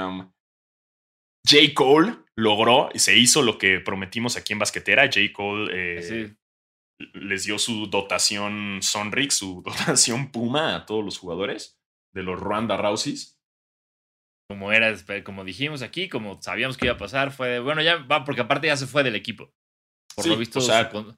[1.47, 1.73] J.
[1.73, 5.05] Cole logró y se hizo lo que prometimos aquí en Basquetera.
[5.05, 5.33] J.
[5.33, 6.35] Cole eh,
[7.13, 11.79] les dio su dotación Sonrix, su dotación Puma a todos los jugadores
[12.13, 13.38] de los Rwanda Rouseys.
[14.49, 18.23] Como era, como dijimos aquí, como sabíamos que iba a pasar, fue bueno, ya va,
[18.23, 19.51] porque aparte ya se fue del equipo.
[20.15, 21.15] Por lo visto, su,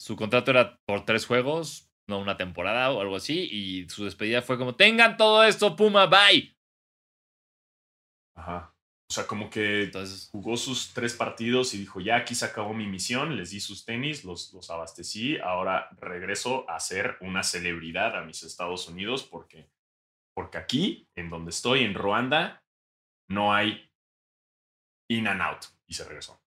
[0.00, 4.42] su contrato era por tres juegos, no una temporada o algo así, y su despedida
[4.42, 6.52] fue como: tengan todo esto, Puma, bye.
[8.36, 8.74] Ajá.
[9.08, 9.90] O sea, como que
[10.30, 13.84] jugó sus tres partidos y dijo, ya aquí se acabó mi misión, les di sus
[13.84, 19.68] tenis, los, los abastecí, ahora regreso a ser una celebridad a mis Estados Unidos porque,
[20.34, 22.62] porque aquí, en donde estoy, en Ruanda,
[23.30, 23.90] no hay
[25.10, 25.64] in and out.
[25.88, 26.40] Y se regresó.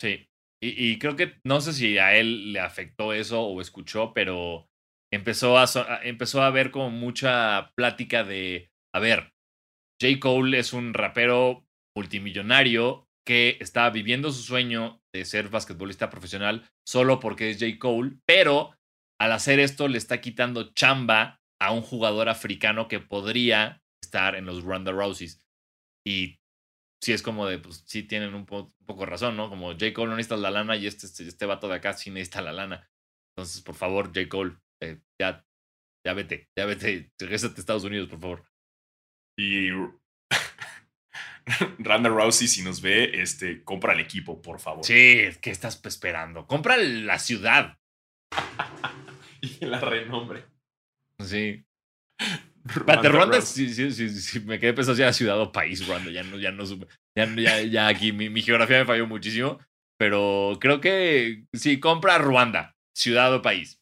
[0.00, 0.28] Sí,
[0.62, 4.68] y, creo que no sé si a él le afectó eso o escuchó, pero
[5.12, 5.66] empezó a,
[6.02, 9.34] empezó a ver como mucha plática de, a ver,
[10.00, 10.18] J.
[10.20, 17.20] Cole es un rapero multimillonario que está viviendo su sueño de ser basquetbolista profesional solo
[17.20, 17.78] porque es J.
[17.78, 18.76] Cole, pero
[19.18, 24.46] al hacer esto le está quitando chamba a un jugador africano que podría estar en
[24.46, 25.44] los Ronda Rouseys.
[26.06, 26.38] Y
[27.02, 29.48] sí es como de, pues sí tienen un, poco razón, ¿no?
[29.48, 29.92] Como J.
[29.92, 32.52] Cole no necesita la lana y este, este, este vato de acá sí necesita la
[32.52, 32.90] lana.
[33.36, 34.28] Entonces, por favor, J.
[34.28, 35.44] Cole, eh, ya,
[36.06, 38.44] ya vete, ya vete, regrésate a Estados Unidos, por favor.
[39.38, 39.70] Y
[41.78, 44.84] Randa Rousey, si nos ve, este, compra el equipo, por favor.
[44.84, 46.46] Sí, ¿qué estás esperando?
[46.46, 47.78] Compra la ciudad.
[49.40, 50.55] y la renombre.
[51.24, 51.64] Sí.
[52.64, 56.10] Ronda, sí, sí, sí, me quedé pensando si era ciudad o país, Ronda.
[56.10, 56.64] Ya no, ya no
[57.14, 59.58] Ya, ya, aquí mi, mi, geografía me falló muchísimo.
[59.98, 63.80] Pero creo que sí, compra Ruanda, ciudad o país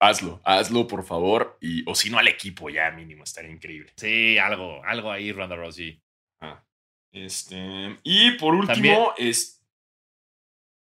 [0.00, 1.58] hazlo, hazlo por favor.
[1.60, 3.92] Y, o si no al equipo, ya mínimo, estaría increíble.
[3.96, 6.00] Sí, algo, algo ahí, Ronda Rousey.
[6.40, 6.64] Ah,
[7.12, 7.96] este.
[8.02, 9.62] Y por último, es.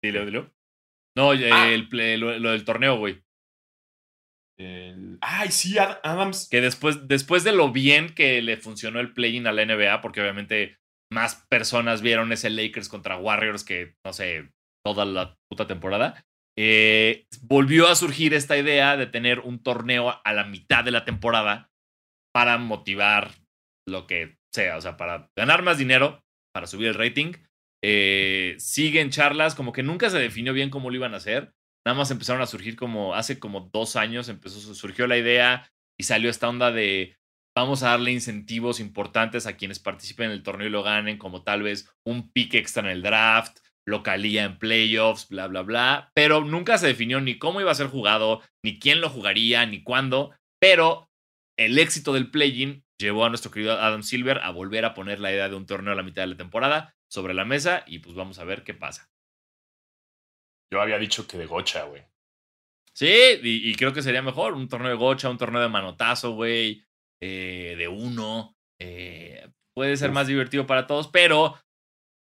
[0.02, 0.50] Dilo, dilo.
[1.16, 1.68] No, Ah.
[1.68, 1.88] el,
[2.20, 3.22] lo, lo del torneo, güey.
[5.20, 6.48] Ay, sí, Ad- Adams.
[6.50, 10.20] Que después, después de lo bien que le funcionó el play-in a la NBA, porque
[10.20, 10.76] obviamente
[11.12, 14.50] más personas vieron ese Lakers contra Warriors que, no sé,
[14.84, 16.22] toda la puta temporada,
[16.58, 21.04] eh, volvió a surgir esta idea de tener un torneo a la mitad de la
[21.04, 21.68] temporada
[22.34, 23.32] para motivar
[23.88, 26.22] lo que sea, o sea, para ganar más dinero,
[26.54, 27.32] para subir el rating.
[27.82, 31.52] Eh, siguen charlas, como que nunca se definió bien cómo lo iban a hacer.
[31.86, 36.04] Nada más empezaron a surgir como hace como dos años, empezó, surgió la idea y
[36.04, 37.16] salió esta onda de
[37.56, 41.42] vamos a darle incentivos importantes a quienes participen en el torneo y lo ganen, como
[41.42, 46.10] tal vez un pick extra en el draft, localía en playoffs, bla, bla, bla.
[46.14, 49.82] Pero nunca se definió ni cómo iba a ser jugado, ni quién lo jugaría, ni
[49.82, 50.32] cuándo.
[50.60, 51.10] Pero
[51.58, 55.32] el éxito del play-in llevó a nuestro querido Adam Silver a volver a poner la
[55.32, 58.14] idea de un torneo a la mitad de la temporada sobre la mesa y pues
[58.14, 59.09] vamos a ver qué pasa.
[60.72, 62.02] Yo había dicho que de gocha, güey.
[62.96, 63.08] Sí,
[63.42, 66.84] y, y creo que sería mejor un torneo de gocha, un torneo de manotazo, güey,
[67.22, 68.54] eh, de uno.
[68.80, 70.14] eh, puede ser Uf.
[70.14, 71.58] más divertido para todos, pero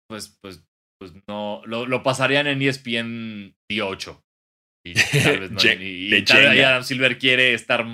[0.09, 0.63] pues, pues,
[0.99, 4.21] pues no, lo, lo pasarían en ESPN 18.
[4.85, 5.59] Y tal vez no.
[5.81, 6.59] Y, y tal.
[6.59, 7.85] Adam Silver quiere estar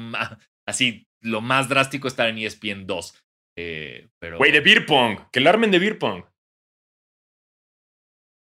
[0.68, 3.20] así, lo más drástico estar en ESPN 2.
[3.58, 5.20] Eh, pero Güey, de beer pong.
[5.32, 6.24] Que lo armen de beer pong.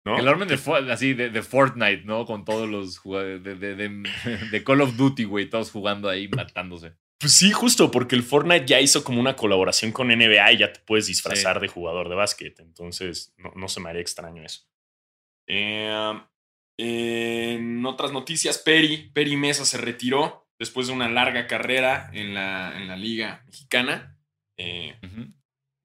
[0.03, 0.18] ¿No?
[0.18, 0.56] el armen de,
[0.91, 2.26] así de, de Fortnite, ¿no?
[2.26, 6.94] Con todos los jugadores de, de, de- Call of Duty, güey, todos jugando ahí, matándose.
[7.19, 10.73] Pues sí, justo, porque el Fortnite ya hizo como una colaboración con NBA y ya
[10.73, 12.60] te puedes disfrazar de jugador de básquet.
[12.61, 14.61] Entonces, no, no se me haría extraño eso.
[15.48, 16.19] Eh,
[16.80, 22.76] en otras noticias, Peri, Peri Mesa se retiró después de una larga carrera en la,
[22.76, 24.18] en la Liga Mexicana.
[24.57, 24.98] Eh,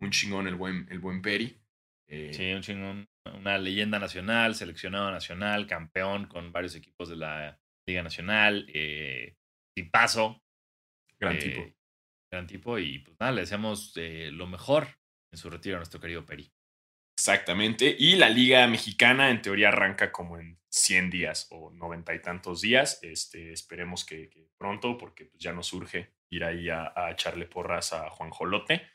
[0.00, 1.60] un chingón el buen, el buen Peri.
[2.08, 3.08] Eh, Sí, un chingón.
[3.34, 8.66] Una leyenda nacional, seleccionado nacional, campeón con varios equipos de la Liga Nacional.
[8.72, 9.36] Eh,
[9.74, 10.42] tipazo.
[11.18, 11.74] Gran eh, tipo.
[12.30, 12.78] Gran tipo.
[12.78, 14.88] Y pues nada, le deseamos eh, lo mejor
[15.32, 16.50] en su retiro a nuestro querido Peri.
[17.18, 17.96] Exactamente.
[17.98, 22.60] Y la Liga Mexicana en teoría arranca como en 100 días o 90 y tantos
[22.60, 22.98] días.
[23.02, 27.46] Este, esperemos que, que pronto, porque pues, ya nos surge ir ahí a, a echarle
[27.46, 28.86] porras a Juan Jolote.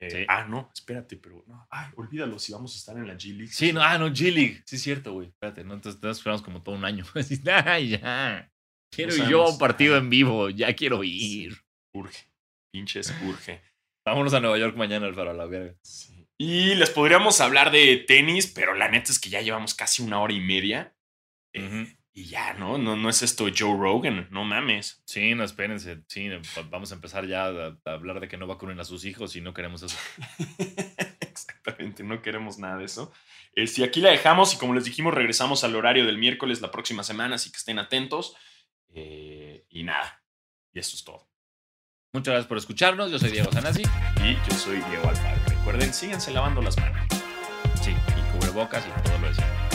[0.00, 0.24] Eh, Sí.
[0.28, 1.66] Ah, no, espérate, pero no.
[1.70, 3.52] Ay, olvídalo si vamos a estar en la G League.
[3.52, 4.62] Sí, no, ah, no, G-League.
[4.64, 5.28] Sí, es cierto, güey.
[5.28, 7.04] Espérate, no, entonces, entonces esperamos como todo un año.
[7.66, 8.50] Ay, ya.
[8.92, 10.48] Quiero No ir yo a un partido en vivo.
[10.50, 11.56] Ya quiero ir.
[11.94, 12.26] Urge.
[12.72, 13.60] Pinches, urge.
[14.06, 15.76] Vámonos a Nueva York mañana, Alfaro, a la verga.
[15.82, 16.26] Sí.
[16.40, 20.20] Y les podríamos hablar de tenis, pero la neta es que ya llevamos casi una
[20.20, 20.96] hora y media.
[21.54, 21.86] Ujú.
[22.12, 22.76] Y ya, ¿no?
[22.76, 22.96] ¿no?
[22.96, 25.02] No es esto Joe Rogan, no mames.
[25.06, 26.02] Sí, no, espérense.
[26.08, 26.28] Sí,
[26.70, 29.40] vamos a empezar ya a, a hablar de que no vacunen a sus hijos y
[29.40, 29.96] no queremos eso.
[31.20, 33.12] Exactamente, no queremos nada de eso.
[33.54, 36.70] Eh, si aquí la dejamos y como les dijimos, regresamos al horario del miércoles la
[36.70, 38.34] próxima semana, así que estén atentos.
[38.92, 40.22] Eh, y nada,
[40.72, 41.28] y eso es todo.
[42.12, 43.12] Muchas gracias por escucharnos.
[43.12, 43.82] Yo soy Diego Sanasi.
[43.82, 45.40] Y yo soy Diego Alfaro.
[45.46, 47.06] Recuerden, síganse lavando las manos.
[47.80, 49.69] Sí, y cubrebocas y todo lo de siempre.